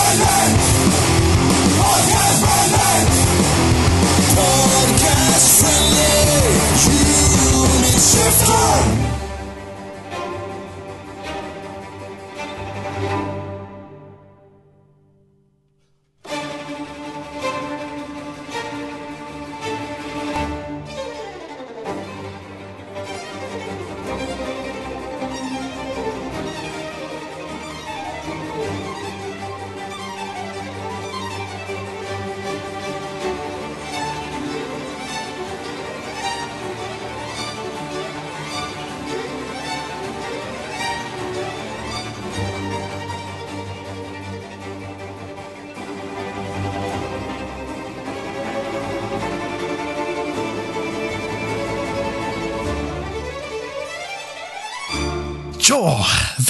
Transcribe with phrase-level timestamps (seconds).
[0.00, 0.50] Ja,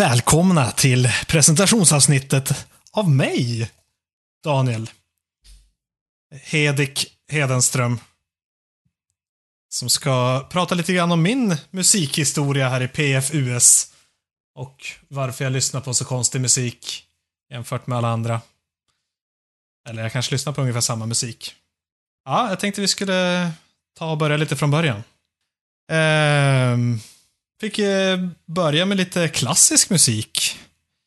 [0.00, 3.70] välkomna till presentationsavsnittet av mig,
[4.44, 4.90] Daniel.
[6.42, 8.00] Hedik Hedenström.
[9.68, 13.92] Som ska prata lite grann om min musikhistoria här i PFUS.
[14.54, 17.04] Och varför jag lyssnar på så konstig musik
[17.50, 18.40] jämfört med alla andra.
[19.88, 21.54] Eller jag kanske lyssnar på ungefär samma musik.
[22.24, 23.50] Ja, jag tänkte vi skulle
[23.98, 25.02] ta och börja lite från början.
[25.92, 27.00] Ehm,
[27.60, 30.56] fick eh, börja med lite klassisk musik.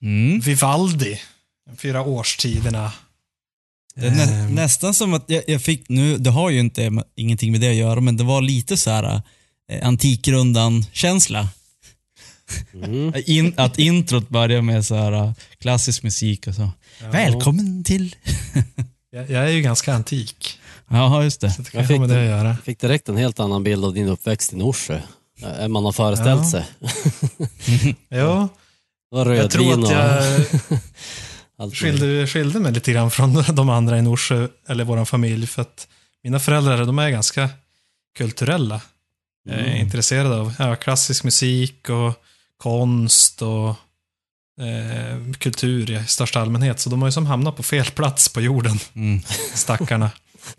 [0.04, 0.40] Mm.
[0.40, 1.22] Vivaldi.
[1.70, 2.92] De fyra årstiderna.
[3.96, 4.56] Det är nä, Ehm.
[4.56, 7.76] nästan som att jag, jag fick, nu, det har ju inte ingenting med det att
[7.76, 9.22] göra, men det var lite så här
[9.72, 11.50] eh, Antikrundan-känsla.
[12.74, 13.14] Mm.
[13.26, 16.70] In, att introt börjar med så här klassisk musik och så.
[17.12, 18.16] Välkommen till...
[19.12, 20.60] Jag, jag är ju ganska antik.
[20.90, 21.52] Ja, just det.
[21.52, 22.58] Så det kan Jag med fick det att göra.
[22.64, 25.02] Fick direkt en helt annan bild av din uppväxt i Norsjö.
[25.44, 26.50] Eh, Än man har föreställt Ja.
[26.52, 26.66] sig.
[29.12, 29.92] Var jag tror att
[31.58, 35.62] jag skilde, skilde mig lite grann från de andra i Norsjö, eller vår familj, för
[35.62, 35.88] att
[36.24, 37.50] mina föräldrar, de är ganska
[38.18, 38.82] kulturella.
[39.50, 39.60] Mm.
[39.66, 42.14] Eh, intresserade av ja, klassisk musik och
[42.58, 43.70] konst och
[44.66, 46.80] eh, kultur i största allmänhet.
[46.80, 49.22] Så de har ju som hamnat på fel plats på jorden, Mm.
[49.54, 50.12] stackarna.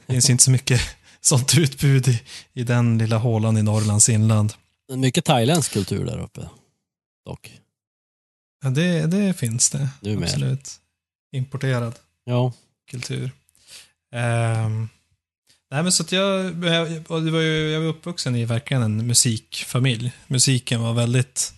[0.07, 0.81] Det finns inte så mycket
[1.21, 2.21] sånt utbud i,
[2.55, 4.53] i den lilla hålan i Norrlands inland.
[4.93, 6.49] Mycket thailändsk kultur där uppe.
[7.27, 7.53] Dock.
[8.65, 9.89] Ja, det, det finns det.
[10.01, 10.25] Numera.
[10.25, 10.71] Absolut.
[11.37, 12.53] Importerad Ja.
[12.91, 13.31] kultur.
[14.15, 14.89] Ehm,
[15.71, 20.13] nej, men så att jag, jag, var ju, jag var uppvuxen i verkligen en musikfamilj.
[20.27, 21.53] Musiken var väldigt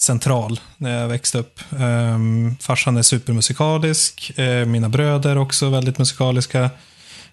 [0.00, 1.60] central när jag växte upp.
[1.70, 4.38] Um, farsan är supermusikalisk.
[4.38, 6.58] eh, mina bröder också väldigt musikaliska.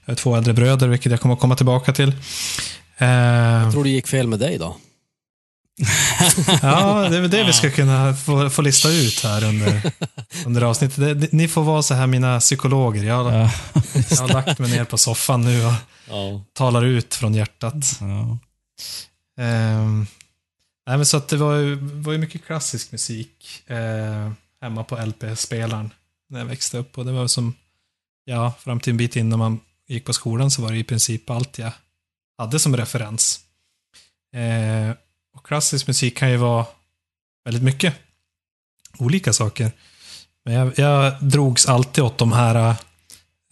[0.06, 2.10] Jag har två äldre bröder, vilket jag kommer att komma tillbaka till.
[2.98, 4.78] Ehm, Jag tror det gick fel med dig då.
[6.62, 9.92] Ja, det är väl det vi ska kunna få, få lista ut här under,
[10.46, 11.22] under avsnittet.
[11.22, 13.04] Det, ni får vara så här mina psykologer.
[13.04, 13.50] Jag, har- Ja.
[14.10, 15.74] jag har lagt mig ner på soffan nu och
[16.10, 16.44] Ja.
[16.54, 18.00] talar ut från hjärtat.
[18.00, 18.38] Ja.
[20.88, 24.32] Nej, men så att det var ju, var ju mycket klassisk musik eh,
[24.62, 25.94] hemma på LP-spelaren
[26.30, 26.98] när jag växte upp.
[26.98, 27.54] Och det var som,
[28.26, 31.30] ja, fram till en bit innan man gick på skolan så var det i princip
[31.30, 31.72] allt jag
[32.38, 33.40] hade som referens.
[34.36, 34.96] Eh,
[35.42, 36.66] och klassisk musik kan ju vara
[37.46, 37.94] väldigt mycket
[38.98, 39.72] olika saker.
[40.46, 42.76] Men jag, jag drogs alltid åt de här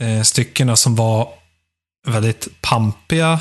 [0.02, 1.30] eh, styckena som var
[2.08, 3.40] väldigt pampiga,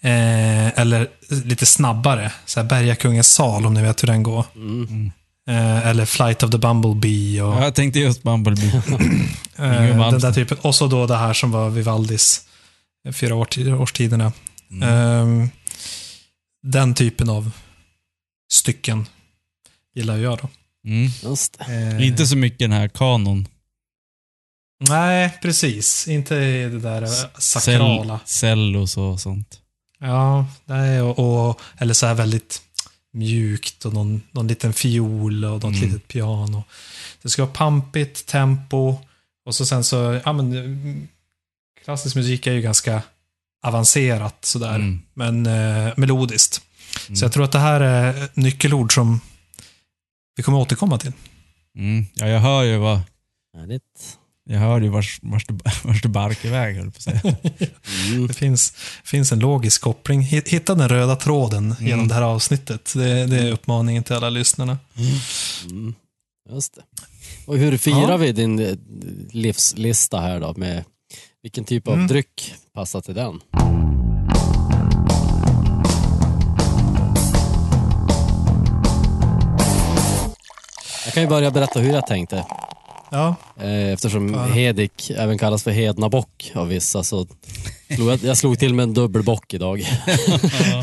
[0.00, 2.32] eh, eller lite snabbare.
[2.44, 4.44] Så här Bergakungens sal, om ni vet hur den går.
[4.54, 5.12] Mm.
[5.48, 7.42] Eh, eller Flight of the Bumblebee.
[7.42, 8.72] Och, Jag tänkte just Bumblebee.
[9.56, 10.58] eh, den där typen.
[10.60, 12.40] Och så då det här som var Vivaldis
[13.06, 13.34] eh, fyra
[13.76, 14.32] årstiderna.
[14.70, 15.40] Mm.
[15.42, 15.48] Eh,
[16.62, 17.50] den typen av
[18.54, 19.06] stycken
[19.94, 20.48] gillar jag då.
[20.90, 21.10] Mm.
[21.22, 21.96] Just det.
[21.98, 23.48] Eh, Inte så mycket den här kanon.
[24.88, 26.08] Nej, precis.
[26.08, 26.34] Inte
[26.68, 27.06] det där
[27.40, 28.20] sakrala.
[28.24, 29.60] Cell, cellos och sånt.
[29.98, 32.62] Ja, nej, och, och, eller så här väldigt
[33.12, 35.80] mjukt och någon, någon liten fiol och något Mm.
[35.80, 36.64] litet piano.
[37.22, 38.96] Det ska vara pampigt, tempo
[39.46, 41.08] och så sen så, ja men
[41.84, 43.02] klassisk musik är ju ganska
[43.62, 45.02] avancerat sådär, Mm.
[45.14, 46.60] men eh, melodiskt.
[47.08, 47.16] Mm.
[47.16, 49.20] Så jag tror att det här är nyckelord som
[50.36, 51.12] vi kommer återkomma till.
[51.78, 52.06] Mm.
[52.14, 53.00] Ja, jag hör ju vad...
[53.56, 54.18] Härligt.
[54.50, 55.46] Jag hör ju vars, vars,
[55.84, 57.20] vars det barkar iväg, höll på att säga.
[58.12, 58.26] Mm.
[58.26, 58.70] Det finns,
[59.04, 60.20] finns en logisk koppling.
[60.22, 62.08] Hitt- Hitta den röda tråden genom Mm.
[62.08, 62.92] det här avsnittet.
[62.94, 64.78] Det, det är uppmaningen till alla lyssnarna.
[65.70, 65.94] Mm.
[66.50, 66.82] Just det.
[67.46, 68.16] Och hur firar Ja.
[68.16, 68.74] vi din eh,
[69.30, 70.54] livslista här då?
[70.56, 70.84] Med
[71.42, 72.06] vilken typ av Mm.
[72.06, 73.40] dryck passar till den?
[81.04, 82.44] Jag kan ju börja berätta hur jag tänkte.
[83.10, 84.34] Ja, Eh, Eftersom.
[84.34, 87.26] Hedik även kallas för hednabock av vissa så
[87.94, 89.86] slog jag, jag slog till med en dubbelbock idag.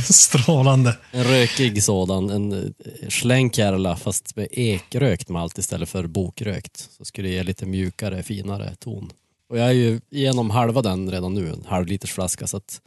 [0.03, 0.97] strålande.
[1.11, 6.89] En rökig sådan, en eh, slängkärla fast med ekrökt malt istället för bokrökt.
[6.97, 9.09] Så skulle det ge lite mjukare, finare ton.
[9.49, 12.81] Och jag är ju igenom halva den redan nu, en halv liters flaska så att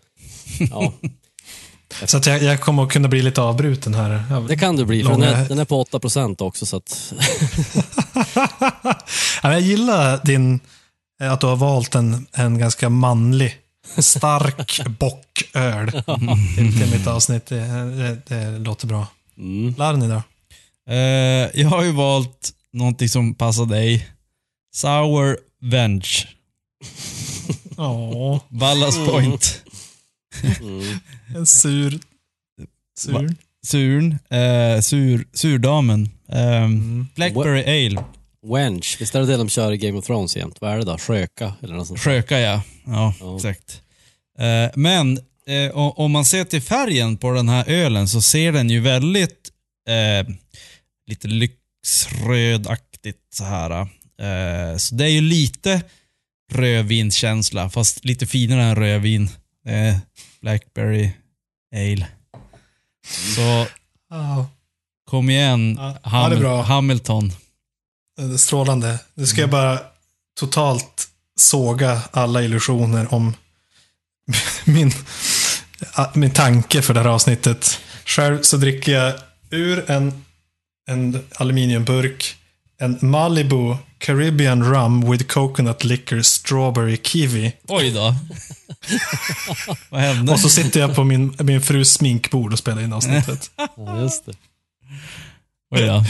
[0.70, 0.92] ja,
[2.04, 4.24] Så att jag, jag kommer att kunna bli lite avbruten här.
[4.48, 7.12] Det kan det bli för den Långa- är, den är på 8% också så att
[9.42, 10.60] jag gillar din,
[11.20, 13.56] eh, att du har valt en, en ganska manlig,
[13.98, 15.90] stark bocköl
[16.56, 17.46] till, till mitt avsnitt.
[17.46, 19.06] Det, det, det låter bra.
[19.38, 20.22] mm, Larni då?
[20.92, 24.08] Eh, jag har ju valt någonting som passar dig.
[24.74, 26.08] Sour Venge.
[27.76, 29.63] Ja, Ballast Point.
[30.60, 30.98] Mm.
[31.36, 31.98] en sur...
[32.98, 33.34] Sur?
[33.66, 34.18] Surn.
[34.30, 36.08] Eh, sur, surdamen.
[36.28, 37.06] Eh, Mm.
[37.14, 38.04] Blackberry Ale.
[38.46, 40.60] Wench, visst är det det de kör i Game of Thrones jämt?
[40.60, 40.98] Vad är det då?
[40.98, 42.00] Sjöka eller något sånt?
[42.00, 42.62] Sjöka ja.
[42.86, 43.36] Ja, Ja.
[43.36, 43.82] exakt.
[44.38, 48.70] Eh, men eh, om man ser till färgen på den här ölen så ser den
[48.70, 49.50] ju väldigt
[49.88, 50.34] eh,
[51.06, 53.70] lite lyxrödaktigt så här.
[53.80, 55.82] Eh, så det är ju lite
[56.52, 59.28] rödvinskänsla fast lite finare än rödvin.
[59.66, 59.96] Eh,
[60.40, 61.10] Blackberry
[61.74, 62.06] Ale.
[63.34, 63.66] Så
[65.10, 66.62] kom igen Ja, ja, det är.
[66.62, 67.32] Hamilton.
[68.16, 68.98] det är strålande.
[69.14, 69.78] Nu ska jag bara
[70.40, 73.34] totalt såga alla illusioner om
[74.64, 74.92] min,
[76.14, 77.80] min tanke för det här avsnittet.
[78.04, 79.14] Själv så dricker jag
[79.50, 80.24] ur en,
[80.86, 82.36] en aluminiumburk
[82.80, 87.52] en Malibu Caribbean Rum with Coconut Liquor Strawberry Kiwi.
[87.68, 88.14] Oj då.
[89.90, 90.32] Vad hände?
[90.32, 93.50] Och så sitter jag på min, min frus sminkbord och spelar in avsnittet.
[93.76, 94.32] Ja, just det.
[95.70, 96.04] Oj då.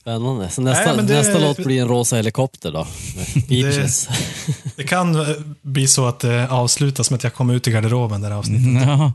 [0.00, 0.50] Spännande.
[0.50, 2.86] Så nästa, Nej, men det- nästa låt blir en rosa helikopter då?
[3.48, 4.08] Beaches.
[4.76, 8.20] Det kan eh, bli så att det avslutas med att jag kommer ut i garderoben
[8.20, 8.82] där avsnittet.
[8.88, 9.12] Ja.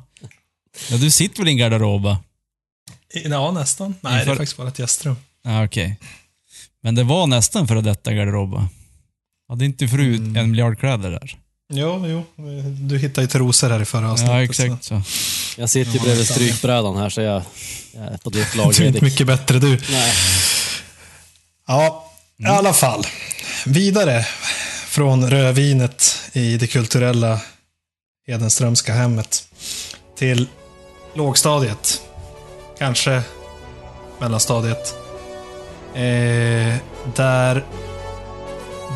[0.90, 2.16] ja, du sitter väl i din garderob?
[3.14, 3.96] Ja, nästan.
[4.02, 5.16] Nej, det är Inför- faktiskt bara ett gästrum.
[5.44, 5.98] Ja, okej.
[6.84, 8.70] Men det var nästan före detta garderob va?
[9.50, 10.36] Hade inte fru Mm.
[10.36, 11.38] en miljard kläder där?
[11.74, 12.24] Jo, jo.
[12.90, 14.36] Du hittade ju trosor här i förra avsnittet.
[14.36, 15.02] Ja, exakt så.
[15.58, 17.42] Jag sitter ju bredvid strykbrädan här så jag,
[17.94, 18.74] jag är på ditt lag.
[18.78, 19.70] Du är inte mycket bättre du.
[19.70, 20.14] Nej.
[21.68, 23.04] Ja, i alla fall.
[23.66, 24.26] Vidare
[24.88, 27.42] från rödvinet i det kulturella
[28.28, 29.48] Hedenströmska hemmet
[30.18, 30.48] till
[31.16, 32.02] lågstadiet.
[32.80, 33.22] Kanske
[34.20, 34.96] mellanstadiet.
[35.94, 36.76] Eh,
[37.16, 37.64] där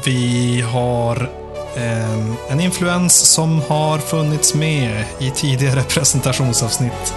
[0.03, 1.29] vi har
[1.75, 7.13] eh, en influens som har funnits med i tidigare presentationsavsnitt.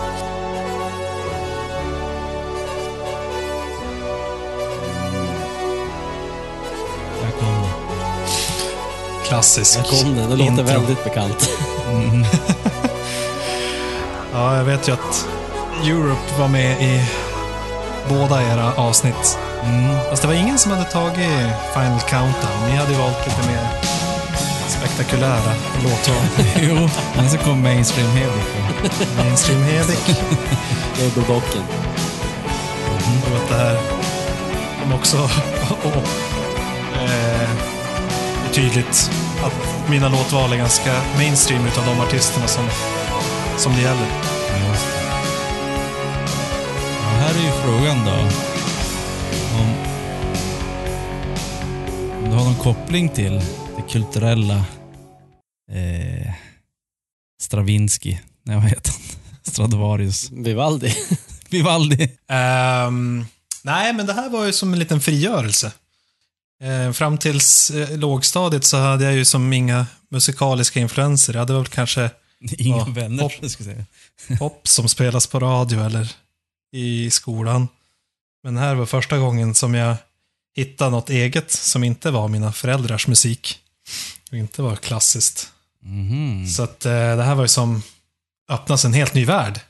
[7.23, 7.65] Där kom.
[9.25, 10.31] Klassisk Där kom den.
[10.31, 10.65] Det låter intro.
[10.65, 11.51] väldigt bekant.
[11.91, 12.25] Mm.
[14.33, 15.29] Ja, jag vet ju att
[15.85, 17.05] Europe var med i
[18.09, 19.39] båda era avsnitt.
[19.65, 19.97] Mm.
[20.11, 22.69] Fast det var ingen som hade tagit Final Countdown.
[22.71, 23.69] Ni hade ju valt lite mer
[24.69, 25.53] spektakulära
[25.83, 26.47] låtval.
[26.61, 28.47] Jo, men så kom mainstream Hedik.
[29.17, 30.21] Mainstream Hedik.
[30.99, 31.63] Dubbelbocken.
[33.31, 33.79] Och att det här
[34.83, 35.17] kom också
[35.83, 35.97] och,
[37.03, 37.49] eh,
[38.43, 39.11] det är tydligt
[39.45, 42.65] att mina låtval är ganska mainstream utav de artisterna som,
[43.57, 44.07] som det gäller.
[47.03, 48.58] Ja, här är ju frågan då.
[52.39, 53.33] Har någon koppling till
[53.77, 54.65] det kulturella
[55.73, 56.33] eh,
[57.43, 58.19] Stravinsky.
[58.43, 59.01] Nej, vad heter han?
[59.43, 60.31] Stradivarius.
[60.31, 60.95] Vivaldi.
[61.51, 62.17] Vivaldi.
[62.29, 63.25] Ehm,
[63.63, 65.73] nej, men det här var ju som en liten frigörelse.
[66.63, 71.33] Eh, fram tills eh, lågstadiet så hade jag ju som inga musikaliska influenser.
[71.33, 73.33] Jag hade väl kanske Inga Ja, vänner, hopp.
[73.41, 73.85] jag säga.
[74.39, 76.13] pop som spelas på radio eller
[76.73, 77.69] i skolan.
[78.45, 79.97] Men det här var första gången som jag
[80.59, 83.59] hittade något eget som inte var mina föräldrars musik.
[84.31, 85.49] Och inte var klassiskt.
[85.83, 86.47] Mhm.
[86.47, 87.83] Så att eh, det här var ju som
[88.51, 89.61] öppnas en helt ny värld.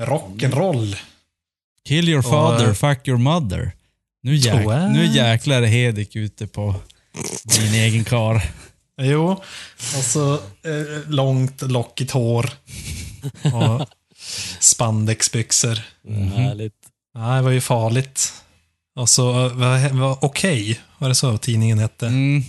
[0.00, 0.96] Rock'n'roll.
[1.88, 3.72] Kill your Och, father, eh, fuck your mother.
[4.22, 6.74] Nu, jäk, nu jäklar är Hedik ute på
[7.58, 8.42] din egen kar.
[9.02, 9.42] Jo,
[9.96, 12.50] och så eh, långt lockigt hår.
[13.42, 13.88] Och
[14.60, 15.78] spandexbyxor.
[16.04, 16.32] Mhm.
[16.32, 16.74] Härligt.
[17.14, 18.43] Nej, det var ju farligt.
[18.96, 22.06] Och så eh, var, var okej, var det så tidningen hette?
[22.06, 22.42] Mm.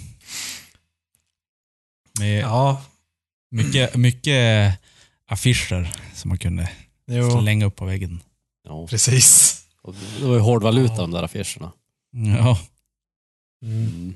[2.20, 2.82] Med Ja,
[3.52, 4.80] mycket, mycket
[5.28, 6.70] affischer som man kunde
[7.08, 8.22] jo, slänga upp på väggen.
[8.68, 8.88] Ja.
[8.88, 9.58] precis.
[9.82, 11.72] Och Det var ju hårdvaluta de där affischerna.
[12.12, 12.60] Ja.
[13.64, 14.16] Mm.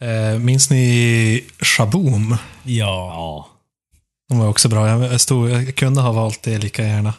[0.00, 2.36] Eh, minns ni Shaboom?
[2.64, 3.06] Ja.
[3.14, 3.48] Ja,
[4.28, 4.88] De var också bra.
[4.88, 7.14] Jag, stod, jag kunde ha valt det lika gärna.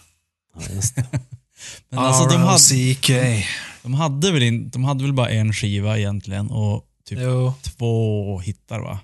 [0.55, 1.05] ja just det.
[1.89, 3.45] Men alltså de hade.
[3.83, 8.39] De, hade väl in, de hade väl bara en skiva egentligen och typ Jo, två
[8.39, 9.00] hittar va?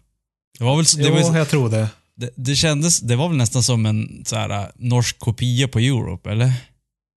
[0.57, 1.89] Det var väl det, jo var, jag tror det.
[2.15, 5.79] det, det kändes, det var väl nästan som en så här, äh, norsk kopia på
[5.79, 6.53] Europe, eller?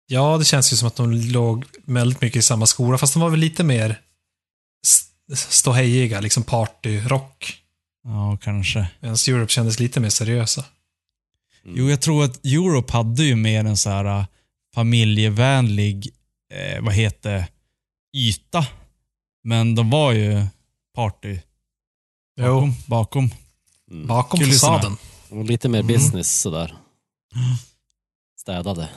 [0.08, 3.20] Ja, det känns ju som att de låg väldigt mycket i samma skola, fast de
[3.22, 4.00] var väl lite mer
[4.86, 7.54] st- ståhejiga, liksom partyrock.
[8.04, 8.88] Ja, kanske.
[9.00, 10.66] Medan Europe kändes lite mer seriösa.
[11.66, 14.26] Jo, jag tror att Europe hade ju mer en så här äh,
[14.76, 16.10] familjevänlig,
[16.54, 17.48] eh, vad heter det,
[18.18, 18.66] yta.
[19.44, 20.46] Men de var ju
[20.96, 21.40] party
[22.38, 22.74] bakom.
[22.88, 23.30] bakom.
[23.92, 24.08] Mm.
[24.08, 24.98] bakom fasaden.
[25.30, 25.94] Och Lite mer Mm.
[25.94, 26.76] business sådär.
[28.40, 28.90] Städade.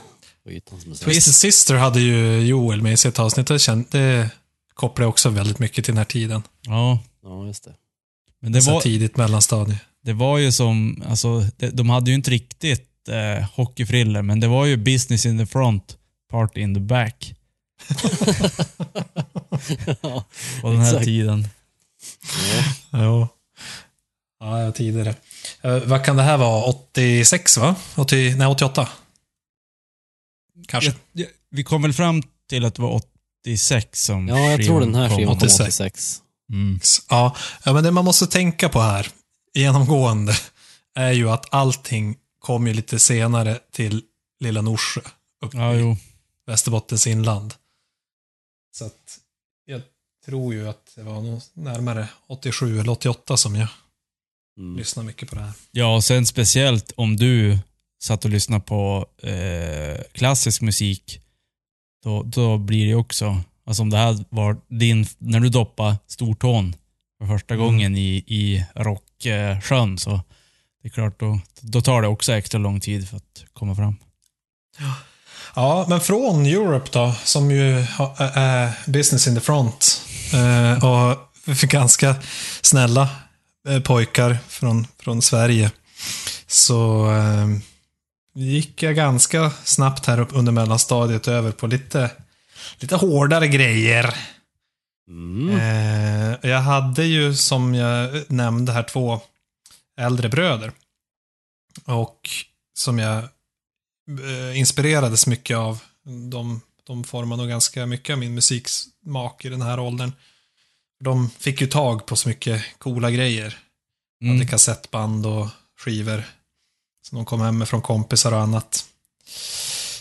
[1.01, 3.47] Twisted Sister hade ju Joel med i sitt avsnitt.
[3.47, 4.31] Det, känd, det
[4.75, 6.43] kopplar också väldigt mycket till den här tiden.
[6.63, 7.75] Ja, Ja, just det.
[8.41, 9.81] men det Så var, tidigt mellanstadie.
[10.05, 14.49] det var ju som, alltså, de, de hade ju inte riktigt eh, hockeyfriller, men det
[14.49, 15.97] var ju business in the front,
[16.31, 17.35] party in the back
[20.01, 20.25] ja.
[20.61, 21.05] på den här Exakt.
[21.05, 21.49] tiden.
[22.91, 23.03] Ja.
[23.03, 23.29] Jo.
[24.41, 25.15] Ja, ja, tidigare.
[25.63, 26.65] Eh, vad kan det här vara?
[26.65, 27.77] 86 va?
[27.97, 28.89] 80, nej, 88?
[30.69, 30.91] Kanske.
[30.91, 33.03] Ja, ja, vi kom väl fram till att det var
[33.45, 35.61] 86 som ja, jag tror den här skivan kom 86.
[35.81, 36.23] 86.
[36.53, 36.81] Mm.
[37.09, 39.09] Ja, ja, men det man måste tänka på här,
[39.55, 40.37] genomgående,
[40.95, 44.03] är ju att allting kom ju lite senare till
[44.41, 45.01] Lilla Norsjö,
[45.45, 45.97] uppe Ja, i jo.
[46.47, 47.55] Västerbottens inland.
[48.73, 49.19] Så att
[49.65, 49.83] jag
[50.27, 53.69] tror ju att det var nog närmare 87 eller 88 som jag
[54.59, 54.77] Mm.
[54.77, 55.53] lyssnade mycket på det här.
[55.71, 57.59] Ja, och sen speciellt om du
[58.03, 61.21] satt och lyssnade på eh, klassisk musik,
[62.05, 66.75] då, då blir det också, alltså om det här var din, när du doppade stortån
[67.19, 67.67] för första Mm.
[67.67, 70.11] gången i, i rocksjön, så
[70.83, 73.97] det är klart, då, då tar det också extra lång tid för att komma fram.
[74.79, 74.95] Ja,
[75.89, 77.87] men från Europe då, som ju
[78.19, 80.03] är business in the front.
[80.33, 82.15] Eh, och för ganska
[82.61, 83.09] snälla
[83.69, 85.71] eh, pojkar från, från Sverige.
[86.47, 87.49] Så eh,
[88.35, 92.11] gick jag ganska snabbt här upp under mellanstadiet över på lite,
[92.79, 94.15] lite hårdare grejer.
[95.09, 96.37] Mm.
[96.43, 99.21] Jag hade ju, som jag nämnde här, två
[99.99, 100.73] äldre bröder.
[101.85, 102.31] Och
[102.75, 103.25] som jag
[104.55, 105.79] inspirerades mycket av.
[106.31, 110.13] De, de formade nog ganska mycket av min musiksmak i den här åldern.
[111.05, 113.59] De fick ju tag på så mycket coola grejer.
[114.23, 114.37] Mm.
[114.37, 115.49] Hade kassettband och
[115.79, 116.25] skivor.
[117.09, 118.85] Som de kom hem med från kompisar och annat.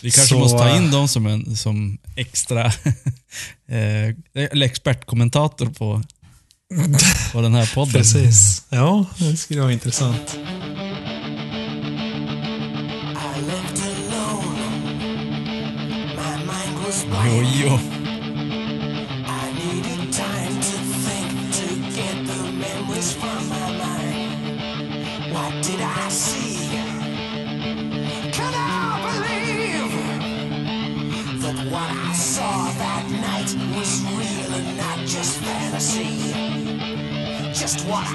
[0.02, 2.66] Vi kanske Så, måste ta in eh, dem som, en, som extra
[3.66, 6.02] eh, eller expertkommentator på,
[7.32, 7.92] på den här podden.
[7.94, 8.62] Precis.
[8.68, 10.38] Ja, det skulle vara intressant.
[17.22, 17.46] Blank.
[17.54, 17.78] jo.
[19.26, 25.32] I needed time to think to get the memories from my mind.
[25.32, 26.50] What did I see?
[28.52, 28.64] I
[29.06, 29.92] believe
[31.42, 36.32] that what I saw that night was real and not just fantasy?
[37.52, 38.06] Just what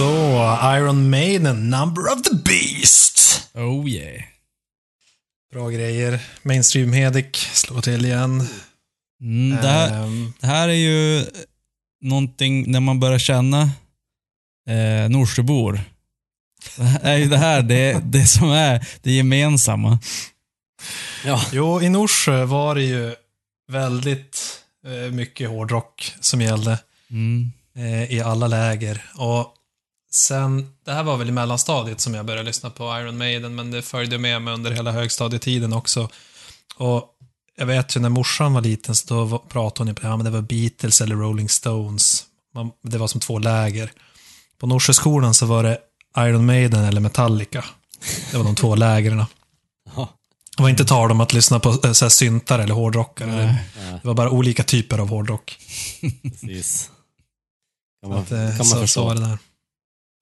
[0.00, 3.50] Så, uh, Iron Maiden, Number of the Beast.
[3.54, 4.39] Oh yeah.
[5.52, 6.20] Bra grejer.
[6.42, 8.46] Mainstream Hedik, slå till igen.
[9.20, 11.24] Mm, det, här, Ehm, det här är ju
[12.00, 13.62] någonting när man börjar känna
[14.68, 15.80] eh, Norsjöbor.
[16.76, 19.98] Det är ju det här det, det som är det gemensamma.
[21.24, 23.14] Ja, jo, i Norsjö var det ju
[23.72, 26.78] väldigt eh, mycket hårdrock som gällde
[27.10, 27.52] Mm.
[27.76, 29.04] eh, i alla läger.
[29.16, 29.54] Och
[30.14, 33.70] sen, det här var väl i mellanstadiet som jag började lyssna på Iron Maiden, men
[33.70, 36.08] det följde med mig under hela högstadietiden också.
[36.76, 37.04] Och
[37.56, 40.24] jag vet ju när morsan var liten så då pratade hon ju på ja, men
[40.24, 42.24] det var Beatles eller Rolling Stones.
[42.54, 43.92] Man, det var som två läger.
[44.58, 45.78] På Norsjöskolan så var det
[46.18, 47.64] Iron Maiden eller Metallica.
[48.30, 49.24] Det var de två lägren.
[50.56, 53.30] Det var inte tal om att lyssna på eh, så här, syntar eller hårdrockare.
[53.46, 53.64] Nej.
[54.02, 55.58] Det var bara olika typer av hårdrock.
[56.22, 56.90] precis.
[58.02, 59.04] Kan man, Att, eh, kan man så, så förstå.
[59.04, 59.38] var det där.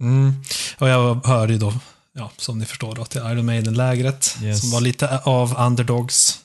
[0.00, 0.34] Mm.
[0.78, 1.74] Och jag hörde ju då,
[2.12, 4.36] ja, som ni förstår, då, till Iron Maiden-lägret.
[4.42, 4.60] Yes.
[4.60, 6.38] Som var lite av underdogs.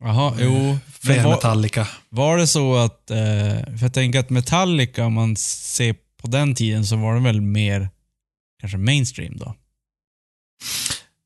[0.00, 0.78] Jaha, jo.
[1.00, 1.88] Fler var, Metallica.
[2.08, 6.54] var det så att, eh, för jag tänker att Metallica, om man ser på den
[6.54, 7.88] tiden, så var det väl mer
[8.60, 9.54] kanske mainstream då?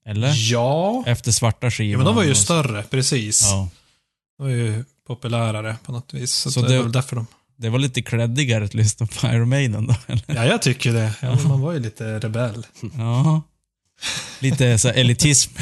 [0.07, 0.33] Eller?
[0.53, 1.05] Ja.
[1.07, 1.91] Efter svarta skivan.
[1.93, 3.43] ja, men de var ju större, precis.
[3.43, 3.69] Ja.
[4.39, 6.33] De var ju populärare på något vis.
[6.33, 7.27] Så, Så det, det- är väl därför de...
[7.61, 10.23] Det var lite creddigare att lyssna på Iron Maiden då, eller?
[10.27, 11.15] Ja, jag tycker det.
[11.23, 12.67] Ja, men man var ju lite rebell.
[12.97, 13.43] Ja.
[14.39, 15.53] Lite så elitism.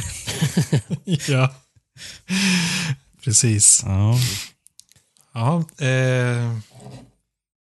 [1.28, 1.54] ja.
[3.24, 3.82] Precis.
[3.86, 4.18] Ja.
[5.34, 6.58] Ja, eh,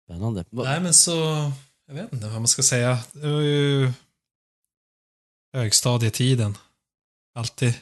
[0.05, 0.45] Spännande.
[0.50, 1.52] Nej men så...
[1.88, 2.99] Jag vet inte vad man ska säga.
[3.12, 3.93] Det var ju
[5.52, 6.59] högstadietiden.
[7.35, 7.75] Alltid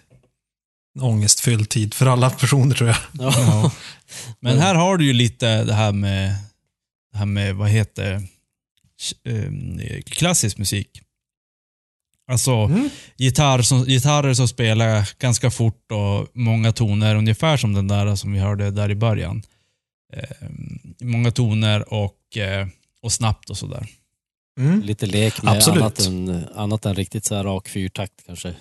[1.01, 2.99] ångestfylld tid för alla personer tror jag.
[3.13, 3.33] Ja.
[3.37, 3.73] Ja.
[4.41, 6.35] Men här har du ju lite det här med,
[7.13, 8.15] det här med vad heter
[9.25, 11.01] eh, klassisk musik.
[12.27, 12.91] Alltså Mm.
[13.17, 18.33] gitarr som, gitarrer som spelar ganska fort och många toner, ungefär som den där som
[18.33, 19.43] vi hörde där i början.
[20.13, 20.49] Eh,
[21.01, 22.69] många toner och, eh,
[23.03, 23.87] och snabbt och sådär.
[24.61, 24.81] Mm.
[24.83, 25.83] Lite lek med Absolut.
[25.83, 28.55] annat än, annat än riktigt så här rak fyrtakt kanske.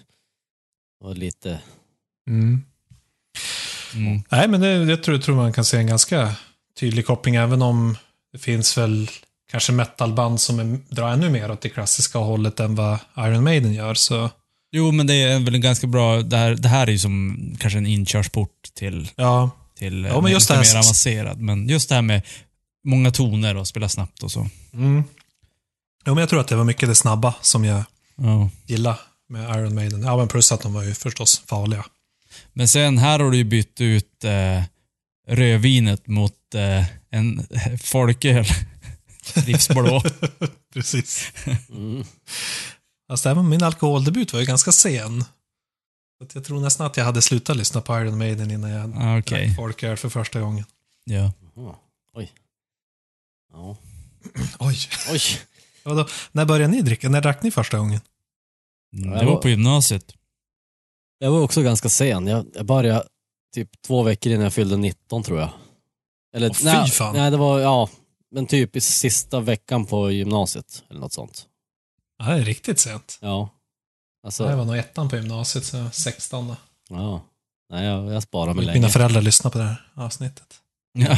[1.04, 1.60] Och lite...
[2.28, 2.62] Mm.
[3.96, 4.24] Mm.
[4.32, 6.36] Nej, men det, jag tror, tror man kan se en ganska
[6.80, 7.98] tydlig koppling, även om
[8.32, 9.10] det finns väl
[9.52, 13.74] kanske metalband som är, drar ännu mer åt det klassiska hållet än vad Iron Maiden
[13.74, 13.94] gör.
[13.94, 14.30] Så
[14.76, 16.22] Jo, men det är väl en ganska bra...
[16.22, 20.32] Det här, det här är ju som kanske en inkörsport till, ja, till Ja, men
[20.32, 21.40] just lite mer avancerad.
[21.40, 22.22] Men just det här med
[22.84, 24.50] många toner och spela snabbt och så.
[24.74, 25.04] mm.
[26.06, 27.84] jo, men jag tror att det var mycket det snabba som jag
[28.16, 28.50] Ja.
[28.66, 29.00] gillar
[29.30, 30.02] med Iron Maiden.
[30.04, 31.86] Ja, men plus att de var ju förstås farliga.
[32.54, 34.64] Men sen här har du ju bytt ut eh,
[35.28, 37.48] rödvinet mot eh, en
[37.84, 38.46] folköl.
[39.48, 40.04] Livsblå.
[40.74, 41.32] Precis.
[41.70, 42.04] Mm.
[43.08, 45.22] Fast även min alkoholdebut var ju ganska sen.
[46.22, 49.18] Så jag tror nästan att jag hade slutat lyssna på Iron Maiden innan jag Ah,
[49.20, 49.46] Okej.
[49.48, 50.66] drack folköl för första gången.
[51.04, 51.32] Ja.
[51.56, 51.76] Jaha.
[52.14, 52.32] Oj.
[53.54, 53.78] Ja.
[54.60, 54.78] Oj,
[55.12, 55.22] Oj.
[55.84, 56.08] vadå?
[56.32, 57.10] När började ni dricka?
[57.10, 58.02] När drack ni första gången?
[58.92, 60.14] Det var på gymnasiet.
[61.24, 62.28] Jag var också ganska sen.
[62.28, 63.08] Jag, jag började
[63.56, 65.50] typ två veckor innan jag fyllde 19 tror jag.
[66.36, 67.16] Eller, Åh, fy nej, fan.
[67.16, 67.90] nej, det var, ja,
[68.32, 71.46] men typ i sista veckan på gymnasiet eller något sånt.
[72.18, 73.18] Ja, det är riktigt sent.
[73.22, 73.50] Ja.
[74.26, 76.56] Alltså, Jag var nog ettan på gymnasiet, så 16 då.
[76.90, 77.22] ja.
[77.70, 78.78] Nej, jag, jag sparar mig länge.
[78.80, 80.60] Mina föräldrar lyssnade på det här avsnittet.
[80.94, 81.06] Ja.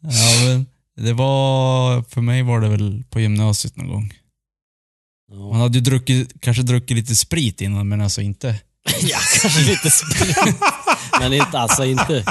[0.00, 0.66] ja, men
[1.06, 2.02] det var...
[2.02, 4.12] För mig var det väl på gymnasiet någon gång.
[5.32, 5.54] Man Ja.
[5.54, 8.60] hade ju druckit, kanske druckit lite sprit innan, men alltså inte...
[9.02, 10.36] ja, kanske lite sprit.
[11.20, 12.24] men inte, alltså inte,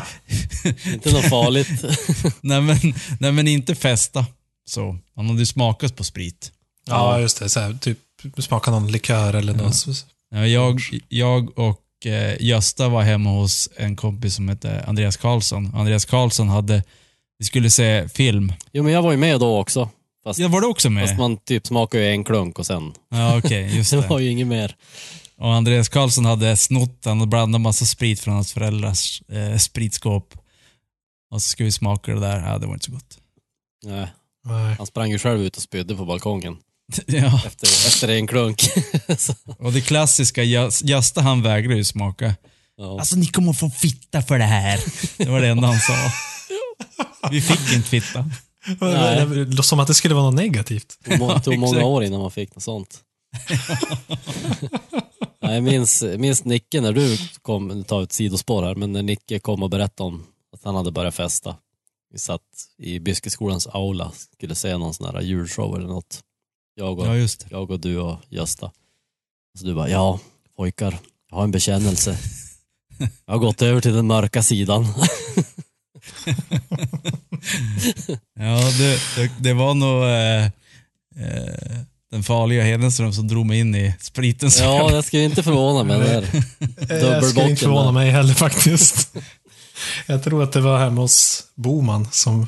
[0.93, 1.69] inte något farligt.
[2.41, 2.77] Nej men,
[3.19, 4.25] nej, men inte festa.
[4.69, 6.51] Så, man hade ju smakat på sprit.
[6.87, 7.49] Ja, just det.
[7.49, 7.97] Så här, typ
[8.37, 9.61] smaka någon likör eller Ja.
[9.61, 9.85] något.
[10.31, 15.71] Ja, jag, jag och eh, Gösta var hemma hos en kompis som hette Andreas Karlsson.
[15.75, 16.83] Andreas Karlsson hade,
[17.39, 18.53] vi skulle se film.
[18.73, 19.89] Jo, men jag var ju med då också.
[20.23, 21.07] Fast, Ja, var du också med?
[21.07, 22.93] fast man typ smakar ju en klunk och sen.
[23.11, 24.23] Ja, okej, just Det var det.
[24.23, 24.75] ju inget mer.
[25.39, 30.33] Och Andreas Karlsson hade snott den och blandat massa sprit från hans föräldrars eh, spritskåp.
[31.31, 32.47] Och så skulle vi smaka det där.
[32.47, 33.17] Ja, det var inte så gott.
[33.85, 34.07] Nej,
[34.45, 34.75] Nej.
[34.77, 36.57] han sprang ju själv ut och spydde på balkongen
[37.07, 38.61] ja, efter, efter en klunk.
[39.59, 42.35] Och det klassiska, Gös- Gösta han vägrade ju smaka.
[42.77, 42.99] ja.
[42.99, 44.79] Alltså ni kommer få fitta för det här.
[45.17, 45.93] Det var det enda han sa.
[47.31, 48.29] Vi fick inte fitta.
[48.81, 49.63] Nej.
[49.63, 50.97] Som att det skulle vara något negativt.
[51.05, 52.99] Det tog många år innan man fick något sånt.
[55.39, 59.39] Jag minns, minns Nicke när du kom, nu tar ett sidospår här, men när Nicke
[59.39, 61.55] kom och berättade om att han hade börjat festa.
[62.11, 62.41] Vi satt
[62.77, 66.23] i Byskeskolans aula, skulle se någon sån här julshow eller något.
[66.75, 68.71] Jag och, Ja, jag och du och Gösta.
[69.59, 70.19] Så du bara, ja
[70.55, 72.17] pojkar, jag har en bekännelse.
[73.25, 74.85] Jag har gått över till den mörka sidan.
[78.33, 80.45] Ja, det, det, det var nog eh,
[81.25, 81.79] eh,
[82.11, 85.99] den farliga Hedenström som drog mig in i spritens Ja, det skulle inte förvåna mig.
[85.99, 86.43] Där.
[86.89, 87.91] Jag skulle inte förvåna där.
[87.91, 89.15] mig heller faktiskt.
[90.07, 92.47] Jag tror att det var hemma hos Boman som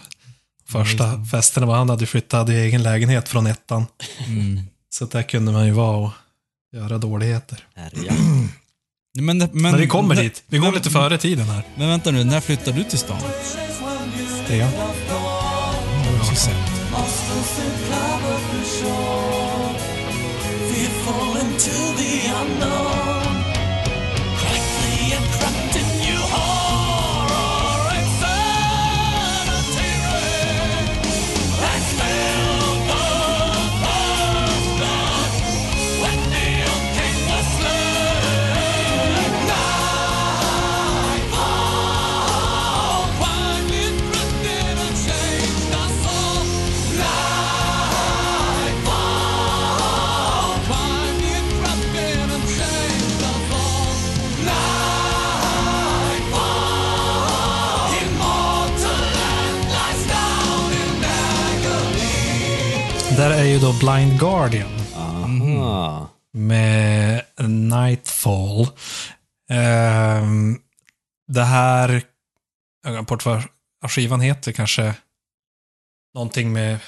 [0.69, 1.75] första festerna var.
[1.75, 3.85] Han hade flyttat, hade egen lägenhet från ettan.
[4.27, 4.59] Mm.
[4.89, 6.11] Så där kunde man ju vara och
[6.75, 7.65] göra dåligheter.
[9.19, 10.43] Men, men, Men vi kommer dit.
[10.47, 11.63] Vi går men- lite före tiden här.
[11.75, 13.21] Men vänta nu, när flyttar du till stan?
[14.47, 14.67] Det
[21.63, 23.00] to the unknown.
[63.21, 66.09] Där är ju då Blind Guardian Aha.
[66.33, 68.67] med Nightfall.
[69.49, 70.59] Ehm,
[71.27, 72.01] det här,
[72.83, 73.43] jag har bort vad
[73.87, 74.95] skivan heter kanske.
[76.13, 76.79] Någonting med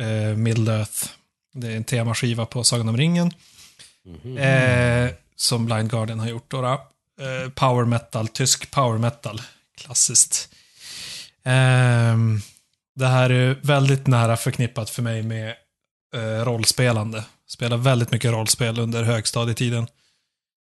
[0.00, 1.08] eh, Middle Earth.
[1.54, 3.30] Det är en temaskiva på Sagan om ringen.
[4.04, 4.38] Mhm.
[4.38, 6.50] Eh, som Blind Guardian har gjort.
[6.50, 6.64] Då.
[6.66, 9.42] Eh, power metal, tysk power metal.
[9.76, 10.48] Klassiskt.
[11.42, 12.40] Ehm,
[12.94, 15.54] det här är väldigt nära förknippat för mig med
[16.14, 17.24] eh, rollspelande.
[17.48, 19.86] Spelade väldigt mycket rollspel under högstadietiden.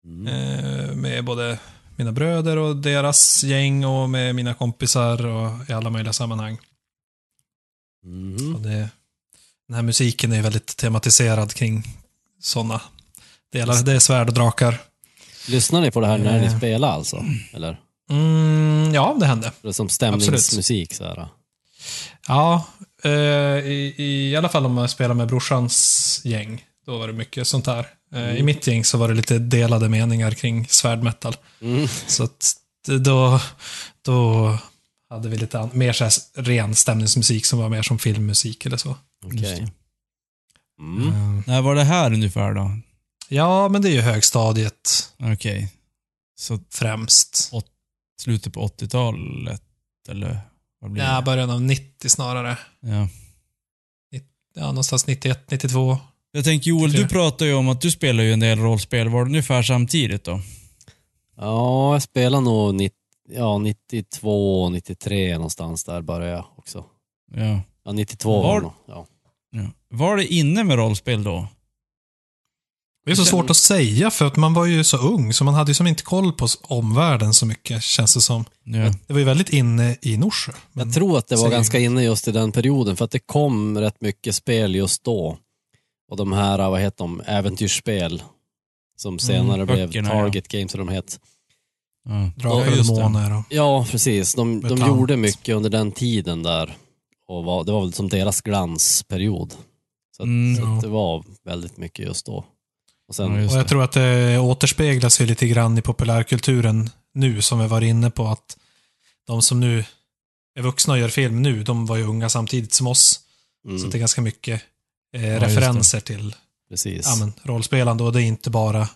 [0.05, 0.26] Mm.
[0.26, 1.59] Eh, med både
[1.96, 6.59] mina bröder och deras gäng och med mina kompisar och i alla möjliga sammanhang.
[8.05, 8.55] Mhm.
[8.55, 8.88] Och det,
[9.68, 11.83] den här musiken är väldigt tematiserad kring
[12.40, 12.81] sådana
[13.53, 13.83] delar.
[13.85, 14.81] Det är svärd och drakar.
[15.48, 16.57] Lyssnar ni på det här när ni Eh.
[16.59, 17.24] spelar alltså?
[17.53, 17.81] Eller?
[18.11, 19.53] Mm, ja, det hände.
[19.62, 21.29] Det som stämningsmusik så här.
[22.29, 22.66] Ja,
[23.08, 26.64] i, i alla fall om man spelar med brorsans gäng.
[26.86, 27.86] Då var det mycket sånt här.
[28.14, 31.36] Eh, I mitt gäng så var det lite delade meningar kring svärdmetal.
[31.60, 31.88] Mm.
[32.06, 32.54] Så att
[32.86, 33.40] då,
[34.02, 34.58] då
[35.10, 38.96] hade vi lite mer så här ren stämningsmusik som var mer som filmmusik eller så.
[39.32, 39.68] Det.
[40.80, 41.08] Mm.
[41.08, 41.42] Mm.
[41.46, 42.78] När var det här ungefär då?
[43.28, 45.68] Ja, men det är ju högstadiet Okej.
[46.38, 47.52] Så främst.
[48.22, 49.62] slutet på 80-talet,
[50.08, 50.40] eller
[50.80, 51.22] Ja, det?
[51.24, 52.58] början av 90 snarare.
[52.80, 53.08] Ja.
[54.54, 55.98] Ja, någonstans 91, 92.
[56.32, 57.08] Jag tänker Joel, du Tre.
[57.08, 59.08] pratar ju om att du spelar ju en del rollspel.
[59.08, 60.40] Var det ungefär samtidigt då?
[61.36, 62.96] Ja, jag spelar nog 90,
[63.30, 66.84] ja, 92, 93 någonstans där började jag också.
[67.34, 67.60] Ja.
[67.84, 68.72] Ja, 92 Var- var det nog.
[68.86, 69.06] Ja.
[69.50, 69.70] ja.
[69.88, 71.46] Var det inne med rollspel då?
[73.04, 75.54] Det är så svårt att säga för att man var ju så ung så man
[75.54, 78.44] hade ju som inte koll på omvärlden så mycket känns det som.
[78.64, 78.92] Ja.
[79.06, 80.52] Det var ju väldigt inne i Norsjö.
[80.72, 83.18] men- Jag tror att det var ganska inne just i den perioden för att det
[83.18, 85.38] kom rätt mycket spel just då.
[86.10, 88.22] Och de här, vad heter de, äventyrsspel
[88.96, 91.20] som senare blev böckerna, Target Games, eller de het.
[92.08, 92.30] Ja.
[92.36, 93.42] Drakar Ja, och demoner.
[93.50, 94.34] Ja, precis.
[94.34, 96.76] De, de gjorde mycket under den tiden där.
[97.28, 99.54] Och var, det var väl som deras glansperiod.
[100.16, 100.74] Så, att, Mm, så ja.
[100.76, 102.44] att det var väldigt mycket just då.
[103.11, 103.68] Och sen, Ja, Och jag det.
[103.68, 108.29] tror att det återspeglas ju lite grann i populärkulturen nu, som vi var inne på.
[108.29, 108.57] att
[109.27, 109.85] De som nu
[110.59, 113.20] är vuxna och gör film nu, de var ju unga samtidigt som oss.
[113.66, 114.62] mm, Så det är ganska mycket
[115.14, 115.38] eh, det.
[115.38, 116.35] referenser till
[116.70, 117.07] precis.
[117.07, 118.05] ja, men, rollspelande.
[118.05, 118.88] Och det är inte bara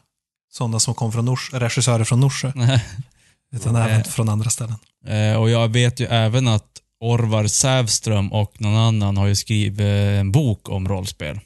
[0.52, 2.84] sådana som kom från Norsjö, regissörer från Norsjö, Nej.
[3.52, 3.90] utan Nej.
[3.92, 4.76] även från andra ställen.
[5.06, 6.66] Eh, och jag vet ju även att
[7.00, 9.80] Orvar Sävström och någon annan har ju skrivit
[10.20, 11.40] en bok om rollspel.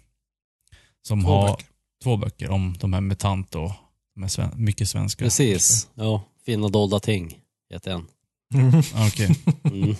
[1.08, 1.66] Som Två har böcker.
[2.08, 3.72] Två böcker om de här MUTANT och
[4.16, 5.24] med sven- mycket svenska.
[5.24, 5.88] Precis.
[5.94, 7.34] Ja, Finna dolda ting
[7.72, 8.06] heter en.
[8.54, 8.82] Mm.
[9.06, 9.36] Okej.
[9.64, 9.96] Mm.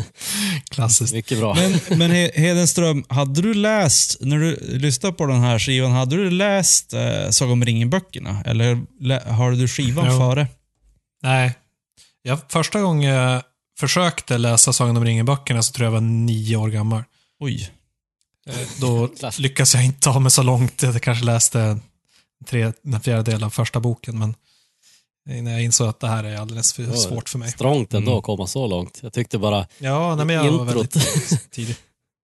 [0.70, 1.14] Klassiskt.
[1.14, 1.54] Mycket bra.
[1.54, 6.16] Men, men He- Hedenström, hade du läst, när du lyssnade på den här skivan, hade
[6.16, 8.42] du läst eh, Saga om ringen-böckerna?
[8.46, 8.80] Eller
[9.30, 10.18] har du skivan Jo.
[10.18, 10.46] före?
[11.22, 11.54] Nej.
[12.22, 13.42] Jag, första gången jag
[13.80, 17.02] försökte läsa Sagan om ringen-böckerna så tror jag jag var nio år gammal.
[17.40, 17.70] Oj.
[18.80, 19.08] Då
[19.38, 20.82] lyckas jag inte ta mig så långt.
[20.82, 21.78] Jag kanske läste
[22.46, 24.34] tre, en fjärdedel av första boken, men
[25.24, 27.50] när jag insåg att det här är alldeles för svårt för mig.
[27.52, 28.18] Strångt ändå Mm.
[28.18, 28.98] att komma så långt.
[29.02, 30.96] Jag tyckte bara, Ja, nej, men jag var Introt.
[30.96, 31.76] väldigt tidig.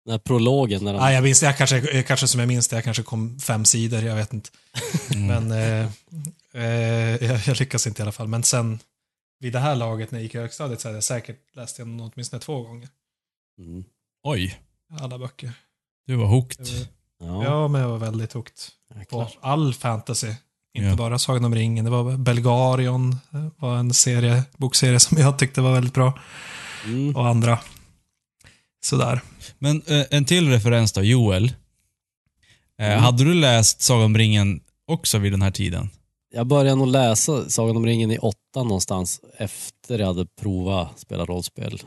[0.04, 0.98] den här prologen när de...
[1.00, 4.02] Nej, jag minns, jag kanske, kanske som jag minns det, jag kanske kom fem sidor,
[4.02, 4.50] jag vet inte.
[5.14, 5.26] Mm.
[5.26, 5.90] Men eh,
[6.62, 8.28] eh, jag, jag lyckas inte i alla fall.
[8.28, 8.78] Men sen,
[9.40, 12.10] vid det här laget när jag gick i högstadiet så hade jag säkert läst igenom
[12.14, 12.88] åtminstone två gånger.
[13.58, 13.84] Mm.
[14.22, 14.58] Oj,
[15.00, 15.52] Alla böcker.
[16.06, 16.66] Du var hooked.
[17.20, 18.54] Ja, Ja, men jag var väldigt hooked
[19.10, 20.26] på all fantasy.
[20.74, 20.96] Inte Ja.
[20.96, 21.84] bara Sagan om ringen.
[21.84, 26.18] Det var Belgarion, det var en serie, bokserie som jag tyckte var väldigt bra.
[26.84, 27.16] Mm.
[27.16, 27.58] Och andra.
[28.84, 29.20] Sådär.
[29.58, 31.44] Men eh, en till referens då, Joel.
[31.44, 31.52] Eh,
[32.86, 33.02] Mm.
[33.02, 35.90] Hade du läst Saga om ringen också vid den här tiden?
[36.34, 41.24] Jag började nog läsa Sagan om ringen i åttan någonstans efter jag hade provat spela
[41.24, 41.82] rollspel.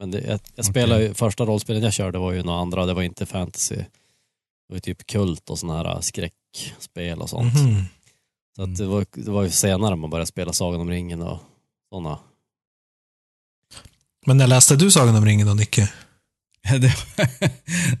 [0.00, 2.94] Men det, jag, jag spelade ju, första rollspelen jag körde var ju några andra, det
[2.94, 3.76] var inte fantasy.
[3.76, 3.84] Det
[4.68, 7.54] var ju typ kult och sådana här skräckspel och sånt.
[7.54, 7.84] Mhm.
[8.56, 11.38] Så att det, var, det var ju senare man började spela Sagan om ringen och
[11.92, 12.18] sådana.
[14.26, 15.92] Men när läste du Sagan om ringen då, Nicke?
[16.62, 16.94] det,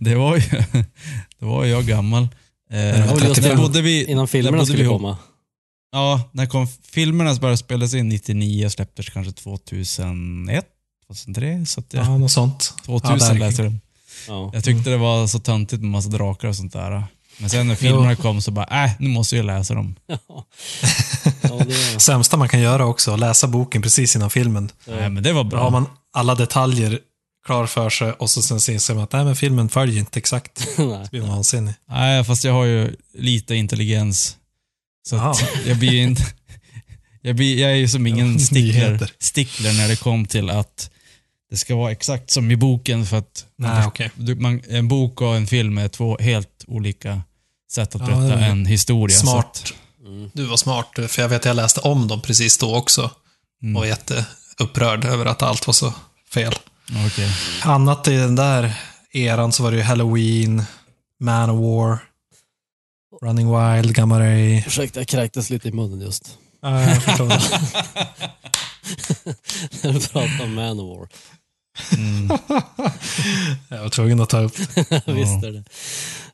[0.00, 0.42] det, var ju,
[1.38, 2.28] det var ju jag gammal.
[2.70, 5.16] Eh, bodde vi, Innan filmerna skulle vi komma.
[5.92, 10.66] Ja, när kom filmerna började spelas in 99 släpptes kanske 2001,
[11.14, 11.66] 2003.
[11.66, 12.74] Så att jag, Ja, något sånt.
[12.86, 13.74] 2000 Ja, läste jag.
[14.28, 14.50] Ja.
[14.54, 17.04] Jag tyckte det var så töntigt med massa drakar och sånt där.
[17.38, 19.96] Men sen när filmerna kom så bara, äh, nu måste jag läsa dem.
[20.06, 20.46] Ja.
[21.42, 24.70] ja, det, Sämsta man kan göra också, läsa boken precis innan filmen.
[24.86, 25.60] Nej, men det var Då bra.
[25.62, 26.98] har man alla detaljer
[27.46, 30.66] klar för sig och så sen inser man att nej, men filmen följer inte exakt.
[30.78, 31.04] Nej.
[31.04, 31.74] Så blir vansinnig.
[31.88, 34.36] Nej, fast jag har ju lite intelligens.
[35.08, 36.22] Så att jag blir inte...
[37.22, 40.90] Jag, blir, jag är ju som ingen stickler, stickler när det kom till att
[41.50, 44.10] det ska vara exakt som i boken för att man Nej, först- okej.
[44.14, 47.22] du, man, en bok och en film är två helt olika
[47.72, 49.16] sätt att Ja, berätta det är en historia.
[49.16, 49.46] så Smart.
[49.64, 49.74] att-
[50.06, 50.30] Mm.
[50.34, 53.10] Du var smart, för jag vet att jag läste om dem precis då också.
[53.62, 53.76] Mm.
[53.76, 55.92] Och var jätteupprörd över att allt var så
[56.34, 56.54] fel.
[57.06, 57.30] Okej.
[57.62, 58.74] Annat i den där
[59.12, 60.62] eran så var det ju Halloween,
[61.20, 61.98] Manowar,
[63.22, 64.58] Running Wild, Gamma Ray.
[64.66, 66.38] Ursäkta, jag kräktes lite i munnen just.
[66.62, 67.28] Ja, jag förstår.
[69.82, 71.08] När du pratade om Manowar.
[71.96, 72.28] Mm.
[73.68, 75.02] jag var tvungen att ta upp det.
[75.06, 75.64] Visst är det.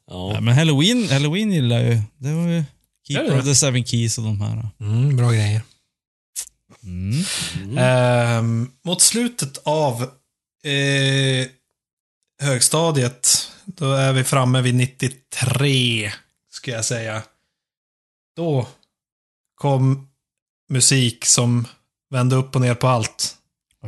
[0.07, 0.41] Ja, Ja.
[0.41, 2.03] men Halloween, Halloween gillar jag ju.
[2.19, 2.65] Det var ju Är
[3.09, 4.69] Keeper of the Seven Keys och de här.
[4.81, 5.63] Mm, bra grejer.
[6.83, 7.25] Mm.
[7.63, 7.79] Mm.
[7.79, 10.03] Ehm, mot slutet av
[10.65, 11.47] eh,
[12.43, 16.13] högstadiet, då är vi framme vid 93,
[16.53, 17.23] ska jag säga.
[18.37, 18.69] Då
[19.55, 20.09] kom
[20.69, 21.67] musik som
[22.11, 23.36] vände upp och ner på allt.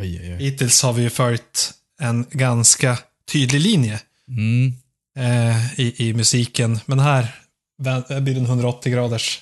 [0.00, 0.44] Oj, oj, oj.
[0.44, 2.98] Hittills har vi ju följt en ganska
[3.32, 4.72] tydlig linje Mm.
[5.18, 6.80] eh, i, i musiken.
[6.86, 7.34] Men här
[7.82, 9.40] vä- blir det en 180 graders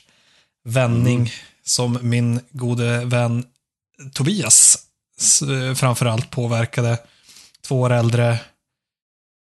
[0.64, 1.31] vändning Mm.
[1.64, 3.45] som min gode vän
[4.12, 4.79] Tobias
[5.42, 6.99] eh, framförallt påverkade.
[7.66, 8.38] Två år äldre.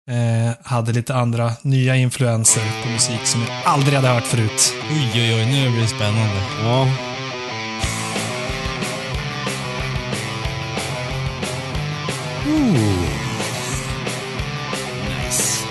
[0.09, 4.73] Eh, hade lite andra nya influenser på musik som jag aldrig hade hört förut.
[4.91, 5.45] Oj, oj, oj.
[5.45, 6.41] Nu blir det spännande.
[6.63, 6.87] Ja.
[12.51, 12.73] Ooh.
[15.09, 15.65] Nice.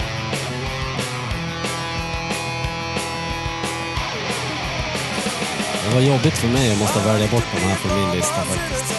[5.89, 8.95] Det var jobbigt för mig, att måste välja bort de här från min lista faktiskt.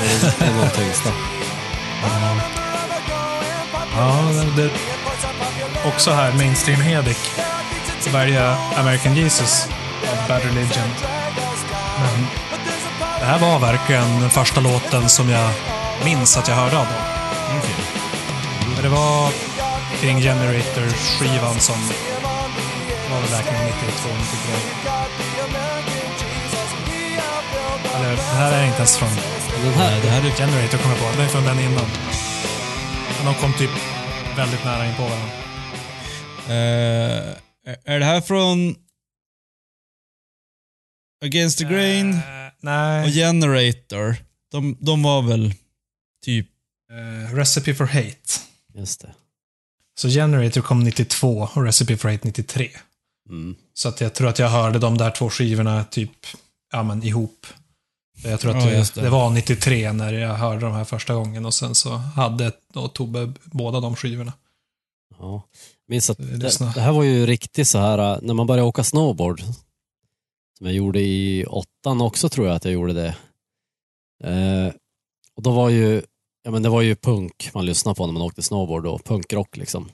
[0.00, 1.10] Det är en av de tyngsta.
[3.96, 4.70] Ja, det, det,
[5.88, 7.18] också här, mainstream Hedek.
[8.12, 9.68] Välja American Jesus
[10.02, 10.88] av Bad Religion.
[12.00, 12.26] Men
[13.20, 15.50] det här var verkligen den första låten som jag
[16.04, 17.02] minns att jag hörde av dem.
[18.76, 19.30] För det var
[20.00, 21.76] kring Generator-skivan som
[23.10, 24.96] var väl verkligen 92, 93.
[27.96, 29.08] Eller, det här är inte ens från
[29.64, 30.30] Den här, det här är...
[30.30, 31.16] Generator kommer jag på.
[31.16, 31.86] Det är från den innan.
[33.16, 33.70] Men de kom typ
[34.36, 35.32] väldigt nära in på varandra.
[36.48, 37.34] Eh,
[37.84, 38.76] är det här från
[41.24, 42.18] Against the Grain
[42.60, 43.04] nej.
[43.04, 44.16] och Generator?
[44.52, 45.54] De, de var väl
[46.26, 46.48] typ...
[46.90, 48.40] Eh, Recipe for Hate.
[48.74, 49.14] just det.
[49.98, 52.70] Så Generator kom 92 och Recipe for Hate 93.
[53.28, 53.56] Mm.
[53.74, 56.10] Så att jag tror att jag hörde de där två skivorna typ,
[56.72, 57.46] ja men ihop.
[58.24, 59.10] Jag tror att Ja, det, det.
[59.10, 63.32] var 93 när jag hörde de här första gången och sen så hade då Tobbe
[63.44, 64.32] båda de skivorna.
[65.18, 65.42] Ja.
[65.88, 66.36] Minns att Det
[66.74, 69.40] det, här var ju riktigt så här äh, när man började åka snowboard.
[70.58, 73.16] Som jag gjorde i åttan också tror jag att jag gjorde det.
[74.30, 74.72] Eh,
[75.34, 76.02] och då var ju,
[76.46, 79.56] ja men det var ju punk man lyssnade på när man åkte snowboard och punkrock
[79.56, 79.90] liksom.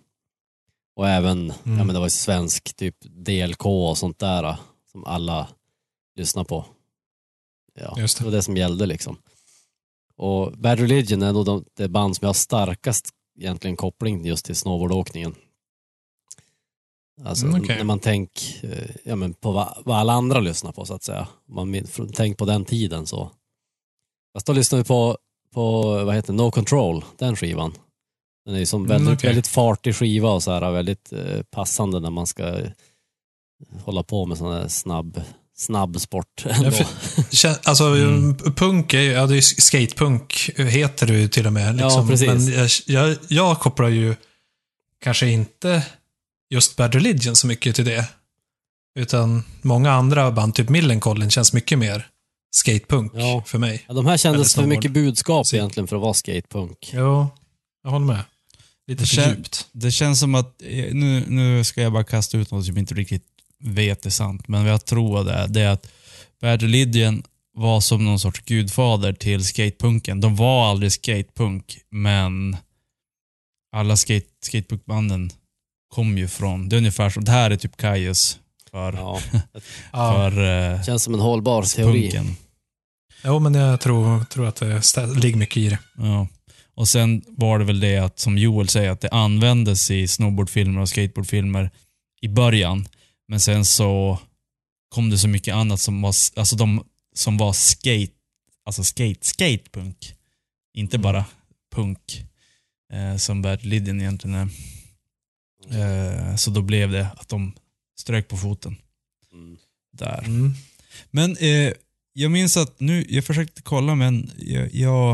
[0.96, 1.78] Och även, Mm.
[1.78, 4.58] ja men det var ju svensk typ DLK och sånt där äh,
[4.92, 5.48] som alla
[6.16, 6.64] lyssnade på.
[7.74, 8.24] Ja, Just det.
[8.24, 9.16] det var det som gällde liksom.
[10.16, 14.44] Och Bad Religion är nog de, det band som jag har starkast egentligen koppling just
[14.44, 15.34] till snowboardåkningen.
[17.24, 17.76] Alltså Mm, okej.
[17.76, 21.28] när man tänker ja, men på vad, vad alla andra lyssnar på så att säga.
[21.48, 23.30] Man min- från- tänk på den tiden så.
[24.34, 25.18] Fast då lyssnar vi på,
[25.52, 27.72] på vad heter No Control, den skivan.
[28.44, 29.28] Den är ju som Mm, väldigt, okej.
[29.28, 32.68] väldigt fartig skiva och så här, väldigt eh, passande när man ska eh,
[33.84, 35.22] hålla på med sån här snabb,
[35.56, 36.44] snabb sport.
[37.64, 38.34] Alltså, Mm.
[38.36, 41.76] punk är ju, ja det är ju skatepunk heter det ju till och med.
[41.76, 42.02] Liksom.
[42.02, 42.28] Ja, precis.
[42.28, 44.14] Men jag, jag, jag kopplar ju
[45.00, 45.86] kanske inte
[46.50, 48.08] just Bad Religion så mycket till det.
[48.98, 52.06] Utan många andra band, typ Millencolin, känns mycket mer
[52.54, 53.42] skatepunk Ja.
[53.46, 53.84] för mig.
[53.88, 55.58] Ja, de här kändes för mycket budskap Musik.
[55.58, 56.90] egentligen för att vara skatepunk.
[56.92, 57.26] Jo,
[57.84, 58.20] jag håller med.
[58.86, 59.66] Lite Det för kän- djupt.
[59.72, 62.82] Det känns som att, eh, nu, nu ska jag bara kasta ut något som jag
[62.82, 63.24] inte riktigt
[63.64, 65.88] vet är sant, men vad jag tror det är, det är att
[66.40, 67.22] Bad Religion
[67.54, 70.20] var som någon sorts gudfader till skatepunken.
[70.20, 72.56] De var aldrig skatepunk, men
[73.76, 75.30] alla skate, skatepunkbanden
[75.94, 78.38] kom ju från, det är ungefär som, det här är typ Kaius
[78.70, 79.20] för, Ja,
[79.92, 80.12] Ja.
[80.12, 82.02] för eh, känns som en hållbar teori.
[82.02, 82.36] punken.
[83.24, 85.78] Jo, men jag tror, tror att det ligger mycket i det.
[85.96, 86.28] Ja.
[86.74, 90.80] Och sen var det väl det att, som Joel säger, att det användes i snowboardfilmer
[90.80, 91.70] och skateboardfilmer
[92.20, 92.88] i början.
[93.28, 94.18] Men sen så
[94.88, 98.12] kom det så mycket annat som var, alltså de, som var skate,
[98.64, 100.14] alltså skate, skatepunk.
[100.74, 101.24] Inte bara
[101.74, 102.24] punk.
[102.92, 104.48] Eh, som Bad Lydian egentligen är.
[105.70, 107.52] Eh, så då blev det att de
[108.00, 108.76] strök på foten
[109.32, 109.56] Mm.
[109.92, 110.18] där.
[110.26, 110.52] Mm.
[111.10, 111.72] Men eh,
[112.12, 115.12] jag minns att nu, jag försökte kolla men jag, jag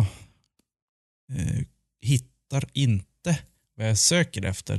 [1.37, 1.65] eh,
[2.03, 3.39] hittar inte
[3.77, 4.75] vad jag söker efter.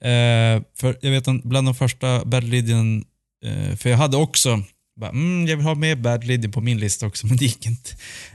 [0.00, 3.04] Eh, för jag vet att bland de första Bad Lydian,
[3.44, 4.62] eh, för jag hade också,
[4.96, 7.66] bara, mm, jag vill ha med Bad Lydian på min lista också, men det gick
[7.66, 7.90] inte.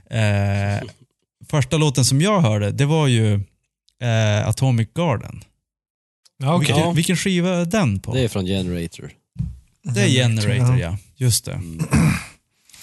[0.10, 0.90] Eh,
[1.50, 3.34] första låten som jag hörde, det var ju
[4.02, 5.44] eh, Atomic Garden.
[6.38, 6.76] Ja, okej.
[6.76, 8.14] Vilken, vilken skiva är den på?
[8.14, 9.12] Det är från Generator.
[9.84, 10.98] Det är Generator, ja.
[11.16, 11.54] Just det.
[11.54, 11.88] Mm.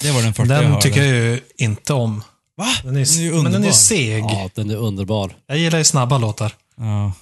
[0.03, 0.83] Det var den första jag Den hörde.
[0.83, 2.23] tycker jag ju inte om.
[2.57, 2.67] Va?
[2.85, 3.67] Den är, Den är ju men den är underbar.
[3.67, 4.23] ju seg.
[4.25, 5.37] Ja, den är underbar.
[5.47, 6.55] Jag gillar ju snabba låtar.
[6.77, 7.13] Ja.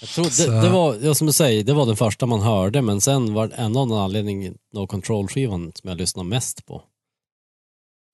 [0.00, 2.82] Jag tror, det, det var, ja, som du säger, det var den första man hörde,
[2.82, 6.82] men sen var det en av någon anledning No Control-skivan som jag lyssnade mest på.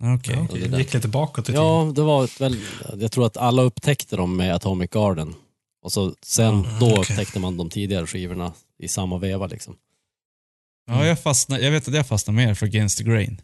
[0.05, 0.35] Okej.
[0.35, 0.68] Ja, det är okej.
[0.68, 0.79] den.
[0.79, 1.62] Gick lite bakåt i tiden.
[1.64, 2.61] Ja, det var ett väl,
[2.99, 5.35] jag tror att alla upptäckte dem med Atomic Garden.
[5.85, 6.99] Och så sen Mm, då okej.
[7.01, 9.75] upptäckte man de tidigare skivorna i samma veva liksom.
[10.87, 13.40] Ja, jag, fastnar, jag vet att jag fastnar mer för Against the Grain.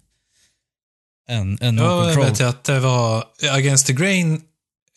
[1.29, 2.25] Än, än jag Control.
[2.25, 3.25] vet att det var...
[3.51, 4.43] Against the Grain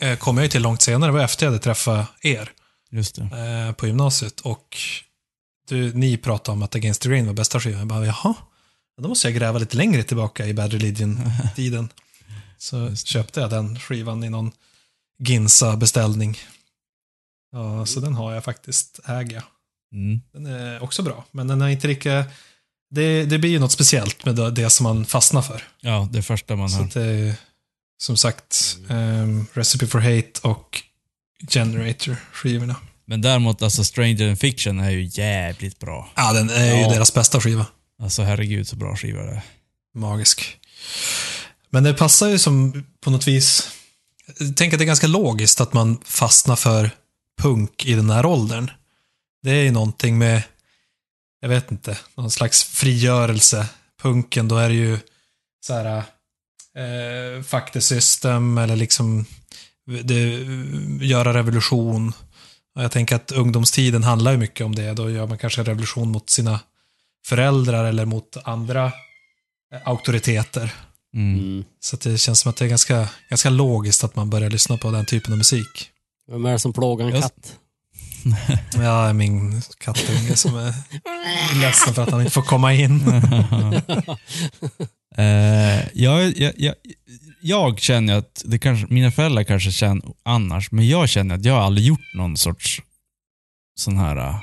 [0.02, 1.10] eh, kom jag ju till långt senare.
[1.12, 2.50] Det var efter jag hade träffat er
[2.92, 3.22] Just det.
[3.68, 4.40] eh, på gymnasiet.
[4.40, 4.78] Och
[5.68, 7.80] du, ni pratade om att Against the Grain var bästa skivan.
[7.80, 8.34] Jag bara, jaha?
[9.02, 11.90] Då måste jag gräva lite längre tillbaka i Bad Religion-tiden.
[12.58, 14.52] Så köpte jag den skivan i någon
[15.20, 16.38] Ginsa-beställning.
[17.52, 19.44] Ja, så den har jag faktiskt, äger jag.
[19.94, 20.22] Mm.
[20.34, 22.26] Den är också bra, men den är inte lika...
[22.92, 25.64] Det, det blir ju något speciellt med det, det som man fastnar för.
[25.82, 26.86] Ja, det första man Så hör.
[26.86, 27.34] att det är,
[28.02, 30.82] som sagt, ehm, Recipe for Hate och
[31.50, 32.76] Generator-skivorna.
[33.06, 36.10] Men däremot, alltså Stranger in Fiction är ju jävligt bra.
[36.16, 36.90] Ja, den är ju Ja.
[36.90, 37.66] deras bästa skiva.
[38.02, 39.42] Alltså herregud så bra skiva det är.
[39.96, 40.58] Magisk.
[41.70, 43.70] Men det passar ju som på något vis...
[44.56, 46.90] Tänker att det är ganska logiskt att man fastnar för
[47.42, 48.72] punk i den här åldern.
[49.44, 50.44] Det är ju någonting med,
[51.42, 53.68] jag vet inte, någon slags frigörelse.
[54.02, 55.00] Punken, då är det ju
[55.66, 56.04] så här,
[56.78, 59.26] eh, fuck the system eller liksom
[60.04, 60.48] det,
[61.02, 62.14] göra revolution.
[62.76, 64.94] Och jag tänker att ungdomstiden handlar ju mycket om det.
[64.94, 66.60] Då gör man kanske revolution mot sina
[67.26, 68.86] föräldrar eller mot andra
[69.74, 70.74] eh, auktoriteter.
[71.14, 71.40] Mm.
[71.40, 71.66] Mm.
[71.80, 74.92] Så det känns som att det är ganska, ganska logiskt att man börjar lyssna på
[74.92, 75.90] den typen av musik.
[76.32, 77.58] Vem är det som plågar en katt?
[78.74, 80.74] Ja, är min kattunge som är
[81.62, 83.02] ledsen för att han inte får komma in.
[85.18, 86.76] uh, jag, jag, jag,
[87.42, 91.54] jag känner att, det kanske, mina föräldrar kanske känner annars, men jag känner att jag
[91.54, 92.82] har aldrig gjort någon sorts
[93.80, 94.36] sån här uh,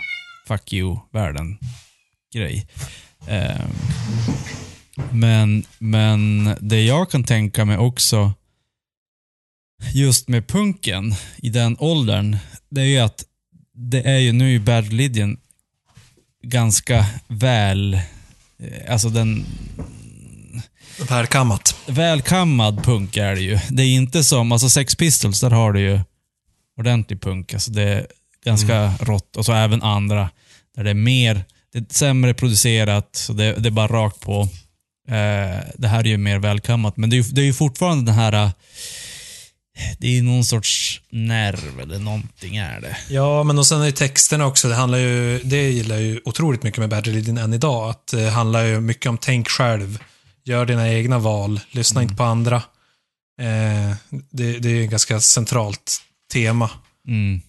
[0.47, 2.67] fuck you-världen-grej.
[3.29, 3.67] Uh, eh,
[5.13, 8.33] men, men det jag kan tänka mig också,
[9.95, 12.37] just med punken i den åldern,
[12.69, 13.25] det är ju att
[13.79, 15.37] det är ju nu i Bad Lydian
[16.43, 19.45] ganska väl, eh, alltså den
[21.09, 21.77] Välkammat.
[21.87, 23.59] välkammad punk är det ju.
[23.69, 26.01] Det är inte som, alltså Sex Pistols, där har du ju
[26.79, 27.55] ordentlig punk.
[27.55, 28.07] Alltså det är
[28.45, 29.37] ganska rått.
[29.37, 30.31] Och så även andra,
[30.77, 34.41] där det är mer, det är sämre producerat, så det, det är bara rakt på.
[35.09, 38.05] Eh, det här är ju mer välkammat, men det är ju, det är ju fortfarande
[38.11, 38.51] den här, eh,
[39.99, 42.97] det är någon sorts nerv eller någonting är det.
[43.11, 46.21] Ja, men och sen är ju texterna också, det handlar ju, det gillar jag ju
[46.25, 49.99] otroligt mycket med Religion än idag, att det handlar ju mycket om tänk själv,
[50.45, 52.57] gör dina egna val, lyssna inte på andra.
[53.41, 53.97] Eh,
[54.31, 56.71] det, det är ju ett ganska centralt tema
[57.09, 57.41] Mm.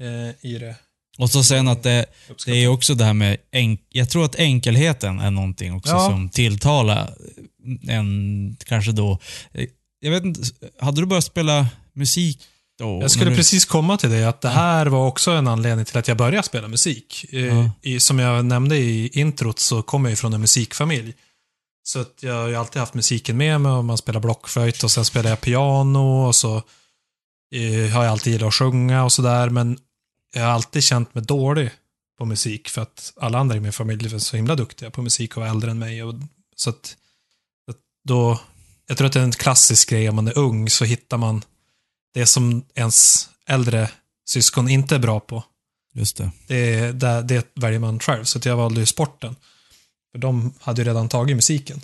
[0.00, 0.76] eh, i det.
[1.18, 2.06] Och så sen att det,
[2.46, 6.08] det är också det här med, enk, jag tror att enkelheten är någonting också Ja.
[6.10, 7.14] som tilltalar
[7.88, 9.18] en, kanske då,
[9.52, 9.66] eh,
[10.02, 10.40] jag vet inte,
[10.80, 12.42] hade du börjat spela musik
[12.78, 12.98] då?
[13.02, 15.98] Jag skulle du- precis komma till det, att det här var också en anledning till
[15.98, 17.24] att jag började spela musik.
[17.32, 17.70] Eh, Ja.
[17.82, 21.14] I, som jag nämnde i introt så kommer jag ju från en musikfamilj.
[21.84, 24.90] Så att jag har ju alltid haft musiken med mig och man spelar blockflöjt och
[24.90, 26.56] sen spelar jag piano och så
[27.54, 29.48] eh, har jag alltid gillat att sjunga och sådär.
[29.50, 29.78] Men
[30.34, 31.70] jag har alltid känt mig dålig
[32.18, 35.36] på musik för att alla andra i min familj är så himla duktiga på musik
[35.36, 36.02] och var äldre än mig.
[36.02, 36.14] Och,
[36.56, 36.96] så att,
[37.70, 37.76] att
[38.08, 38.40] då,
[38.92, 41.44] jag tror att det är en klassisk grej om man är ung så hittar man
[42.14, 43.90] det som ens äldre
[44.28, 45.44] syskon inte är bra på.
[45.94, 46.30] Just det.
[46.46, 48.24] Det, det, det väljer man själv.
[48.24, 49.36] Så jag valde ju sporten.
[50.12, 51.80] För de hade ju redan tagit musiken.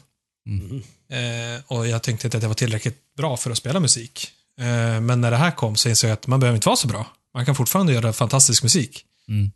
[0.47, 0.83] Mm.
[1.11, 4.31] Eh, och jag tänkte inte att jag var tillräckligt bra för att spela musik.
[4.61, 6.89] Eh, men när det här kom så insåg jag att man behöver inte vara så
[6.89, 7.07] bra.
[7.35, 9.05] Man kan fortfarande göra fantastisk musik.
[9.29, 9.51] Mm.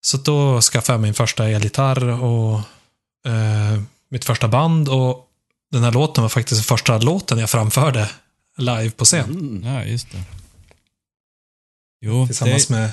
[0.00, 2.54] Så då skaffade jag min första elgitarr och
[3.26, 4.88] eh, mitt första band.
[4.88, 5.27] Och
[5.72, 8.10] den här låten var faktiskt den första låten jag framförde
[8.56, 9.30] live på scen.
[9.30, 9.74] Mm.
[9.74, 10.22] Ja, just det.
[12.00, 12.90] Jo, Tillsammans det, med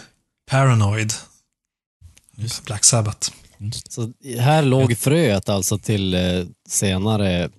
[0.49, 1.13] Paranoid.
[2.37, 2.65] Just.
[2.65, 3.31] Black Sabbath.
[3.89, 7.49] Så här låg fröet alltså till eh, senare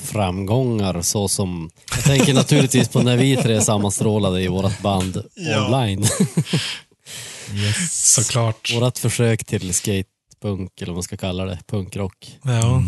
[0.00, 6.02] framgångar så som, jag tänker naturligtvis på när vi tre sammanstrålade i vårt band online.
[7.54, 8.14] yes.
[8.14, 8.74] Såklart.
[8.74, 12.38] Vårat försök till skatepunk eller vad man ska kalla det, punkrock.
[12.42, 12.82] Ja,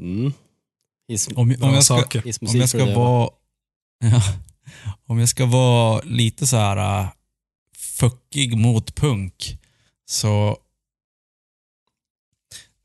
[0.00, 0.32] Mm.
[1.10, 2.04] His, Om, om, jag ska,
[2.40, 3.30] om jag ska vara...
[4.02, 4.22] Ja,
[5.06, 7.10] om jag ska vara lite så här uh,
[7.76, 9.58] fuckig mot punk,
[10.10, 10.56] så...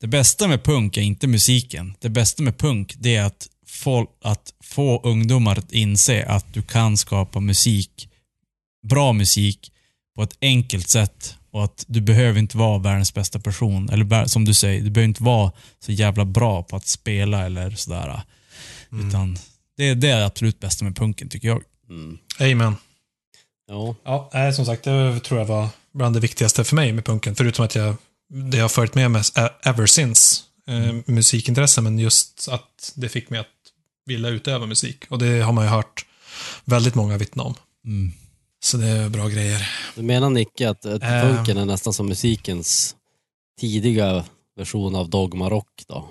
[0.00, 1.94] Det bästa med punk är inte musiken.
[2.00, 6.62] Det bästa med punk, det är att få, att få ungdomar att inse att du
[6.62, 8.08] kan skapa musik,
[8.88, 9.72] bra musik,
[10.16, 13.88] på ett enkelt sätt och att du behöver inte vara världens bästa person.
[13.90, 17.70] Eller som du säger, du behöver inte vara så jävla bra på att spela eller
[17.70, 18.20] sådär.
[19.08, 19.38] Utan
[19.76, 21.62] det, det är det absolut bästa med punken tycker jag.
[21.88, 22.18] Mm.
[22.40, 22.76] Amen.
[23.68, 27.04] Ja, Ja, nej, som sagt, det tror jag var bland det viktigaste för mig med
[27.04, 27.34] punken.
[27.34, 27.96] Förutom att jag,
[28.28, 30.42] det har följt med mig e- ever since.
[30.68, 33.46] Eh, musikintresse, men just att det fick mig att
[34.06, 35.04] vilja utöva musik.
[35.08, 36.06] Och det har man ju hört
[36.64, 37.54] väldigt många vittna om.
[37.84, 38.12] Mm.
[38.64, 39.68] Så det är bra grejer.
[39.94, 41.08] du menar Nicke att, att Eh.
[41.22, 42.96] punken är nästan som musikens
[43.60, 44.24] tidiga
[44.56, 46.08] version av dogmarock då?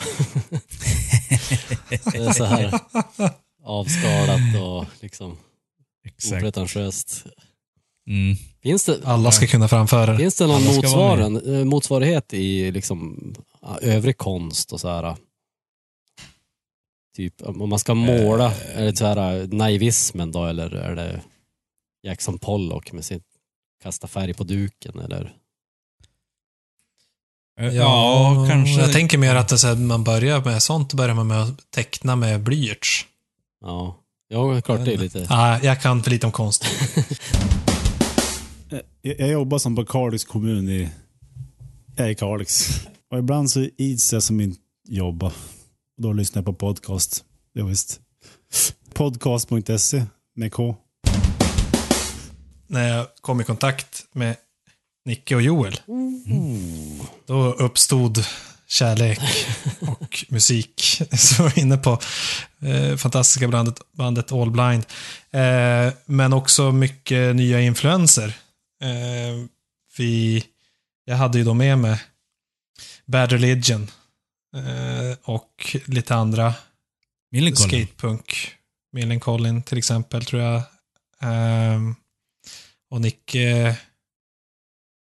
[1.88, 2.80] det är så här
[3.64, 5.36] avskalat och liksom
[6.06, 6.36] Exakt.
[6.42, 7.24] opretentiöst.
[8.08, 8.36] Mm.
[8.62, 10.18] Finns det, Alla ska kunna framföra det.
[10.18, 13.16] finns det någon motsvaren, eh, motsvarighet i liksom
[13.62, 15.16] ja, övrig konst och så här?
[17.16, 21.20] Typ om man ska måla, är det så här naivismen då eller är det
[22.06, 23.24] Jackson Pollock med sitt
[23.82, 25.36] kasta färg på duken eller?
[27.72, 28.80] Ja, kanske.
[28.80, 32.42] Jag tänker mer att här, man börjar med sånt, börjar man med att teckna med
[32.42, 33.06] blyerts.
[33.60, 33.96] Ja,
[34.28, 35.26] ja klart det är lite...
[35.30, 36.64] Ja, jag kan för lite om konst.
[38.70, 40.88] Eh, Jag, jag jobbar som på Kalix kommun i,
[41.96, 42.80] jag är i Kalix.
[43.10, 45.26] Och ibland så ids jag som inte jobba.
[45.26, 47.24] Och då lyssnar jag på podcast.
[47.52, 48.00] Ja, visst.
[48.94, 50.04] Podcast.se
[50.34, 50.76] med K.
[52.66, 54.36] När jag kom i kontakt med
[55.04, 55.80] Nicke och Joel,
[57.26, 58.24] då uppstod
[58.66, 59.20] kärlek
[59.80, 60.80] och musik.
[61.18, 61.98] Så jag var inne på
[62.60, 64.84] eh, fantastiska bandet, bandet All Blind.
[65.30, 68.26] Eh, men också mycket nya influenser.
[68.82, 69.46] Eh,
[69.96, 70.44] vi,
[71.04, 72.00] jag hade ju då med mig
[73.06, 73.90] Bad Religion
[74.56, 76.54] eh, och lite andra
[77.30, 77.68] Millencolin.
[77.86, 78.52] skatepunk.
[78.92, 80.62] Millencolin till exempel, tror jag.
[82.96, 83.76] Och Nicke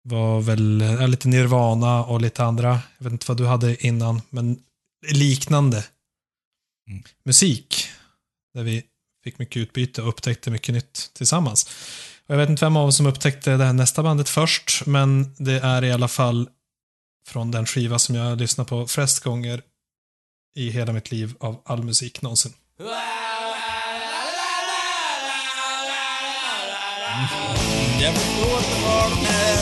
[0.03, 2.81] var väl ja, lite Nirvana och lite andra.
[2.99, 4.63] Jag vet inte vad du hade innan, men
[5.13, 5.85] liknande
[6.89, 7.03] Mm.
[7.25, 7.89] musik.
[8.55, 8.85] Där vi
[9.25, 11.65] fick mycket utbyte och upptäckte mycket nytt tillsammans.
[12.27, 15.35] Och jag vet inte vem av oss som upptäckte det här nästa bandet först, men
[15.39, 16.49] det är i alla fall
[17.27, 19.63] från den skiva som jag lyssnat på flest gånger
[20.57, 22.53] i hela mitt liv av all musik någonsin.
[28.03, 29.57] Jag förstår inte vad det är.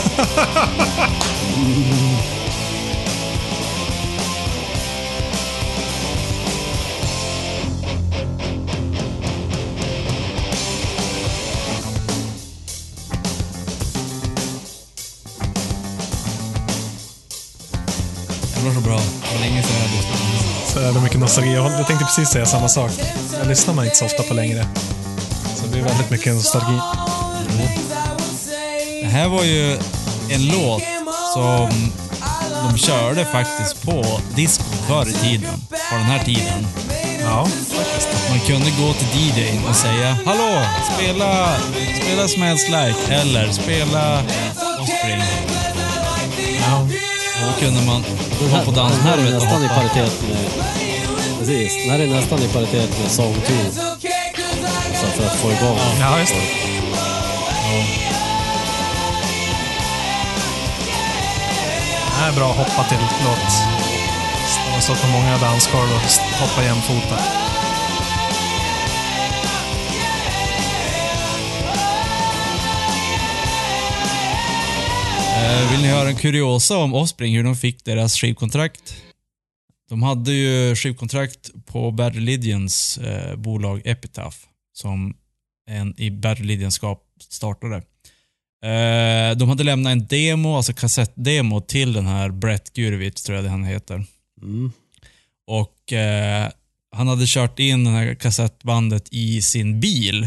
[18.55, 18.97] Det var så bra.
[18.97, 20.73] Det var länge sedan jag lyssnade på den.
[20.73, 21.53] Så jävla mycket nostalgi.
[21.53, 22.91] Jag, tänkte precis säga samma sak.
[23.39, 24.67] Jag lyssnar man inte så ofta på längre.
[25.55, 26.79] Så det blir väldigt mycket nostalgi.
[27.47, 27.78] Det
[29.09, 29.73] här var ju
[30.29, 30.83] en låt
[31.33, 31.69] som
[32.69, 35.51] de körde faktiskt på disco förr i tiden.
[35.69, 36.67] På den här tiden.
[37.21, 37.47] Ja,
[38.29, 40.61] Man kunde gå till DJn och säga Hallå,
[40.95, 41.55] spela,
[42.03, 44.21] spela Smells Like eller spela
[44.81, 45.23] Offspring.
[46.69, 46.79] ja.
[47.41, 48.03] Och då kunde man
[48.39, 49.75] gå här, på dansgolvet och nästan i hoppa.
[49.81, 50.37] paritet med...
[51.39, 53.53] Precis, den här är nästan i paritet med Song 2.
[55.01, 55.77] Så för att få igång.
[55.99, 56.68] ja just det.
[62.27, 63.51] Är bra att hoppa till låt.
[64.65, 66.01] De har stått på många dansgolv och
[66.41, 67.17] hoppa jämfota.
[75.37, 78.95] Eh, vill ni höra en kuriosa om Offspring, hur de fick deras skivkontrakt?
[79.89, 84.37] De hade ju skivkontrakt på Bad Religions eh, bolag Epitaph,
[84.73, 85.15] som
[85.69, 86.71] en i Bad Religion
[87.29, 87.81] startade.
[88.63, 93.45] Eh, de hade lämnat en demo, alltså kassettdemo, till den här Brett Gurevitz, tror jag
[93.45, 94.03] det han heter.
[94.41, 94.71] Mm.
[95.47, 96.49] Och eh,
[96.91, 100.23] han hade kört in det här kassettbandet i sin bil.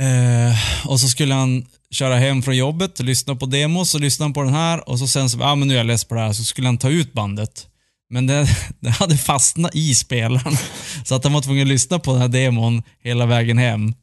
[0.00, 4.30] Eh, och så skulle han köra hem från jobbet och lyssna på demos och lyssna
[4.30, 6.20] på den här och så sen så, ah, men nu är jag less på det
[6.20, 7.66] här, så skulle han ta ut bandet.
[8.10, 8.48] Men det,
[8.80, 10.56] det hade fastnat i spelaren.
[11.04, 13.94] Så att han var tvungen att lyssna på den här demon hela vägen hem.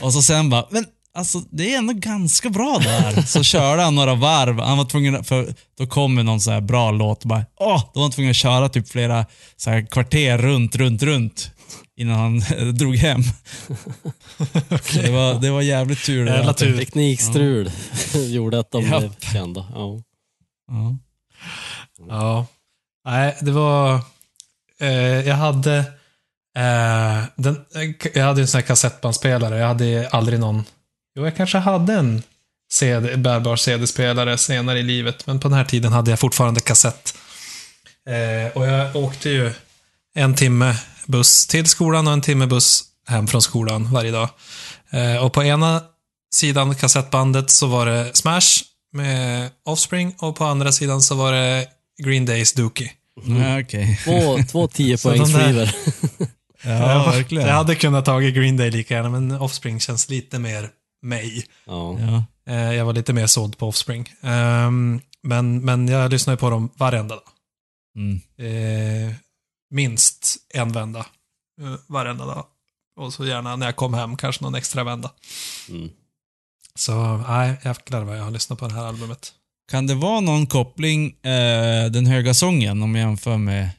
[0.00, 3.22] Och så sen bara, men alltså det är ändå ganska bra där.
[3.22, 4.60] Så körde han några varv.
[4.60, 7.22] Han var tvungen, för då kom det någon så här bra låt.
[7.22, 10.76] och Bara, åh, då var han tvungen att köra typ flera så här kvarter runt,
[10.76, 11.50] runt, runt.
[11.96, 12.38] Innan han
[12.76, 13.22] drog hem.
[14.82, 16.24] Så det, var, det var jävligt tur.
[16.24, 16.36] det.
[16.36, 16.78] Jävla tur.
[16.78, 17.70] Teknikstrul
[18.14, 18.98] gjorde att de Japp.
[19.00, 19.66] blev kända.
[19.74, 20.00] Ja.
[20.70, 20.96] Ja.
[22.08, 22.46] Ja.
[23.04, 24.00] Nej, det var...
[24.80, 24.90] Eh,
[25.28, 25.78] jag hade...
[26.56, 27.56] Eh, den,
[28.14, 29.58] jag hade en sån här kassettbandspelare.
[29.58, 30.64] Jag hade aldrig någon...
[31.16, 32.22] Jo, jag kanske hade en
[32.72, 35.26] CD, bärbar CD-spelare senare i livet.
[35.26, 37.14] Men på den här tiden hade jag fortfarande kassett.
[38.08, 39.52] Eh, och jag åkte ju
[40.14, 44.28] en timme buss till skolan och en timme buss hem från skolan varje dag.
[44.90, 45.82] Eh, och på ena
[46.34, 51.66] sidan kassettbandet så var det Smash med Offspring och på andra sidan så var det
[52.04, 52.90] Green Days Dookie.
[53.24, 54.00] Ja, okej.
[54.04, 55.68] Två, två 10 Så de där- poängsskivor.
[56.64, 57.46] Ja, verkligen.
[57.46, 60.68] Jag hade kunnat tagit Green Day lika gärna, men Offspring känns lite mer
[61.02, 61.46] mig.
[61.64, 61.98] Ja.
[62.46, 64.12] Eh, jag var lite mer såld på Offspring.
[64.22, 67.24] Ehm, men, men jag lyssnar på dem varenda dag.
[67.96, 68.20] Mm.
[68.36, 69.14] Eh,
[69.70, 71.06] minst en vända.
[71.60, 72.46] Eh, varenda dag.
[72.96, 75.10] Och så gärna när jag kom hem, kanske någon extra vända.
[75.68, 75.90] Mm.
[76.74, 79.32] Så nej, jävlar vad jag har lyssnat på det här albumet.
[79.70, 83.70] Kan det vara någon koppling, eh, den höga sången, om jag jämför med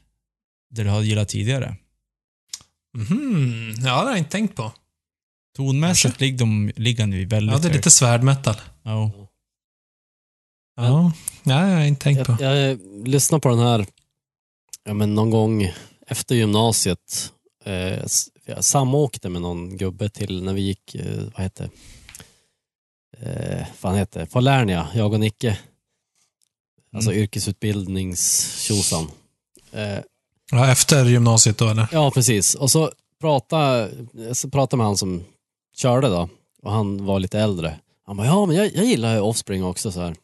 [0.70, 1.76] det du har gillat tidigare?
[2.98, 4.72] Mhm, ja, det har jag inte tänkt på.
[5.56, 7.94] Tonmässigt ligger de ligger nu väldigt Ja, det är lite högt.
[7.94, 8.56] svärdmetal.
[8.84, 9.12] Ja.
[10.76, 11.12] Ja,
[11.44, 12.38] ja, jag har inte tänkt på.
[12.40, 13.86] Jag, jag lyssnade på den här
[14.84, 15.72] ja, men någon gång
[16.08, 17.32] efter gymnasiet.
[17.66, 18.06] Eh,
[18.46, 21.70] jag samåkte med någon gubbe till när vi gick, eh, vad heter
[23.18, 24.26] eh, heter det?
[24.26, 25.58] Falernia, jag och Nicke.
[26.96, 27.24] Alltså Mm.
[27.24, 29.12] yrkesutbildningstjosan.
[29.72, 30.00] Eh,
[30.52, 31.88] Ja, efter gymnasiet då, eller?
[31.92, 32.56] Ja, precis.
[32.56, 32.92] Och så
[33.22, 35.24] pratade jag pratade med han som
[35.76, 36.30] körde då.
[36.64, 37.80] Och han var lite äldre.
[38.06, 40.16] Han bara, ja men jag, jag gillar ju Offspring också så här.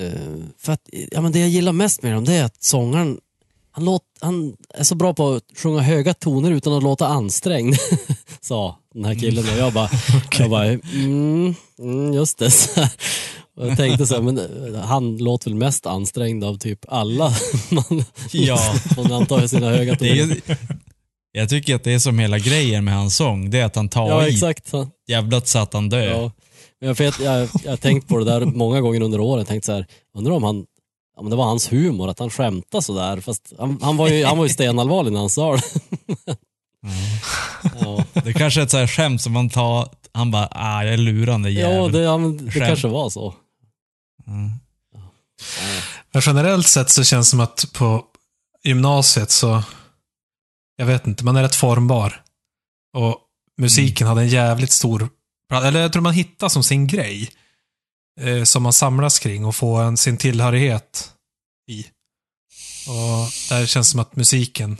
[0.00, 0.12] Eh,
[0.58, 3.18] för att, ja men det jag gillar mest med dem det är att sångaren,
[3.70, 7.76] han, låt, han är så bra på att sjunga höga toner utan att låta ansträngd.
[8.40, 9.90] Sa den här killen och jag bara,
[10.38, 12.50] jag bara mm, mm, just det.
[12.50, 12.92] Så här.
[13.56, 17.32] Och jag tänkte så här, men han låter väl mest ansträngd av typ alla
[17.70, 18.56] man Ja.
[18.94, 20.34] får man anta sina höga Det är, toner.
[20.34, 20.56] ju-
[21.38, 23.50] jag tycker att det är som hela grejen med hans sång.
[23.50, 24.74] Det är att han tar Ja, i exakt.
[25.54, 26.06] Att han dör.
[26.06, 26.32] Ja.
[26.80, 29.44] Men jag, vet, jag, jag har tänkt på det där många gånger under åren.
[29.46, 29.86] Tänkt så här,
[30.18, 30.64] undrar om han,
[31.16, 33.20] ja, men det var hans humor, att han skämtade sådär.
[33.20, 35.62] Fast han, han, var ju, han var ju stenallvarlig när han sa det.
[37.80, 40.92] Ja, Det kanske är ett så här skämt som man tar, han bara, ah, jag
[40.92, 41.76] är lurande jävel.
[41.76, 42.66] ja, det, ja men det Skämt.
[42.66, 43.34] kanske var så.
[44.26, 44.50] Mm.
[44.94, 45.00] Ja.
[46.12, 48.04] Men generellt sett så känns det som att på
[48.64, 49.62] gymnasiet så,
[50.78, 52.22] jag vet inte, man är rätt formbar.
[52.96, 53.18] Och
[53.58, 55.08] musiken hade en jävligt stor,
[55.52, 57.30] eller jag tror man hittar som sin grej.
[58.20, 61.12] Eh, som man samlas kring och får en, sin tillhörighet
[61.70, 61.86] i.
[62.88, 64.76] Och där känns det som att musiken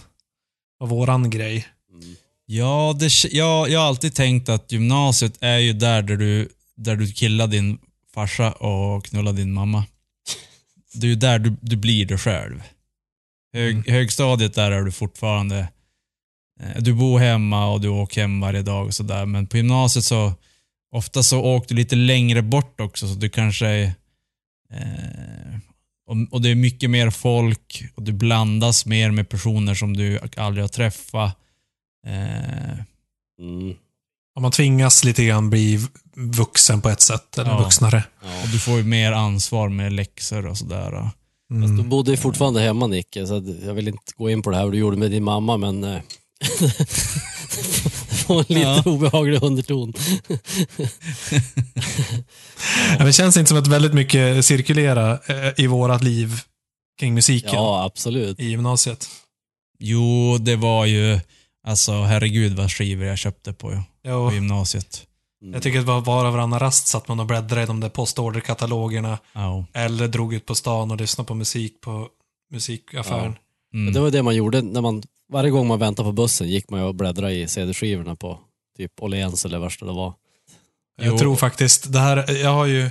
[0.79, 1.69] var våran grej.
[1.93, 2.17] Mm.
[2.47, 6.97] Ja, det, ja, jag har alltid tänkt att gymnasiet är ju där, där du, där
[6.97, 7.79] du killar din
[8.15, 9.85] farsa och knullar din mamma.
[10.93, 12.63] Det är ju där du, du blir dig själv.
[13.53, 13.85] Hög, Mm.
[13.87, 15.69] Högstadiet, där är du fortfarande...
[16.61, 19.27] eh, Du bor hemma och du åker hem varje dag och sådär.
[19.27, 20.33] Men på gymnasiet så,
[20.93, 23.83] ofta så åker du lite längre bort också, så du kanske är...
[24.73, 25.59] Eh,
[26.07, 30.19] och, och det är mycket mer folk och du blandas mer med personer som du
[30.37, 31.37] aldrig har träffat.
[32.07, 32.79] Eh,
[33.41, 33.75] Mm.
[34.41, 35.87] Man tvingas lite grann bli
[36.17, 37.59] vuxen på ett sätt, eller Ja.
[37.63, 38.05] vuxnare.
[38.23, 38.43] Ja.
[38.43, 40.93] och du får ju mer ansvar med läxor och sådär.
[40.95, 41.15] och- Fast
[41.49, 41.89] du Mm.
[41.89, 43.35] bodde ju fortfarande hemma Nicke, så
[43.65, 45.85] jag vill inte gå in på det här vad du gjorde med din mamma, men
[45.85, 46.01] eh,
[46.39, 48.83] det var en lite Ja.
[48.87, 49.93] obehaglig underton.
[52.99, 56.41] Ja, det känns inte som att väldigt mycket cirkulerar eh, i vårat liv
[57.01, 58.41] kring musiken Ja, absolut.
[58.41, 59.09] i gymnasiet.
[59.79, 61.21] Jo, det var ju...
[61.67, 65.05] Alltså herregud vad skivor jag köpte på, Jo, på gymnasiet.
[65.43, 65.55] Mm.
[65.55, 67.89] jag tycker att var, var och varannan rast satt man och bläddrade i de där
[67.89, 69.19] postorderkatalogerna.
[69.33, 69.67] Ja.
[69.73, 72.09] Eller drog ut på stan och lyssnade på musik på
[72.53, 73.37] musikaffären.
[73.75, 73.93] Mm.
[73.93, 76.81] Det var det man gjorde när man, varje gång man väntade på bussen gick man
[76.81, 78.41] ju och bläddrade i CD-skivorna på
[78.77, 80.15] typ Åhléns eller värsta det var.
[80.97, 81.19] Jag Jo.
[81.19, 82.91] tror faktiskt, det här, jag har ju...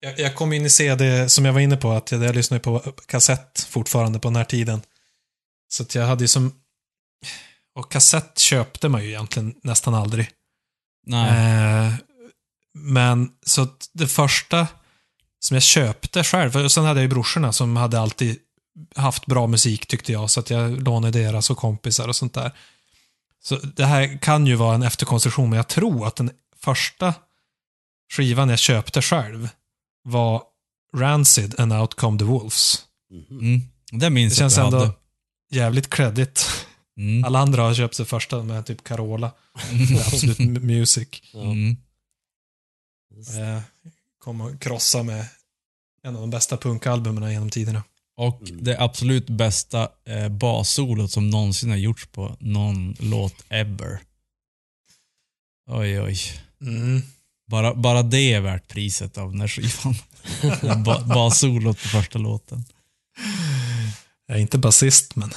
[0.00, 2.60] Jag, jag kom in i CD, som jag var inne på, att jag, jag lyssnade
[2.60, 4.82] på kassett fortfarande på den här tiden.
[5.68, 6.60] Så att jag hade ju som...
[7.74, 10.28] Och kassett köpte man ju egentligen nästan aldrig.
[11.06, 11.86] Nej.
[11.86, 11.92] Eh,
[12.74, 14.66] men så det första
[15.40, 18.38] som jag köpte själv, för sen hade jag ju brorsorna som hade alltid
[18.96, 22.52] haft bra musik tyckte jag, så att jag lånade deras och kompisar och sånt där.
[23.42, 27.14] Så det här kan ju vara en efterkonstruktion, men jag tror att den första
[28.12, 29.48] skivan jag köpte själv
[30.04, 30.42] var
[30.96, 32.84] Rancid and Out Come the Wolves.
[33.30, 33.60] Mm.
[33.92, 34.92] Det minns Det jag att känns jag ändå hade.
[35.50, 36.50] jävligt credit.
[36.98, 37.24] Mm.
[37.24, 39.32] Alla andra har köpt sig första med typ Carola.
[40.06, 41.08] Absolut Music.
[41.34, 41.76] Mm.
[43.16, 43.62] Eh,
[44.18, 45.26] kom och krossa med
[46.02, 47.82] en av de bästa punkalbumen genom tiderna.
[48.16, 48.64] Och Mm.
[48.64, 54.00] det absolut bästa eh, bassolot som någonsin har gjorts på någon låt ever.
[55.70, 56.16] Oj, oj.
[56.60, 57.02] Mm.
[57.50, 59.94] Bara, bara det är värt priset av den här skivan.
[60.84, 62.64] ba, bassolot på första låten.
[64.26, 65.30] Jag är inte basist, men...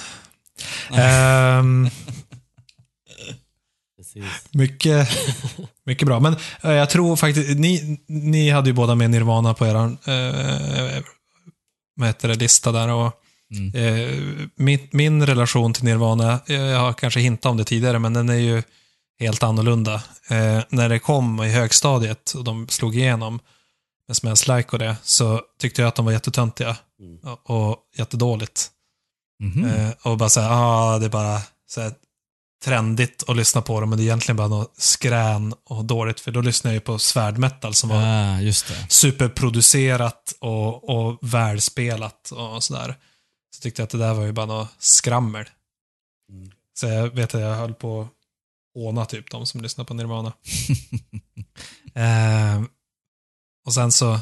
[3.98, 4.24] Precis.
[4.52, 5.10] mycket,
[5.86, 6.20] mycket bra.
[6.20, 11.04] Men eh, jag tror faktiskt, ni, ni hade ju båda med Nirvana på er eh,
[11.98, 12.88] vad heter det, lista där.
[12.89, 13.14] Och,
[13.52, 13.76] Mm.
[13.76, 18.14] eh, min, min relation till Nirvana, eh, jag har kanske hintat om det tidigare, men
[18.14, 18.64] den är ju
[19.20, 19.93] helt annorlunda.
[20.30, 23.39] Eh, när det kom i högstadiet och de slog igenom
[24.08, 27.20] med Smells Like och det, så tyckte jag att de var jättetöntiga Mm.
[27.34, 28.68] och, och jättedåligt.
[29.43, 29.66] Mhm.
[29.66, 31.91] Eh, och bara säga, ah, det är bara så här,
[32.64, 36.32] trendigt att lyssna på dem, men det är egentligen bara något skrän och dåligt, för
[36.32, 38.53] då lyssnar jag ju på svärdmetal som var Ah,
[38.89, 42.95] superproducerat och, och välspelat och sådär.
[43.55, 45.45] Så tyckte jag att det där var ju bara något skrammel.
[46.32, 46.51] Mm.
[46.74, 48.08] Så jag vet att jag höll på att
[48.76, 50.34] håna typ de som lyssnar på Nirvana.
[51.95, 52.64] eh,
[53.66, 54.20] och sen så eh,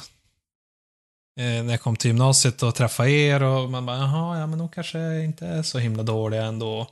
[1.38, 4.69] när jag kom till gymnasiet och träffade er och man bara, jaha, ja men de
[4.69, 6.88] kanske inte är så himla dåliga ändå.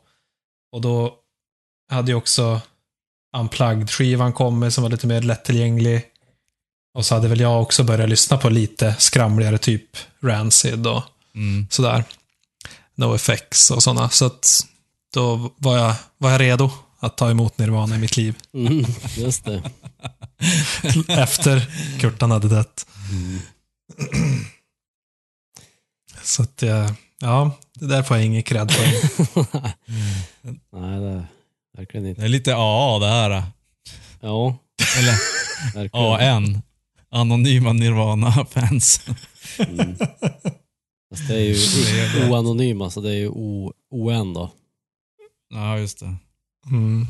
[0.72, 1.23] Och då
[1.90, 2.62] hade ju också
[3.38, 6.06] Unplugged-skivan kommit som var lite mer lättillgänglig.
[6.98, 11.04] Och så hade väl jag också börjat lyssna på lite skramligare typ Rancid och
[11.36, 11.68] Mm.
[11.70, 12.04] sådär.
[12.96, 14.10] No effects och sådana.
[14.10, 14.66] Så att
[15.14, 18.36] då var jag, var jag redo att ta emot Nirvana i mitt liv.
[18.54, 18.86] Mm,
[19.18, 19.64] just det.
[21.08, 22.86] Efter Kurtan hade dött.
[23.12, 23.40] Mm.
[26.24, 28.84] Så att, eh, ja, det där får jag ingen cred på.
[30.72, 31.28] Nej, det
[31.74, 32.22] är verkligen Det inte.
[32.24, 33.44] är lite AA det här.
[34.20, 34.58] Ja,
[34.98, 35.14] Eller
[35.76, 36.34] verkligen.
[36.36, 36.62] AN.
[37.10, 39.02] Anonyma Nirvana-fans.
[39.60, 39.96] Mm.
[41.10, 42.30] Fast det är ju Det det.
[42.30, 44.52] oanonyma, så det är ju o, ON då.
[45.50, 46.16] Ja, just det.
[46.66, 47.08] Mm.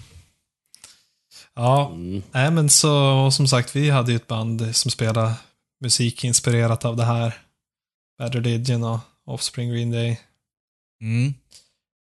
[1.53, 2.24] Ja, Mm.
[2.32, 5.34] nej men så, som sagt, vi hade ju ett band som spelade
[5.82, 7.38] musik inspirerat av det här.
[8.18, 10.20] Bad Religion och Offspring Green Day.
[11.01, 11.34] Mm.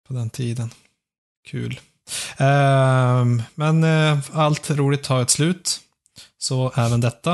[0.09, 0.71] på den tiden.
[1.49, 1.81] Kul.
[2.37, 5.81] Ehm, men eh, allt roligt tar ett slut.
[6.39, 7.33] Så även detta.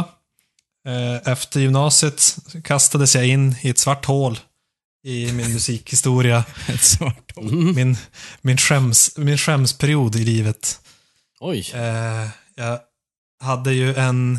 [0.86, 4.38] Eh, efter gymnasiet kastades jag in i ett svart hål
[5.04, 6.44] i min musikhistoria.
[6.68, 7.48] Ett svart hål.
[7.48, 7.74] Mm.
[7.74, 7.96] Min,
[8.40, 10.80] min, skäms, min skämsperiod i livet.
[11.40, 11.70] Oj.
[11.74, 12.80] Eh, jag
[13.40, 14.38] hade ju en,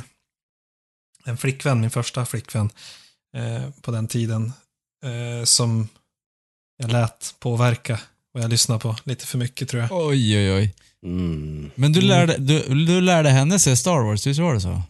[1.26, 2.70] en flickvän, min första flickvän,
[3.82, 4.54] på den tiden,
[5.44, 5.88] som
[6.78, 8.00] jag lät påverka
[8.34, 10.08] och jag lyssnade på lite för mycket tror jag.
[10.08, 10.74] Oj, oj, oj.
[11.06, 11.72] Mm.
[11.76, 14.82] Men du lärde, du, du lärde henne se Star Wars, visst var det så?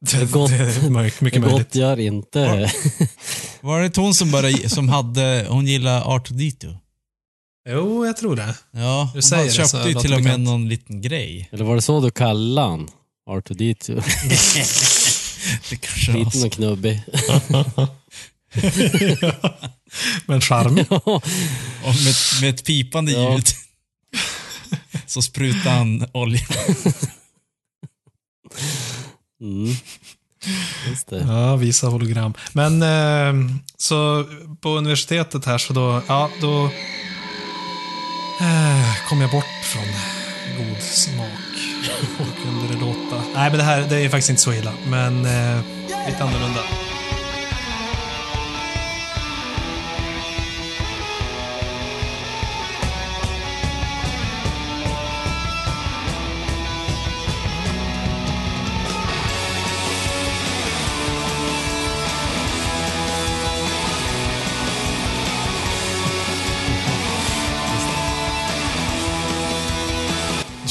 [0.00, 0.50] Det, är gott.
[0.50, 1.74] det är mycket, mycket Gott möjligt.
[1.74, 2.72] gör inte.
[3.60, 6.76] Var det inte hon som bara, som hade, hon gillade R2D2?
[7.68, 8.54] Jo, jag tror det.
[8.70, 10.44] Ja, Du hon det, köpte ju till och med bekant.
[10.44, 11.48] någon liten grej.
[11.52, 12.88] Eller var det så du kallade han?
[13.30, 14.02] R2D2.
[15.70, 17.02] Det kanske var Liten och knubbig.
[20.26, 20.86] Men charmig.
[20.90, 20.98] Ja.
[21.84, 23.32] Och med, med ett pipande Ja.
[23.32, 23.46] ljud.
[25.06, 26.40] Så sprutade han olja.
[29.40, 29.74] Mm.
[30.88, 31.18] Just det.
[31.28, 32.34] Ja, visa hologram.
[32.52, 33.34] Men eh,
[33.76, 34.24] så
[34.60, 36.64] på universitetet här så då, ja, då
[38.40, 39.84] eh, kom jag bort från
[40.56, 41.28] god smak.
[42.18, 43.22] Hur kunde det låta?
[43.34, 45.60] Nej, men det här det är faktiskt inte så illa, men eh,
[46.06, 46.60] lite annorlunda.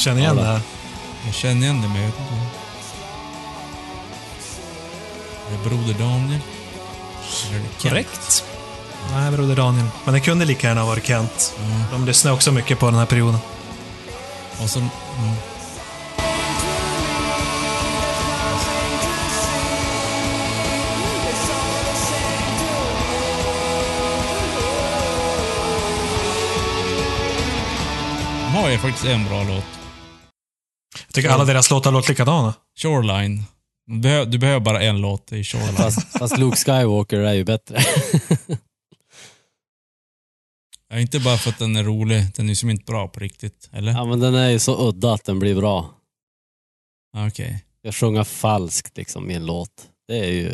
[0.06, 0.60] Känner igen det här?
[1.24, 2.34] Jag känner igen det, men jag vet inte.
[5.48, 6.40] Är det Broder Daniel?
[7.46, 7.82] Eller är det Kent?
[7.82, 8.44] Korrekt.
[9.12, 9.86] Nej, Broder Daniel.
[10.04, 11.54] Men det kunde lika gärna ha varit Kent.
[11.92, 13.38] De lyssnade också mycket på den här perioden.
[14.62, 14.90] Och så, mm.
[28.44, 29.85] De har ju faktiskt en bra låt.
[31.16, 32.54] Tycker alla deras låtar låter likadana.
[32.78, 33.42] Shoreline.
[33.86, 35.76] Du behöver, du behöver bara en låt i Shoreline.
[35.76, 37.78] Fast, fast Luke Skywalker är ju bättre.
[40.88, 43.20] Ja, inte bara för att den är rolig, den är ju som inte bra på
[43.20, 43.68] riktigt.
[43.72, 43.92] Eller?
[43.92, 45.94] ja, men den är ju så udda att den blir bra.
[47.16, 47.64] Okej.
[47.82, 49.70] Jag sjunger falskt liksom i en låt.
[50.08, 50.48] Det är ju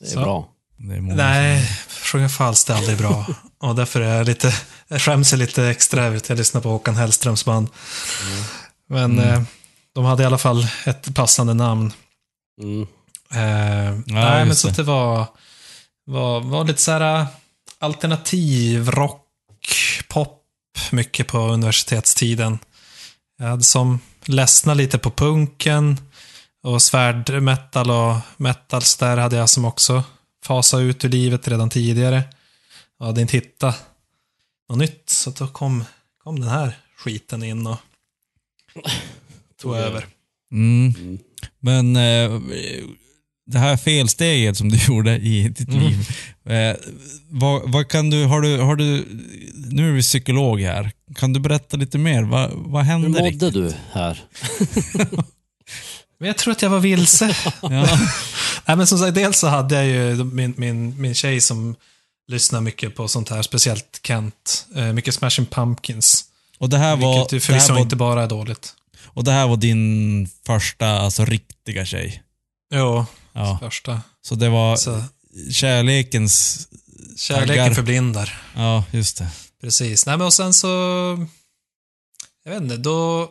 [0.00, 0.20] det är Så.
[0.20, 0.48] bra.
[0.76, 1.68] Det är Nej,
[2.04, 3.26] sjunga falskt är aldrig bra.
[3.58, 4.54] Och därför är jag lite,
[4.88, 7.68] jag skäms lite extra över att jag lyssnar på Håkan Hellströms band.
[8.88, 9.28] Men Mm.
[9.34, 9.42] eh,
[9.98, 11.92] de hade i alla fall ett passande namn.
[12.62, 12.82] Mm.
[13.30, 14.70] Eh, nej, men så det.
[14.70, 15.26] att det var,
[16.04, 17.26] var, var lite så här eh,
[17.78, 19.26] alternativ rock,
[20.08, 20.42] pop,
[20.92, 22.58] mycket på universitetstiden.
[23.38, 26.00] Jag hade som ledsna lite på punken
[26.62, 30.02] och svärdmetal och metal så där hade jag som också
[30.44, 32.22] fasat ut ur livet redan tidigare.
[32.98, 33.86] Jag hade inte hittat
[34.68, 35.84] något nytt, så då kom,
[36.24, 37.78] kom den här skiten in och
[39.62, 40.06] tog över.
[40.52, 40.94] Mm.
[40.98, 41.18] Mm.
[41.60, 42.40] Men eh,
[43.46, 45.80] det här felsteget som du gjorde i ditt Mm.
[45.82, 46.08] liv.
[46.44, 46.76] Eh,
[47.30, 49.06] vad, vad kan du, har du, har du,
[49.54, 50.90] nu är vi psykolog här.
[51.14, 52.22] Kan du berätta lite mer?
[52.22, 53.54] Vad, vad Hur hände mådde riktigt?
[53.54, 54.22] du här?
[56.20, 57.36] Men jag tror att jag var vilse.
[57.62, 57.98] Ja.
[58.66, 61.74] Nej, men som sagt, dels så hade jag ju min, min, min tjej som
[62.28, 64.66] lyssnar mycket på sånt här, speciellt Kent.
[64.76, 66.24] Eh, mycket Smashing Pumpkins.
[66.58, 68.74] Och det här var, vilket det förvisso här var, inte bara är dåligt.
[69.18, 72.22] Och det här var din första, alltså riktiga tjej.
[72.74, 73.58] Jo, Ja.
[73.62, 74.00] första.
[74.22, 75.02] Så det var Så,
[75.52, 76.68] kärlekens...
[77.16, 77.74] kärleken Taggar.
[77.74, 78.42] förblindar.
[78.56, 79.28] Ja, just det.
[79.60, 80.06] Precis.
[80.06, 80.66] Nej, men och sen så...
[82.44, 83.28] Jag vet inte, då...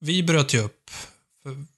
[0.00, 0.90] Vi bröt ju upp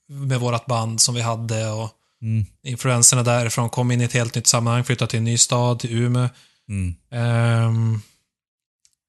[0.09, 1.91] med vårt band som vi hade och
[2.23, 2.47] Mm.
[2.63, 5.93] influenserna därifrån kom in i ett helt nytt sammanhang, flyttade till en ny stad, till
[5.99, 6.29] Umeå.
[6.69, 6.95] Mm.
[7.11, 8.01] Ehm,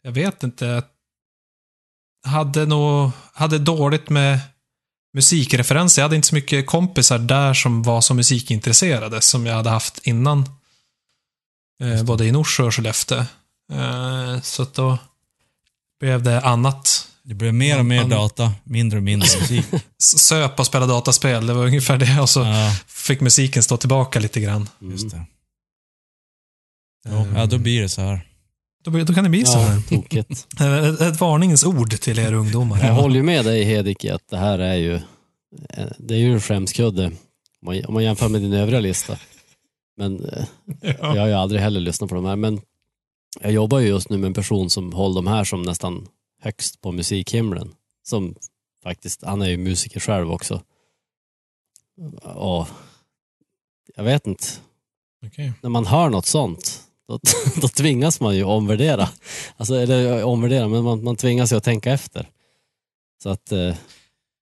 [0.02, 0.84] jag vet inte.
[2.24, 4.40] Hade nog, hade dåligt med
[5.14, 6.02] musikreferenser.
[6.02, 10.08] Jag hade inte så mycket kompisar där som var så musikintresserade som jag hade haft
[10.08, 10.50] innan.
[11.82, 13.26] Eh, både i Norsjö och Skellefteå.
[13.72, 14.98] Eh, så att då
[16.00, 17.08] blev det annat.
[17.24, 19.66] Det blev mer och mer data, mindre och mindre musik.
[19.98, 22.22] Söp och spela dataspel, det var ungefär det.
[22.22, 24.70] Och så ja, fick musiken stå tillbaka lite grann.
[24.80, 25.26] just det.
[27.10, 28.28] Ehm, Ja, då blir det så här.
[28.84, 29.76] Då, då kan det bli så här.
[29.76, 30.48] Ja, tokigt.
[30.62, 32.86] Ett, ett varningens ord till er ungdomar.
[32.86, 34.94] Jag håller ju med dig Hedik i att det här är ju,
[35.70, 37.14] eh, det är ju en skämskudde om
[37.62, 39.18] man, om man jämför med din övriga lista.
[39.98, 40.46] Men eh,
[41.00, 42.36] jag har ju aldrig heller lyssnat på de här.
[42.36, 42.62] Men
[43.42, 46.08] jag jobbar ju just nu med en person som håller de här som nästan
[46.42, 47.74] högst på musikhimlen.
[48.04, 48.36] Som
[48.84, 50.62] faktiskt, han är ju musiker själv också.
[52.24, 52.68] Och
[53.96, 54.48] jag vet inte,
[55.26, 55.54] Okej.
[55.62, 57.20] när man hör något sånt, då,
[57.62, 59.10] då tvingas man ju omvärdera.
[59.58, 62.30] Alltså, eller omvärdera, men man, man tvingas ju att tänka efter.
[63.24, 63.76] Så att, eh,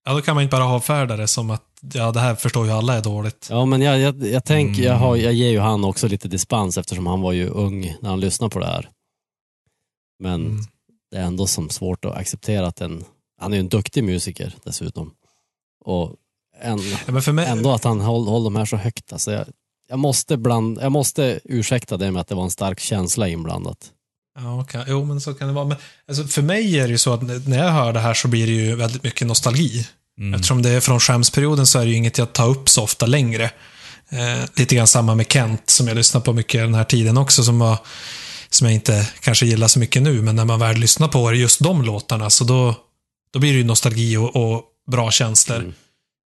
[0.06, 2.72] Ja, då kan man inte bara avfärda det som att ja, det här förstår ju
[2.72, 3.48] alla är dåligt.
[3.50, 5.26] ja men jag, jag, jag tänker, jag, har, Mm.
[5.26, 8.50] jag ger ju han också lite dispens eftersom han var ju ung när han lyssnade
[8.54, 8.90] på det här.
[10.20, 10.62] Men Mm.
[11.12, 13.04] det är ändå som svårt att acceptera att en,
[13.42, 15.14] han är ju en duktig musiker dessutom.
[15.86, 16.16] Och
[16.62, 16.80] en,
[17.26, 19.14] Ja, mig, ändå att han håller håll de här så högt.
[19.14, 19.46] Alltså jag,
[19.92, 23.78] jag, måste bland, jag måste ursäkta det med att det var en stark känsla inblandat.
[24.40, 25.66] Ja, kan, jo, men så kan det vara.
[25.66, 25.78] Men,
[26.08, 28.48] alltså, för mig är det ju så att när jag hör det här så blir
[28.48, 29.88] det ju väldigt mycket nostalgi.
[30.20, 30.34] Mm.
[30.34, 33.06] Eftersom det är från skämsperioden så är det ju inget jag tar upp så ofta
[33.06, 33.44] längre.
[34.10, 37.44] Eh, lite grann samma med Kent som jag lyssnar på mycket den här tiden också
[37.44, 37.78] som, var,
[38.50, 40.22] som jag inte kanske gillar så mycket nu.
[40.22, 42.76] Men när man väl lyssnar på just de låtarna så då,
[43.34, 45.58] då blir det ju nostalgi och, och bra känslor.
[45.58, 45.74] Mm.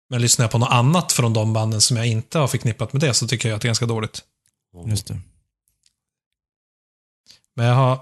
[0.09, 3.01] Men lyssnar jag på något annat från de banden som jag inte har förknippat med
[3.01, 4.21] det så tycker jag att det är ganska dåligt.
[4.85, 5.19] Just det.
[7.55, 7.99] Men jag har,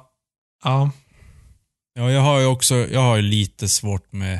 [0.63, 0.91] ja,
[1.97, 4.39] Ja, jag har ju också, jag har ju lite svårt med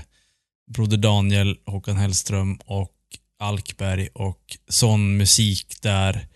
[0.71, 2.93] Broder Daniel, Håkan Hellström och
[3.39, 6.27] Alkberg och sån musik där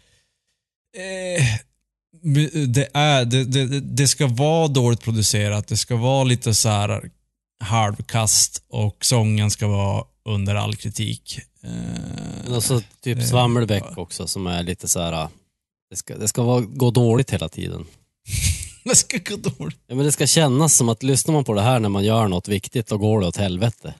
[0.97, 1.43] eh,
[2.67, 7.09] det, är, det, det, det ska vara dåligt producerat, det ska vara lite så här
[7.63, 11.39] halvkast och sången ska vara under all kritik.
[11.61, 15.27] Men Eh, också typ det- Svammelbäck också som är lite så här.
[15.89, 17.85] Det ska, det ska vara, gå dåligt hela tiden.
[18.83, 19.77] det ska gå dåligt.
[19.87, 22.27] Ja, men det ska kännas som att lyssnar man på det här när man gör
[22.27, 23.93] något viktigt, då går det åt helvete.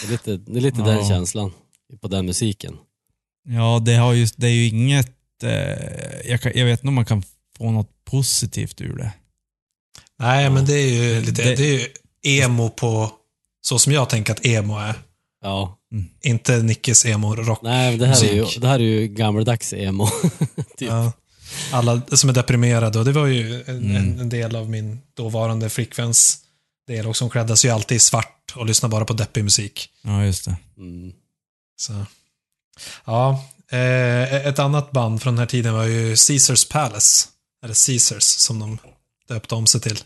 [0.00, 0.84] Det är lite, det är lite Ja.
[0.86, 1.52] den känslan
[2.00, 2.76] på den musiken.
[3.48, 5.42] Ja, det, har ju, det är ju inget...
[5.42, 5.50] Eh,
[6.30, 7.22] jag, kan, jag vet inte om man kan
[7.58, 9.12] få något positivt ur det.
[10.18, 11.88] Nej, men det är ju lite, Det- det, är ju
[12.42, 13.10] emo på,
[13.66, 14.94] så som jag tänker att emo är.
[15.42, 15.78] Ja.
[16.22, 17.62] Inte Nickes emo-rock.
[17.62, 20.06] Nej, det här, är ju, det här är ju gammaldags emo.
[20.76, 20.88] typ.
[20.88, 21.12] Ja.
[21.72, 23.96] Alla som är deprimerade och det var ju en, Mm.
[23.96, 26.38] en, en del av min dåvarande flickväns
[26.86, 27.24] del också.
[27.24, 29.88] Hon klädde sig ju alltid i svart och lyssnade bara på deppig musik.
[30.02, 30.56] Ja, just det.
[30.78, 31.12] Mm.
[31.76, 32.06] Så.
[33.04, 37.28] Ja, eh, ett annat band från den här tiden var ju Caesars Palace.
[37.64, 38.78] Eller Caesars som de
[39.28, 39.98] döpte om sig till.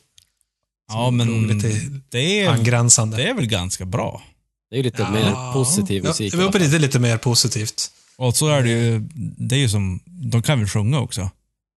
[0.89, 1.81] Ja, men lite
[2.11, 3.17] det är, angränsande.
[3.17, 4.23] det är väl ganska bra.
[4.71, 5.11] Det är ju lite Ja.
[5.11, 6.35] mer positiv musik.
[6.35, 7.91] Ja, det var lite, lite mer positivt.
[8.17, 9.09] Och så är det ju,
[9.39, 11.21] det är ju som, de kan väl sjunga också?
[11.23, 11.31] Om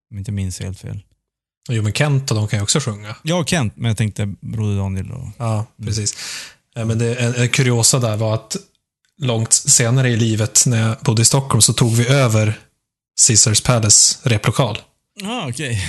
[0.10, 1.00] jag inte minns helt fel.
[1.70, 3.16] Jo, men Kent och de kan ju också sjunga.
[3.24, 5.28] Jag och Kent, men jag tänkte Broder Daniel och...
[5.38, 6.16] Ja, precis.
[6.76, 8.58] Eh, Men det, en, en kuriosa där var att
[9.22, 12.60] långt senare i livet, när jag bodde i Stockholm, så tog vi över
[13.28, 14.78] Caesars Palace replokal.
[15.22, 15.86] Ja, ah, okej.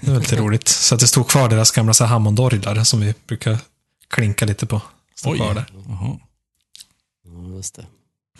[0.00, 0.68] Det var lite roligt.
[0.68, 3.58] Så att det stod kvar deras gamla så Hammondorglar som vi brukar
[4.10, 4.82] klinka lite på.
[5.14, 5.38] Stod Oj.
[5.38, 5.66] kvar där.
[5.88, 6.18] Jaha.
[7.24, 7.86] Ja, just det.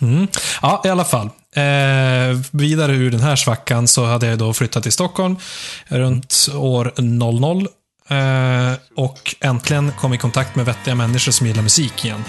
[0.01, 0.29] Mm.
[0.63, 1.27] Ja, i alla fall.
[1.55, 5.37] Eh, vidare ur den här svackan så hade jag då flyttat till Stockholm
[5.85, 7.67] runt år 00.
[8.09, 12.25] Eh, och äntligen kom i kontakt med vettiga människor som gillar musik igen.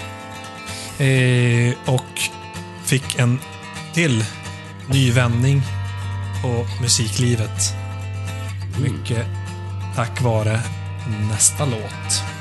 [0.98, 2.20] Eh, och
[2.84, 3.38] fick en
[3.94, 4.24] till
[4.88, 5.62] ny vändning
[6.42, 7.83] på musiklivet.
[8.82, 9.26] Mycket
[9.94, 10.60] tack vare
[11.30, 12.33] nästa låt.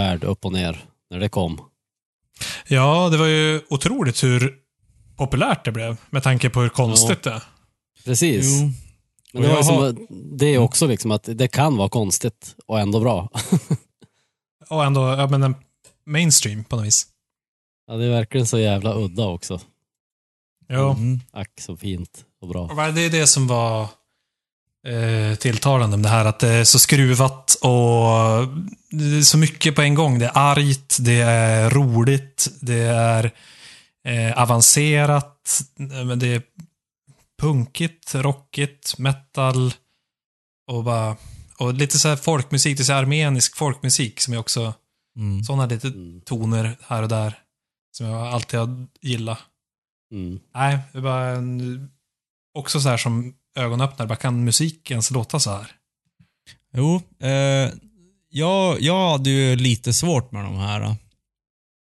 [0.00, 1.60] Värld upp och ner när det kom.
[2.68, 4.58] Ja, det var ju otroligt hur
[5.16, 7.42] populärt det blev med tanke på hur konstigt det är.
[8.04, 8.46] Precis.
[8.60, 8.70] Jo.
[9.32, 9.96] Men det, var ju jag som, har-
[10.38, 13.28] det är också liksom att det kan vara konstigt och ändå bra.
[14.68, 15.54] Och ändå, ja men en
[16.06, 17.06] mainstream på något vis.
[17.86, 19.60] Ja, det är verkligen så jävla udda också.
[20.68, 20.90] Jo.
[20.90, 21.20] Mm.
[21.32, 22.62] Ack så fint och bra.
[22.62, 23.88] Och Det är det som var
[24.86, 28.48] eh, tilltalande med det här, att det är så skruvat och
[28.90, 30.18] det är så mycket på en gång.
[30.18, 33.30] Det är argt, det är roligt, det är
[34.04, 35.60] eh, avancerat,
[36.06, 36.42] men det är
[37.42, 39.74] punkigt, rockigt, metal
[40.70, 41.16] och bara
[41.58, 44.74] och lite så här folkmusik, det är så här armenisk folkmusik som jag också,
[45.16, 45.44] Mm.
[45.44, 46.20] sådana lite Mm.
[46.20, 47.38] toner här och där
[47.92, 49.38] som jag alltid har gillat.
[50.12, 50.40] Mm.
[50.54, 51.90] Nej, det var en,
[52.54, 54.08] också så här som ögonöppnare.
[54.08, 55.72] Bara kan musik ens låta så här?
[56.76, 57.72] Jo, eh,
[58.30, 60.96] jag, jag hade ju lite svårt med de här.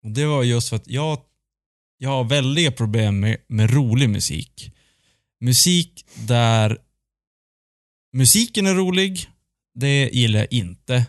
[0.03, 1.17] Och det var just för att jag,
[1.97, 4.71] jag har väldiga problem med, med rolig musik.
[5.41, 6.77] Musik där
[8.13, 9.29] musiken är rolig,
[9.75, 11.05] det gillar jag inte.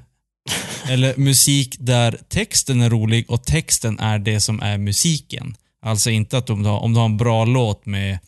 [0.89, 5.57] Eller musik där texten är rolig och texten är det som är musiken.
[5.83, 8.19] Alltså inte att om du har, om du har en bra låt med,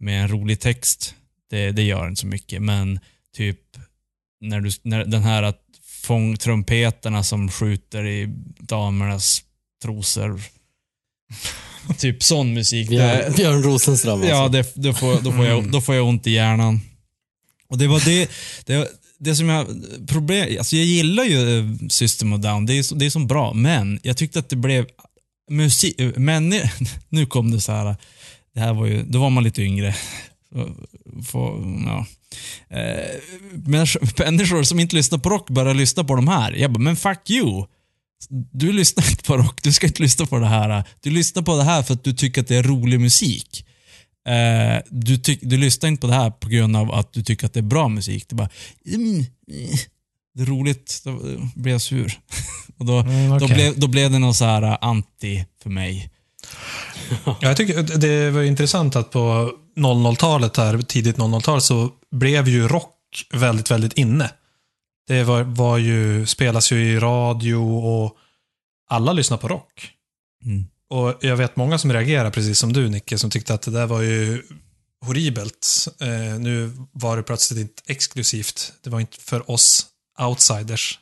[0.00, 1.14] med en rolig text,
[1.50, 2.62] det, det gör inte så mycket.
[2.62, 3.00] Men
[3.36, 3.60] typ
[4.40, 5.62] när, du, när den här att
[6.08, 8.28] fång trumpeterna som skjuter i
[8.58, 9.42] damernas
[9.82, 10.40] trosor.
[11.98, 12.88] typ sån musik.
[12.88, 14.28] Björn, Björn Rosenström alltså.
[14.28, 16.80] ja, det, då, får, då, får jag, då får jag ont i hjärnan.
[17.68, 18.30] Och det var det,
[18.64, 18.88] det,
[19.18, 19.66] det som jag,
[20.08, 23.52] problem, alltså jag gillar ju eh, System of Down, det är, det är så bra,
[23.52, 24.86] men jag tyckte att det blev
[25.50, 26.48] musik, men
[27.08, 27.96] nu kom det så här,
[28.54, 29.94] det här var ju, då var man lite yngre.
[31.26, 32.06] Få, ja.
[32.76, 33.20] eh,
[34.26, 36.52] människor, som inte lyssnar på rock börjar lyssna på de här.
[36.52, 37.66] Jag bara, men fuck you.
[38.52, 40.84] Du lyssnar inte på rock, du ska inte lyssna på det här.
[41.00, 43.64] Du lyssnar på det här för att du tycker att det är rolig musik.
[44.28, 47.46] Eh, du, tyck, du lyssnar inte på det här på grund av att du tycker
[47.46, 48.24] att det är bra musik.
[48.28, 48.50] Det är bara,
[48.86, 49.78] mm, eh,
[50.34, 51.20] det är roligt, då
[51.54, 52.20] blir jag sur.
[52.78, 56.10] Och då, Mm, då, blev, då blev det någon så här anti för mig.
[57.24, 62.68] Ja, jag tycker det var intressant att på 00-talet här, tidigt 00-tal, så blev ju
[62.68, 64.30] rock väldigt, väldigt inne.
[65.06, 68.16] Det var, var ju, spelas ju i radio och
[68.88, 69.90] alla lyssnar på rock.
[70.44, 70.66] Mm.
[70.90, 73.86] Och jag vet många som reagerar precis som du Nicke, som tyckte att det där
[73.86, 74.42] var ju
[75.06, 75.88] horribelt.
[76.00, 78.72] Eh, nu var det plötsligt inte exklusivt.
[78.82, 79.86] Det var inte för oss
[80.18, 80.98] outsiders,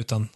[0.00, 0.28] utan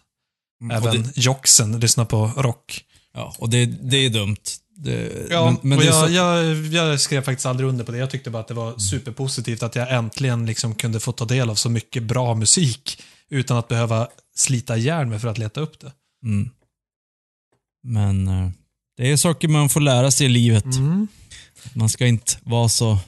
[0.61, 0.77] Mm.
[0.77, 2.85] Även det, jocksen lyssnar på rock.
[3.13, 4.37] ja, och det, det är dumt.
[4.79, 7.99] Det, Ja, men, men och jag, så, jag, jag skrev faktiskt aldrig under på det.
[7.99, 11.51] Jag tyckte bara att det var superpositivt att jag äntligen liksom kunde få ta del
[11.51, 15.81] av så mycket bra musik utan att behöva slita ihjäl mig för att leta upp
[15.81, 15.93] det.
[16.25, 16.51] mm.
[17.83, 18.51] Men eh,
[18.97, 20.65] det är saker man får lära sig i livet.
[21.75, 22.99] Man ska inte vara så...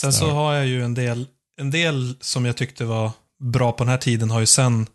[0.00, 0.30] Sen så Så.
[0.30, 1.26] har jag ju en del,
[1.56, 3.10] en del som jag tyckte var
[3.42, 4.86] bra på den här tiden har ju sen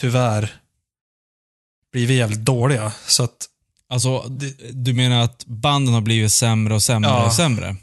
[0.00, 0.54] tyvärr
[1.92, 2.92] blivit jävligt dåliga.
[3.06, 3.46] Så att,
[3.88, 4.18] Alltså,
[4.72, 7.26] du, menar att banden har blivit sämre och sämre Ja.
[7.26, 7.76] och sämre?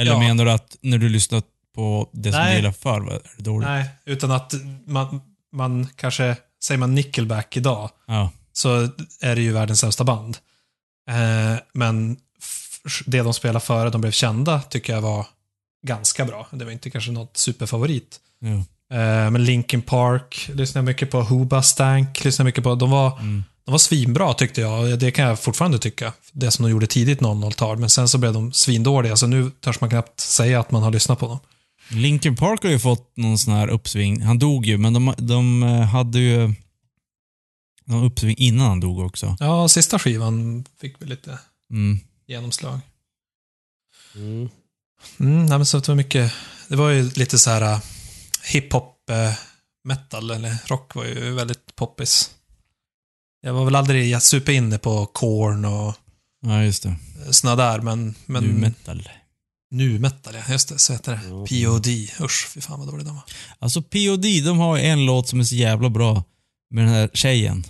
[0.00, 0.18] Eller Ja.
[0.18, 2.50] menar du att när du lyssnat på det som Nej.
[2.50, 3.68] du gillade förr, var det dåligt?
[3.68, 4.52] nej, utan att
[4.86, 5.20] man,
[5.52, 8.30] man kanske, säger man Nickelback idag, Ja.
[8.52, 8.88] så
[9.20, 10.38] är det ju världens sämsta band.
[11.10, 12.16] Eh, men
[13.06, 15.26] det de spelade före de blev kända tycker jag var
[15.86, 16.46] ganska bra.
[16.52, 18.20] Det var inte kanske något superfavorit.
[18.38, 18.64] ja.
[18.96, 21.22] Eh, men Linkin Park lyssnade mycket på.
[21.22, 22.74] Huba Stank lyssnade mycket på.
[22.74, 23.44] De var, Mm.
[23.66, 24.98] De var svinbra tyckte jag.
[24.98, 26.12] Det kan jag fortfarande tycka.
[26.32, 27.78] Det som de gjorde tidigt 00-tal.
[27.78, 29.16] Men sen så blev de svindåliga.
[29.16, 31.38] Så nu törs man knappt säga att man har lyssnat på dem.
[31.88, 34.22] Linkin Park har ju fått någon sån här uppsving.
[34.22, 36.54] Han dog ju, men de, de eh, hade ju
[37.84, 39.36] någon uppsving innan han dog också.
[39.40, 41.38] Ja, sista skivan fick vi lite
[41.70, 42.00] Mm.
[42.26, 42.78] genomslag.
[44.14, 44.48] Mm.
[45.20, 46.32] Mm, nej, men så det var mycket,
[46.68, 47.80] det var ju lite så här uh,
[48.44, 49.34] hiphop uh,
[49.84, 52.30] metal, eller rock var ju väldigt poppis.
[53.46, 55.94] Jag var väl aldrig superinne på Korn och
[56.46, 56.96] Ja, just det.
[57.30, 58.14] såna där, men...
[58.26, 59.08] men Nu metal.
[59.70, 60.52] Nu metal, ja.
[60.52, 61.20] Just det, så heter det.
[61.28, 61.70] Ja.
[61.72, 61.86] POD.
[62.20, 63.22] Usch, fy fan vad dålig den var.
[63.58, 66.24] Alltså POD, de har en låt som är så jävla bra
[66.70, 67.64] med den här tjejen.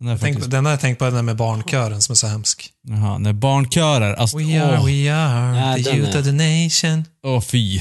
[0.00, 2.70] Den Tänk, den har jag tänkt på, den där med barnkören som är så hemsk.
[2.82, 4.14] Jaha, när barnkörer.
[4.14, 7.04] Alltså, We are, åh, we are, Nej, the youth är- of the nation.
[7.22, 7.80] åh fy.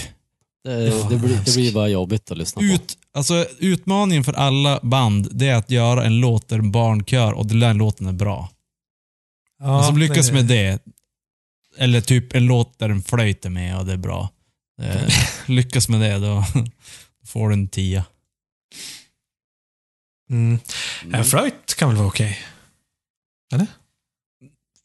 [0.64, 2.66] Det, Ja, det, blir, det blir bara jobbigt att lyssna på.
[2.66, 7.32] Ut, alltså, utmaningen för alla band, det är att göra en låt där en barnkör
[7.34, 8.50] och den låten är bra.
[9.60, 10.84] Ja, Den som lyckas det- med det,
[11.78, 14.30] eller typ en låt där en flöjt är med och det är bra.
[14.82, 15.08] Eh,
[15.48, 16.46] lyckas med det, då
[17.26, 18.06] får du en tia.
[20.30, 20.60] Mm.
[21.04, 21.16] Mm.
[21.16, 22.40] En flöjt kan väl vara okej?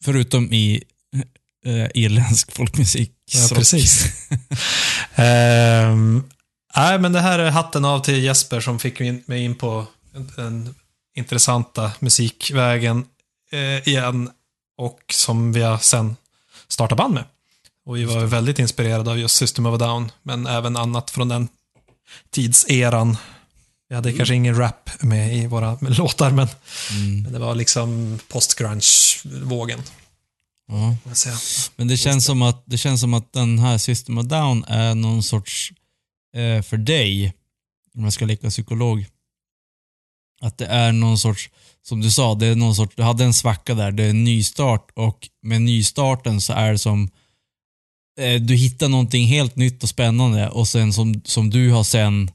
[0.03, 0.83] Förutom i
[1.67, 3.11] eh, irländsk folkmusik.
[3.31, 4.05] Ja, precis.
[5.15, 6.23] Ehm,
[6.75, 9.85] nej, men det här är hatten av till Jesper som fick in- mig in på
[10.35, 10.75] den
[11.17, 13.05] intressanta musikvägen
[13.51, 14.29] eh, igen.
[14.77, 16.15] Och som vi har sen
[16.67, 17.23] startat band med.
[17.85, 21.27] Och vi var väldigt inspirerade av just System of a Down, men även annat från
[21.29, 21.47] den
[22.31, 23.17] tidseran.
[23.89, 26.47] Vi hade kanske ingen rap med i våra låtar, men,
[26.91, 29.79] Mm, men det var liksom post-grunge-vågen.
[30.67, 31.15] Ja.
[31.15, 31.35] säga.
[31.75, 34.95] Men det känns, som att, det känns som att den här System of Down är
[34.95, 35.73] någon sorts,
[36.35, 37.33] eh, för dig,
[37.95, 39.05] om jag ska leka psykolog,
[40.41, 41.49] att det är någon sorts,
[41.81, 44.23] som du sa, det är någon sorts, du hade en svacka där, det är en
[44.23, 47.09] nystart och med nystarten så är det som,
[48.19, 52.31] eh, du hittar någonting helt nytt och spännande och sen som, som du har sen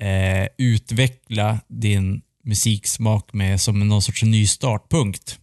[0.00, 5.39] eh, utveckla din musiksmak med som någon sorts nystartpunkt.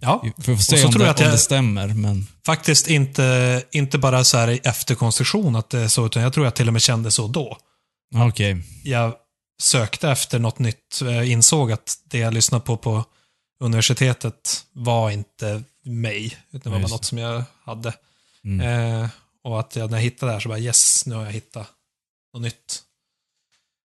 [0.00, 2.88] Ja, Vi får se så om, tror det, jag att jag- det stämmer, men faktiskt
[2.88, 6.54] inte, inte bara så här i efterkonstruktion att det är så, utan jag tror jag
[6.54, 7.58] till och med kände så då.
[8.28, 8.56] okej.
[8.84, 9.14] Jag
[9.62, 13.04] sökte efter något nytt, eh, insåg att det jag lyssnade på på
[13.62, 17.92] universitetet var inte mig, utan det var bara något som jag hade.
[18.44, 18.60] Mm.
[19.02, 19.08] Eh,
[19.44, 21.66] och att jag, när jag hittade det här så bara yes, nu har jag hittat
[22.34, 22.82] något nytt.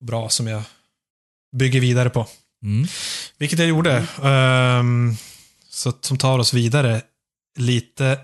[0.06, 0.64] Bra som jag
[1.58, 2.28] bygger vidare på.
[2.64, 2.88] Mm.
[3.38, 4.08] Vilket jag gjorde.
[4.24, 5.18] Ehm,
[5.72, 7.02] så, som tar oss vidare
[7.60, 8.20] lite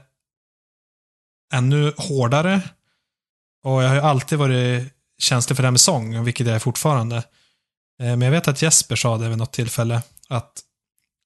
[1.54, 2.62] ännu hårdare.
[3.64, 6.60] Och jag har ju alltid varit känslig för det här med sång, vilket jag är
[6.60, 7.18] fortfarande.
[7.18, 7.24] Eh,
[8.00, 10.62] men jag vet att Jesper sa det vid något tillfälle, att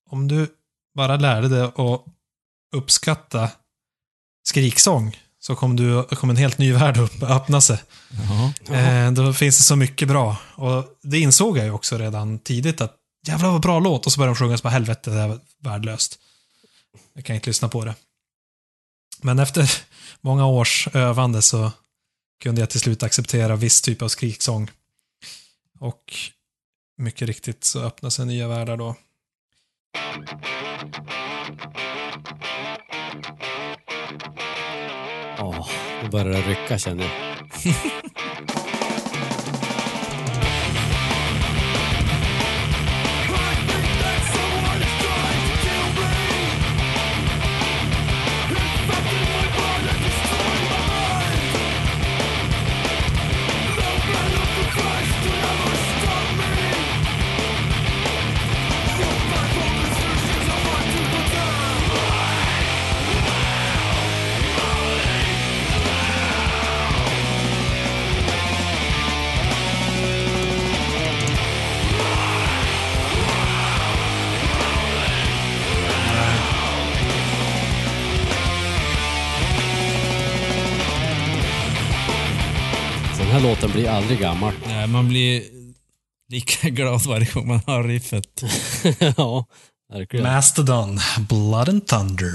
[0.09, 0.47] om du
[0.95, 2.05] bara lärde dig att
[2.75, 3.51] uppskatta
[4.43, 7.83] skriksång så kommer, du, kommer en helt ny värld upp, öppna sig.
[8.09, 8.53] Jaha.
[8.79, 10.37] Eh, då finns det så mycket bra.
[10.55, 14.05] Och det insåg jag ju också redan tidigt att jävlar vad bra låt.
[14.05, 16.19] Och så börjar de sjunga, så bara helvete, det här var värdelöst.
[17.13, 17.95] Jag kan inte lyssna på det.
[19.21, 19.71] Men efter
[20.21, 21.71] många års övande så
[22.43, 24.69] kunde jag till slut acceptera viss typ av skriksång.
[25.79, 26.13] Och
[26.97, 28.95] mycket riktigt så öppnas sig nya världar då.
[35.39, 35.69] Åh, oh,
[36.03, 37.11] nu börjar det rycka känner jag.
[83.31, 84.53] här låten blir aldrig gammal.
[84.67, 85.43] Nej, man blir
[86.29, 88.43] lika glad varje gång man hör riffet.
[89.17, 89.45] ja,
[89.93, 90.25] verkligen.
[90.25, 92.33] Mastodon, Blood and Thunder.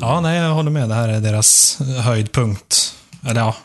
[0.00, 0.88] Ja, nej, jag håller med.
[0.88, 2.94] Det här är deras höjdpunkt.
[3.26, 3.56] Eller ja,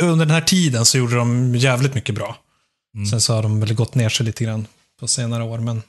[0.00, 2.36] under den här tiden så gjorde de jävligt mycket bra.
[3.10, 4.66] Sen så har de väl gått ner sig lite grann
[5.00, 5.82] på senare år, men...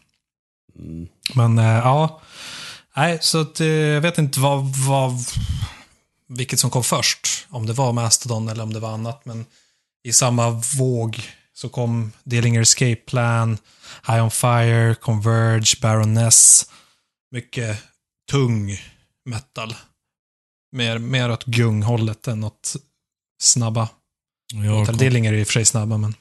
[0.80, 1.08] Mm.
[1.36, 2.22] Men eh, ja.
[2.96, 5.14] Nej, så att, eh, jag vet inte vad, vad,
[6.38, 7.48] vilket som kom först.
[7.50, 9.26] Om det var Mastodon eller om det var annat.
[9.26, 9.46] Men
[10.04, 11.22] i samma våg
[11.54, 13.58] så kom Dillinger Escape Plan,
[14.08, 16.70] High On Fire, Converge, Baroness.
[17.32, 17.84] Mycket
[18.32, 18.78] tung
[19.26, 19.76] metal.
[20.72, 22.76] Mer, mer åt gunghållet än åt
[23.42, 23.90] snabba.
[24.54, 26.16] Ja, Eller Dillinger är i och för sig snabba, men...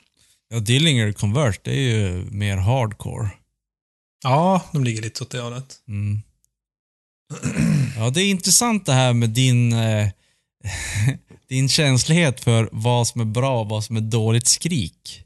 [0.49, 3.31] ja, Dillinger Convert, det är ju mer hardcore.
[4.23, 5.77] Ja, de ligger lite åt det hållet.
[5.89, 6.23] Mm.
[7.97, 10.09] Ja, det är intressant det här med din, eh,
[11.49, 15.23] din känslighet för vad som är bra och vad som är dåligt skrik.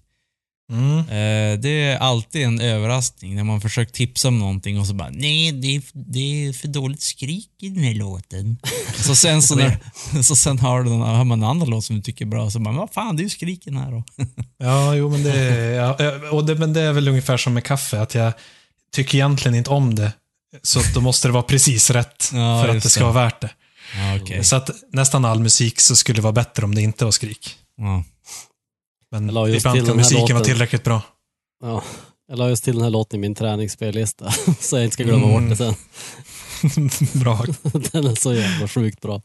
[0.72, 0.98] Mm.
[0.98, 5.10] Eh, det är alltid en överraskning när man försöker tipsa om någonting och så bara
[5.10, 8.58] nej, det är, det är för dåligt skrik i den här låten.
[8.96, 9.78] så sen så, när,
[10.22, 12.58] så sen hör, du, hör man en annan låt som du tycker är bra så
[12.58, 14.04] bara, vad fan, det är ju skriken här då.
[14.58, 17.54] Ja, jo, men det, är- ja, ja, och det, men det är väl ungefär som
[17.54, 18.32] med kaffe, att jag
[18.92, 20.12] tycker egentligen inte om det.
[20.62, 23.12] Så då måste det vara precis rätt Ja, för att det ska det.
[23.12, 23.50] vara värt det.
[23.96, 24.44] ja, okej.
[24.44, 27.56] Så att nästan all musik så skulle vara bättre om det inte var skrik.
[27.76, 28.04] Ja.
[29.10, 30.44] Men Jag la just ibland till kan musiken vara låten.
[30.44, 31.02] tillräckligt bra.
[31.62, 31.82] Ja.
[32.28, 34.30] Jag la just till den här låten i min träningsspellista,
[34.60, 35.74] så jag inte ska glömma bort det sen.
[37.20, 37.44] bra.
[37.92, 39.20] Den är så jävla sjukt bra.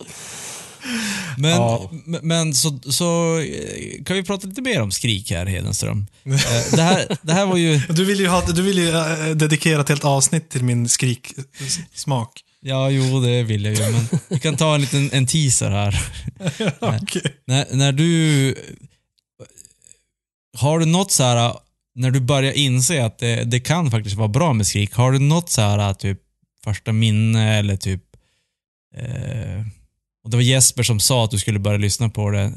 [1.38, 1.92] Men, Ja.
[2.22, 6.08] men- så, så eh, kan vi prata lite mer om skrik här, Hedenström.
[6.26, 6.32] Eh,
[6.76, 9.82] det, här, det här var ju, Du vill ju, ha, du vill ju eh, dedikera
[9.82, 12.42] ett helt avsnitt till min skriksmak.
[12.62, 16.04] ja jo det vill jag ju, men vi kan ta en liten en teaser här.
[17.02, 17.36] Okej.
[17.48, 18.56] När, när du...
[20.58, 21.54] Har du något så här,
[21.96, 25.20] när du börjar inse att det, det kan faktiskt vara bra med skrik, har du
[25.20, 26.20] något så här typ
[26.64, 28.04] första minne eller typ...
[28.98, 29.66] Eh,
[30.30, 32.54] och det var Jesper som sa att du skulle börja lyssna på det.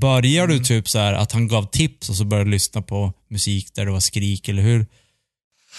[0.00, 3.12] Börjar du typ så här att han gav tips och så började du lyssna på
[3.30, 4.86] musik där det var skrik, eller hur?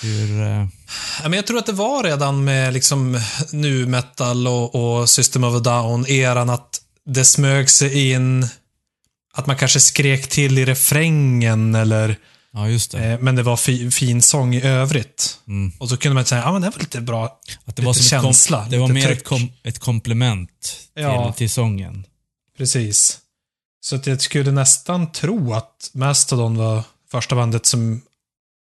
[0.02, 0.42] Hur...
[0.42, 0.68] Eh,
[1.24, 3.20] Ja, men jag tror att det var redan med liksom
[3.52, 8.48] nu metal och, och System of a Down-eran att det smög sig in
[9.34, 12.16] att man kanske skrek till i refrängen eller
[12.54, 13.06] ja, just det.
[13.06, 15.40] eh, men det var fi, fin sång i övrigt.
[15.48, 15.72] Mm.
[15.80, 17.40] Och så kunde man säga, ja men det var lite bra.
[17.66, 20.50] Att det var lite som ett kom- känsla, Det var mer ett, kom, ett komplement
[20.94, 21.34] till, Ja.
[21.34, 22.06] till sången.
[22.58, 23.18] Precis.
[23.84, 28.02] Så att jag skulle nästan tro att Mastodon var första bandet som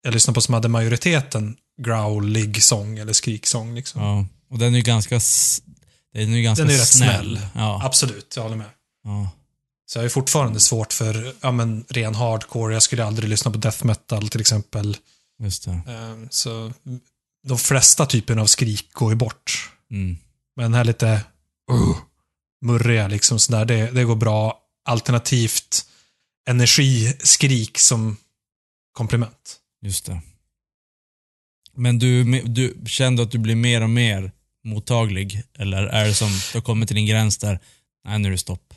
[0.02, 3.74] jag lyssnade på som hade majoriteten growlig sång eller skriksång.
[3.74, 4.02] Liksom.
[4.02, 4.26] Ja.
[4.50, 5.20] Och den är ju ganska,
[6.14, 7.36] den är ju ganska Den är rätt snäll.
[7.36, 7.40] snäll.
[7.54, 7.80] Ja.
[7.84, 8.66] Absolut, jag håller med.
[9.04, 9.30] ja.
[9.90, 12.74] Så jag är fortfarande svårt för ja, men, ren hardcore.
[12.74, 14.96] Jag skulle aldrig lyssna på death metal till exempel.
[15.42, 15.80] Just det.
[15.88, 16.72] Ehm, Så
[17.46, 19.70] de flesta typerna av skrik går ju bort.
[19.90, 20.16] Mm.
[20.56, 21.22] Men här lite
[21.72, 21.96] uh,
[22.64, 24.60] murriga liksom sådär, det, det går bra.
[24.84, 25.86] Alternativt
[26.48, 28.16] energiskrik som
[28.92, 29.56] komplement.
[29.82, 30.20] Just det.
[31.74, 34.32] Men du, du kände att du blir mer och mer
[34.64, 35.42] mottaglig?
[35.58, 37.58] Eller är det som, du har kommit till en gräns där,
[38.04, 38.69] nej nu är det stopp?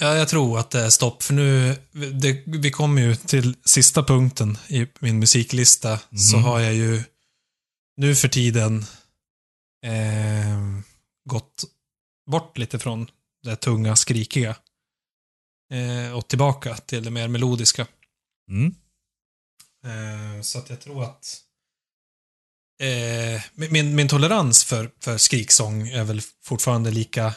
[0.00, 1.76] Ja, jag tror att det är stopp, för nu,
[2.20, 6.44] det, vi kommer ju till sista punkten i min musiklista, så Mhm.
[6.44, 7.02] har jag ju
[7.96, 8.84] nu för tiden
[9.84, 10.60] eh,
[11.24, 11.64] gått
[12.30, 13.10] bort lite från
[13.42, 14.56] det tunga, skrikiga
[15.72, 17.86] eh, och tillbaka till det mer melodiska.
[18.50, 18.74] Mm.
[19.84, 21.40] Eh, så att jag tror att
[22.80, 27.34] eh, min, min tolerans för, för skriksång är väl fortfarande lika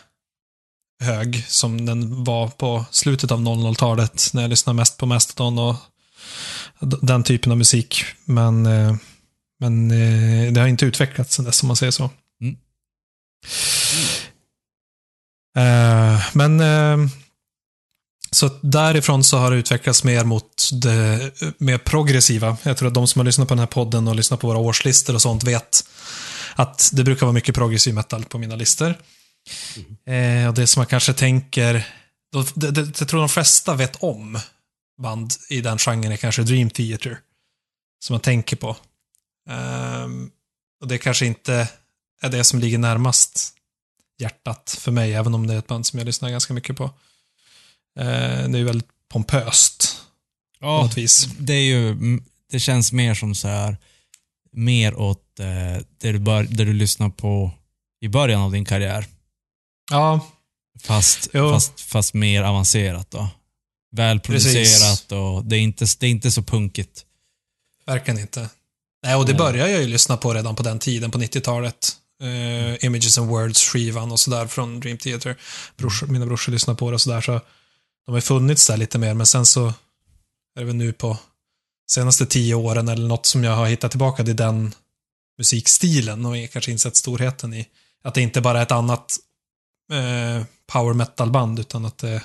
[1.00, 5.76] hög som den var på slutet av 00-talet när jag lyssnade mest på Mastodon och
[7.02, 8.06] den typen av musik.
[8.26, 8.96] Men, eh,
[9.60, 12.10] men eh, det har inte utvecklats sen dess om man säger så.
[12.42, 12.56] Mm.
[15.58, 16.62] Eh, men
[18.32, 22.58] så därifrån så har det utvecklats mer mot det mer progressiva.
[22.64, 24.58] Jag tror att de som har lyssnat på den här podden och lyssnat på våra
[24.58, 25.88] årslistor och sånt vet
[26.56, 28.96] att det brukar vara mycket progressiv metal på mina listor.
[30.06, 31.88] Eh, och det som man kanske tänker,
[32.32, 34.40] då- det, det, jag tror de flesta vet om
[35.02, 37.20] band i den genren är kanske Dream Theater.
[38.00, 38.78] Som man tänker på.
[39.50, 40.32] Ehm,
[40.82, 41.68] och det kanske inte
[42.22, 43.52] är det som ligger närmast
[44.20, 46.84] hjärtat för mig, även om det är ett band som jag lyssnar ganska mycket på.
[48.00, 50.02] Eh, det är ju väldigt pompöst
[50.60, 51.28] på Ja, något vis.
[51.40, 51.96] det är ju,
[52.52, 53.78] det känns mer som så här,
[54.52, 55.46] mer åt eh,
[55.98, 57.52] det, du bör, det du lyssnar på
[58.02, 59.06] i början av din karriär.
[59.92, 60.32] Ja,
[60.84, 61.50] Fast, Jo.
[61.52, 63.28] fast, fast mer avancerat då.
[63.96, 67.06] Välproducerat och det är, inte, det är inte så punkigt.
[67.86, 68.50] verkligen inte.
[69.04, 71.98] Nej, och det började jag ju lyssna på redan på den tiden, på 90-talet.
[72.22, 75.36] Eh, Images and Words-skivan och sådär från Dream Theater.
[75.78, 77.42] Brors, mina brorsor lyssnar på det och sådär, så
[78.06, 81.18] de har funnits där lite mer, men sen så är det väl nu på
[81.92, 84.74] senaste tio åren eller något som jag har hittat tillbaka till den
[85.38, 87.68] musikstilen och kanske insett storheten i
[88.04, 89.18] att det inte bara är ett annat
[89.92, 92.24] eh, power metal-band, utan att det är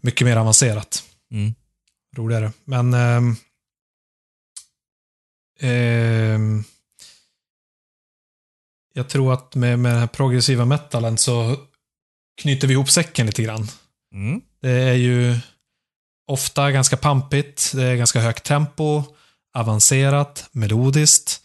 [0.00, 1.54] mycket mer avancerat Mm.
[2.16, 2.52] roligare.
[2.64, 3.36] Men ehm,
[5.60, 6.64] ehm,
[8.94, 11.56] jag tror att med, med den här progressiva metalen så
[12.42, 13.68] knyter vi ihop säcken lite grann.
[14.14, 14.40] Mm.
[14.60, 15.38] Det är ju
[16.26, 19.02] ofta ganska pampigt, det är ganska högt tempo,
[19.54, 21.42] avancerat, melodiskt.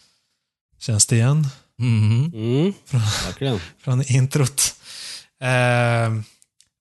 [0.80, 1.48] Känns det igen
[1.80, 2.32] Mhm.
[2.34, 2.74] Mm,
[3.26, 3.60] verkligen.
[3.80, 4.76] från introt?
[5.42, 6.12] Eh,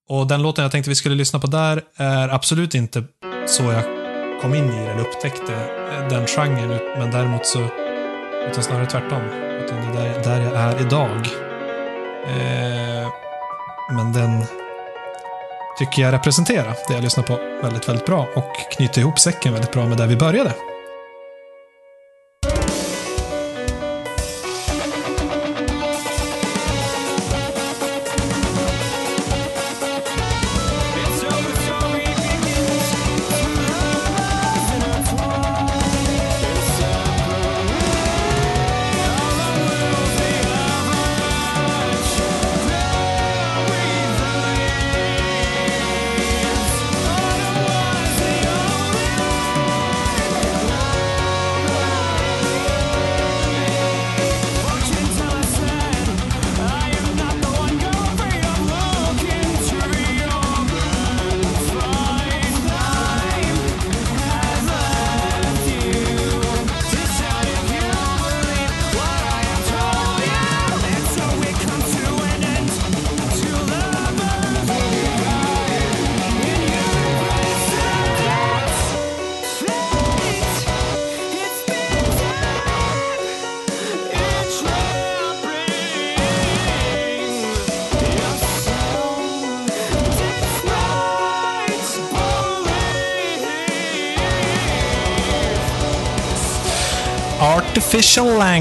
[0.08, 3.04] och den låten jag tänkte vi skulle lyssna på där är absolut inte
[3.46, 3.84] så jag
[4.42, 7.68] kom in i den eller upptäckte eh, den genren, men däremot så,
[8.50, 9.22] utan snarare tvärtom.
[9.64, 11.26] Utan det är där, där jag är idag.
[12.26, 13.08] Eh,
[13.92, 14.44] men den
[15.78, 19.72] tycker jag representerar det jag lyssnar på väldigt, väldigt bra och knyter ihop säcken väldigt
[19.72, 20.52] bra med där vi började.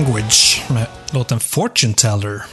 [0.06, 2.44] Language med låten Fortune Teller.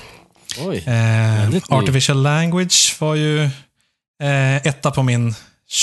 [0.58, 0.78] Oj.
[0.78, 1.48] Eh.
[1.68, 3.44] Artificial Language var ju
[4.22, 5.34] eh, etta på min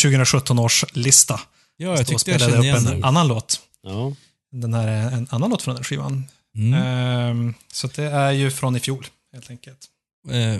[0.01, 1.39] 2017 års lista.
[1.77, 3.03] Ja, jag tyckte jag spelade kände upp igen en den.
[3.03, 3.61] annan låt.
[3.83, 4.13] Ja.
[4.51, 6.25] Den här är en annan låt från den skivan.
[6.55, 6.73] Mm.
[6.73, 9.79] Ehm, så det är ju från i fjol, helt enkelt.
[10.29, 10.55] Eh,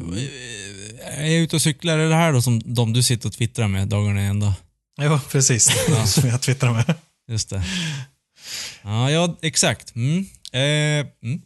[1.18, 1.98] är jag ute och cyklar?
[1.98, 4.56] Är det här då som de du sitter och twittrar med dagarna i ända?
[5.02, 5.72] Jo, precis.
[6.14, 6.96] Som jag twittrar med.
[7.28, 7.64] Just det.
[8.82, 9.96] Ja, ja exakt.
[9.96, 10.26] Mm.
[10.52, 11.42] Eh, mm.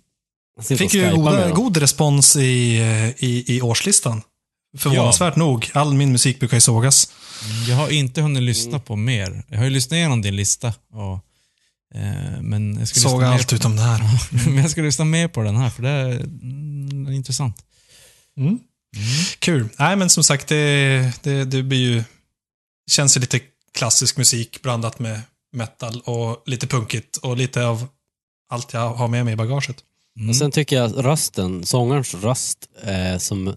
[0.77, 4.21] Fick ju goda, god respons i, eh, i, i årslistan.
[4.77, 5.71] Förvånansvärt nog.
[5.73, 7.11] All min musik brukar ju sågas.
[7.67, 9.43] Jag har inte hunnit lyssna på mer.
[9.47, 10.73] Jag har ju lyssnat igenom din lista.
[10.91, 11.13] Och,
[11.95, 14.19] eh, men jag ska Såga allt på, utom det här.
[14.49, 17.57] men jag ska lyssna mer på den här, för det är mm, intressant.
[18.38, 18.59] Mm.
[19.39, 19.69] Kul.
[19.80, 22.03] Nej, men som sagt, det, det, det blir ju...
[22.91, 23.39] Känns ju lite
[23.73, 25.21] klassisk musik blandat med
[25.53, 27.88] metal och lite punkigt och lite av
[28.49, 29.84] allt jag har med mig i bagaget.
[30.18, 30.30] Mm.
[30.30, 33.56] Och sen tycker jag rösten, sångarens röst, är som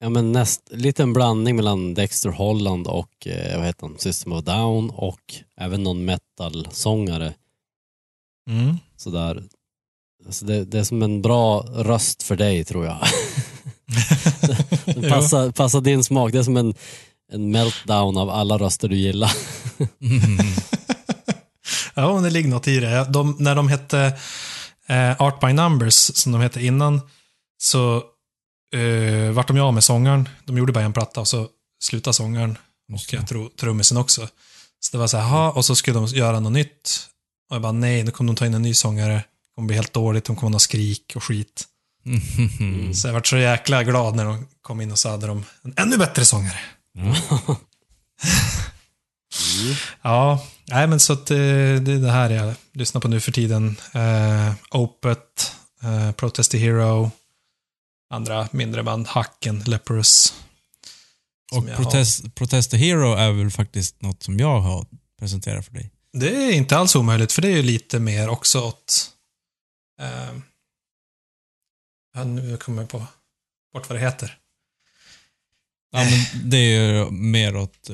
[0.00, 4.32] ja, men näst, lite en blandning mellan Dexter Holland och eh, vad heter han, System
[4.32, 7.34] of a Down och även någon metal-sångare.
[8.50, 8.76] Mm.
[8.96, 9.42] Sådär.
[10.26, 12.98] Alltså det, det är som en bra röst för dig tror jag.
[14.84, 16.32] Det passar, passar din smak.
[16.32, 16.74] Det är som en,
[17.32, 19.32] en meltdown av alla röster du gillar.
[20.00, 20.38] Mm.
[21.94, 23.06] Ja, det ligger något i det.
[23.10, 24.18] De, när de hette
[24.86, 27.00] eh, Art by Numbers, som de hette innan,
[27.62, 27.96] så
[28.74, 30.28] eh, vart de ju av med sångaren.
[30.44, 31.48] De gjorde bara en platta och så
[31.82, 32.58] slutade sångaren.
[32.92, 34.28] och jag tror trummisen också.
[34.80, 37.08] Så det var så här, "Ha", och så skulle de göra något nytt.
[37.50, 39.14] Och jag bara, nej, nu kommer de ta in en ny sångare.
[39.14, 39.24] Det
[39.54, 41.64] kommer bli helt dåligt, de kommer ha skrik och skit.
[42.60, 42.94] Mm.
[42.94, 45.74] Så jag var så jäkla glad när de kom in och så hade de en
[45.76, 46.58] ännu bättre sångare.
[50.02, 53.32] Ja, nej men så att eh, det är det här jag lyssnar på nu för
[53.32, 53.76] tiden.
[53.94, 57.10] Eh, Opet, eh, Protest the Hero,
[58.10, 60.34] andra mindre band, Hacken, Leprous.
[61.52, 61.66] Och.
[61.66, 64.86] Protest, Protest the Hero är väl faktiskt något som jag har
[65.18, 65.90] presenterat för dig.
[66.12, 69.10] Det är inte alls omöjligt, för det är ju lite mer också åt...
[70.00, 70.38] Eh,
[72.14, 73.06] ja, nu kommer jag på
[73.72, 74.38] bort vad det heter.
[75.92, 77.90] Ja, men det är ju mer åt...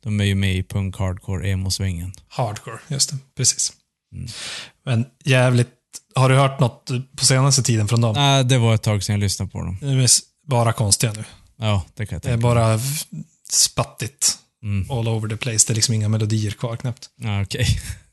[0.00, 2.12] De är ju med i punk, hardcore, emo-svängen.
[2.28, 3.16] Hardcore, just det.
[3.36, 3.72] Precis.
[4.14, 4.28] Mm.
[4.84, 5.70] Men jävligt...
[6.14, 8.14] Har du hört något på senaste tiden från dem?
[8.14, 9.78] Nej, det var ett tag sedan jag lyssnade på dem.
[9.80, 10.08] De är
[10.46, 11.24] bara konstiga nu.
[11.56, 12.80] Ja, det kan jag Det är tänka bara
[13.50, 14.38] spattigt.
[14.62, 14.90] Mm.
[14.90, 15.64] All over the place.
[15.66, 17.10] Det är liksom inga melodier kvar knappt.
[17.16, 17.66] Ja, okej.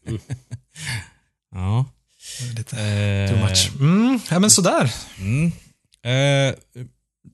[1.56, 1.86] ja.
[2.40, 3.72] Det är lite Eh, too much.
[3.80, 4.94] Mm, ja men sådär.
[5.20, 5.46] Mm.
[6.04, 6.56] Eh,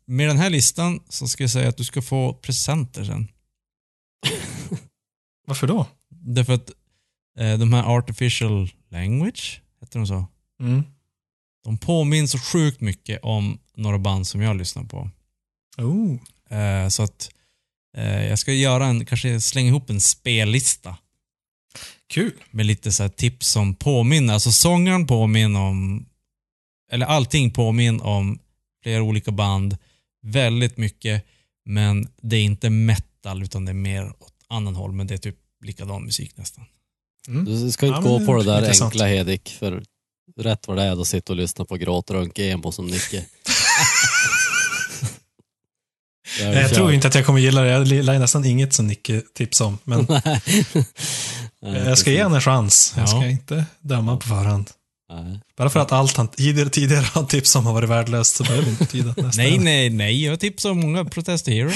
[0.07, 3.27] med den här listan så ska jag säga att du ska få presenter sen.
[5.47, 5.85] Varför då?
[6.09, 6.71] Därför att
[7.39, 10.25] eh, de här artificial language, heter de så?
[10.59, 10.83] Mm.
[11.63, 15.09] De påminner så sjukt mycket om några band som jag lyssnar på.
[15.77, 16.17] Oh.
[16.57, 17.29] Eh, så att
[17.97, 20.97] eh, jag ska göra en, kanske slänga ihop en spellista
[22.09, 22.33] Kul.
[22.51, 24.33] med lite så här tips som påminner.
[24.33, 26.05] Alltså sångaren påminner om,
[26.91, 28.39] eller allting påminner om
[28.83, 29.77] flera olika band.
[30.21, 31.25] Väldigt mycket,
[31.65, 34.91] men det är inte metal utan det är mer åt annan håll.
[34.91, 36.65] Men det är typ likadan musik nästan.
[37.27, 37.45] Mm.
[37.45, 38.93] Du ska inte Ja, gå men på det där intressant.
[38.93, 39.83] enkla Hedik, för
[40.39, 43.25] rätt vad det är då sitter och lyssnar på gråtrunk-emo som Nicke.
[46.39, 47.69] Jag, Jag tror inte att jag kommer gilla det.
[47.69, 49.77] Jag gillar nästan inget som Nicke tipsade om.
[49.83, 50.07] Men
[51.85, 52.93] jag ska ge honom en chans.
[52.97, 53.27] Jag ska Ja.
[53.27, 54.71] inte döma på förhand.
[55.13, 55.39] Nej.
[55.57, 58.63] Bara för att allt han tidigare, tidigare har tipsat om har varit värdelöst så behöver
[58.63, 60.25] det inte betyda att nästa Nej, nej, nej.
[60.25, 61.71] Jag tipsar om många Protest Hero.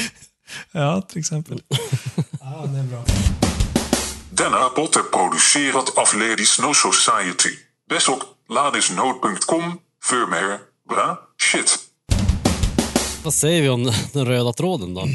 [0.72, 1.62] Ja, till exempel.
[2.40, 3.06] Ja, det är bra.
[4.32, 7.50] Denna pot är producerat av Lady Snow Society.
[7.90, 10.58] Besok ladisnote.com för mer
[10.90, 11.20] bra
[11.52, 11.78] shit.
[13.24, 15.06] Vad säger vi om den röda tråden då?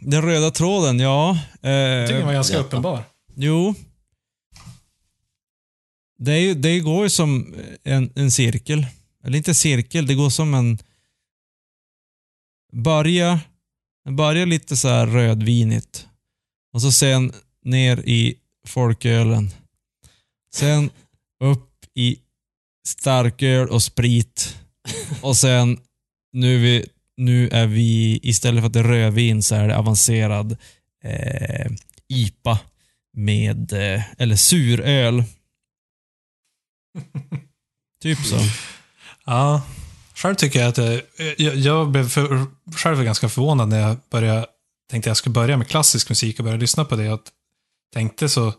[0.00, 1.38] Den röda tråden, ja.
[1.60, 3.02] Jag tycker den var Eh, ganska uppenbar.
[3.36, 3.74] jo.
[6.18, 7.54] Det, är ju, det går ju som
[7.84, 8.86] en, en cirkel.
[9.24, 10.78] Eller inte cirkel, det går som en...
[12.72, 13.40] Börja,
[14.04, 16.08] den börjar lite så här rödvinigt.
[16.72, 17.32] Och så sen
[17.64, 19.50] ner i folkölen.
[20.54, 20.90] Sen
[21.44, 22.18] upp i
[22.88, 24.58] starköl och sprit.
[25.22, 25.78] Och sen
[26.32, 29.78] nu, är vi, nu är vi, istället för att det är rödvin så är det
[29.78, 30.56] avancerad
[31.04, 31.72] eh,
[32.08, 32.58] IPA
[33.12, 35.24] med, eh, eller suröl.
[38.02, 38.38] typ så.
[39.24, 39.62] Ja.
[40.14, 41.02] Själv tycker jag att det,
[41.38, 44.46] jag, jag blev för, själv ganska förvånad när jag började,
[44.90, 47.12] tänkte jag skulle börja med klassisk musik och börja lyssna på det.
[47.12, 47.20] Och
[47.94, 48.54] tänkte så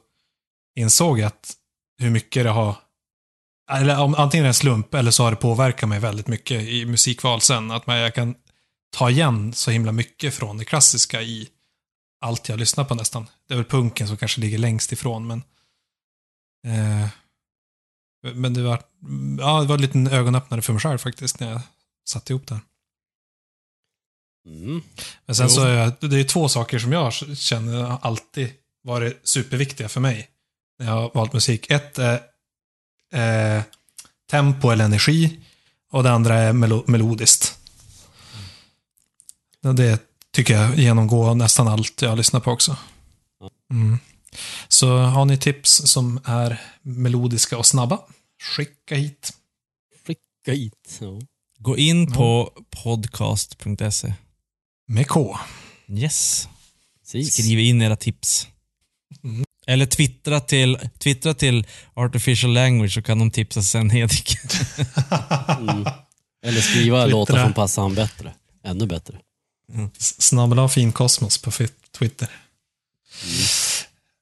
[0.75, 1.53] insåg jag att
[1.97, 2.75] hur mycket det har,
[3.71, 6.61] eller om, antingen är det en slump eller så har det påverkat mig väldigt mycket
[6.61, 7.71] i musikval sen.
[7.71, 8.35] Att man, jag kan
[8.93, 11.49] ta igen så himla mycket från det klassiska i
[12.21, 13.27] allt jag lyssnar på nästan.
[13.47, 15.43] Det är väl punken som kanske ligger längst ifrån, men
[16.67, 17.07] eh,
[18.23, 18.81] men det var,
[19.39, 21.61] ja, det var en liten ögonöppnare för mig själv faktiskt när jag
[22.05, 22.59] satte ihop det.
[24.45, 24.81] Mm.
[25.25, 25.55] Men sen Jo.
[25.55, 28.49] så är jag, det är två saker som jag känner alltid
[28.83, 30.29] varit superviktiga för mig
[30.79, 31.71] när jag har valt musik.
[31.71, 33.63] Ett är eh,
[34.29, 35.39] tempo eller energi
[35.91, 37.59] och det andra är melo melodiskt.
[39.63, 39.99] Och Det
[40.31, 42.77] tycker jag genomgår nästan allt jag lyssnar på också.
[43.71, 43.99] Mm.
[44.67, 47.99] Så har ni tips som är melodiska och snabba,
[48.55, 49.33] skicka hit.
[50.07, 50.97] Skicka hit.
[51.01, 51.19] Ja.
[51.59, 52.51] Gå in på
[52.83, 54.13] podcast.se.
[54.87, 55.37] Med K.
[55.89, 56.47] Yes.
[57.01, 57.33] Precis.
[57.33, 58.47] Skriv in era tips.
[59.23, 59.45] Mm.
[59.67, 64.37] Eller twittra till, twittra till artificial language så kan de tipsa sen Hedik.
[65.59, 65.85] Mm.
[66.45, 67.17] Eller skriva Twittra.
[67.19, 68.33] låtar som passar han bättre.
[68.63, 69.19] Ännu bättre.
[69.97, 71.51] Snabel av finkosmos på
[71.97, 72.29] Twitter.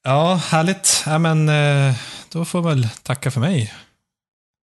[0.04, 1.04] Ja, härligt.
[1.06, 1.96] Ja, men, eh,
[2.32, 3.74] då får väl tacka för mig.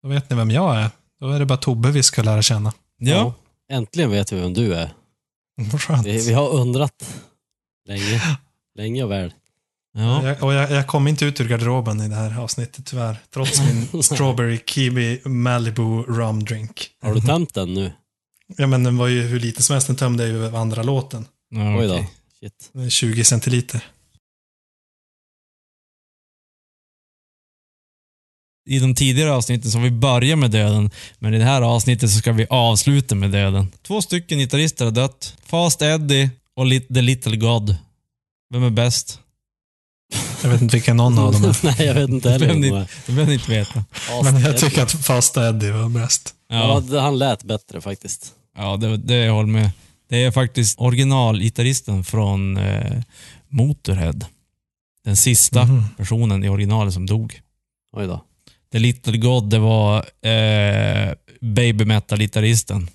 [0.03, 0.91] Då vet ni vem jag är.
[1.21, 2.73] Då är det bara Tobbe vi ska lära känna.
[2.99, 3.35] Ja.
[3.73, 4.91] Äntligen vet vi vem du är.
[5.79, 6.07] Skönt.
[6.07, 7.05] Vi, vi har undrat
[7.89, 8.23] länge.
[8.79, 9.33] Länge och väl.
[9.95, 10.27] ja.
[10.29, 13.17] Jag, och jag, jag kom inte ut ur garderoben i det här avsnittet tyvärr.
[13.35, 16.91] Trots min Strawberry Kiwi Malibu Rum Drink.
[17.03, 17.93] Har du tömt den nu?
[18.57, 19.87] Ja, men den var ju hur liten som helst.
[19.87, 21.27] Den tömde jag ju andra låten.
[21.51, 22.07] ja Oj då.
[22.41, 22.93] Shit.
[22.93, 23.85] 20 centiliter.
[28.67, 32.11] I de tidigare avsnitten så har vi börjat med döden, men i det här avsnittet
[32.11, 33.73] så ska vi avsluta med döden.
[33.83, 35.37] Två stycken gitarrister har dött.
[35.47, 37.77] Fast Eddie och The Little God.
[38.51, 39.21] Vem är bäst?
[40.43, 41.57] Jag vet inte vilken någon av dem är.
[41.65, 42.47] Nej, jag vet inte heller.
[43.07, 43.85] Det behöver ni inte veta.
[44.25, 46.35] Men jag tycker att fasta Eddie var bäst.
[46.49, 48.33] Ja, Ja, han lät bättre faktiskt.
[48.57, 49.71] ja det, det jag håller med.
[50.09, 53.03] Det är faktiskt originalgitarristen från eh,
[53.49, 54.15] Motorhead.
[55.05, 55.85] Den sista Mhm.
[55.97, 57.41] personen i originalet som dog.
[57.97, 58.25] Oj då.
[58.75, 62.89] The Little God, det var eh, baby metal-gitarristen.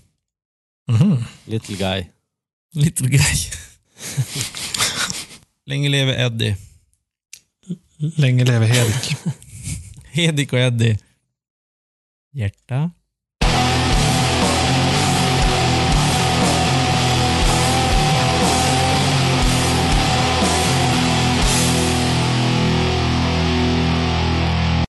[0.91, 1.23] Mhm.
[1.45, 2.05] Little guy.
[2.73, 3.35] Little guy.
[5.65, 6.55] Länge leve Eddie.
[7.97, 9.15] Länge leve Hedik.
[10.11, 10.97] Hedik och Eddie.
[12.33, 12.91] Hjärta.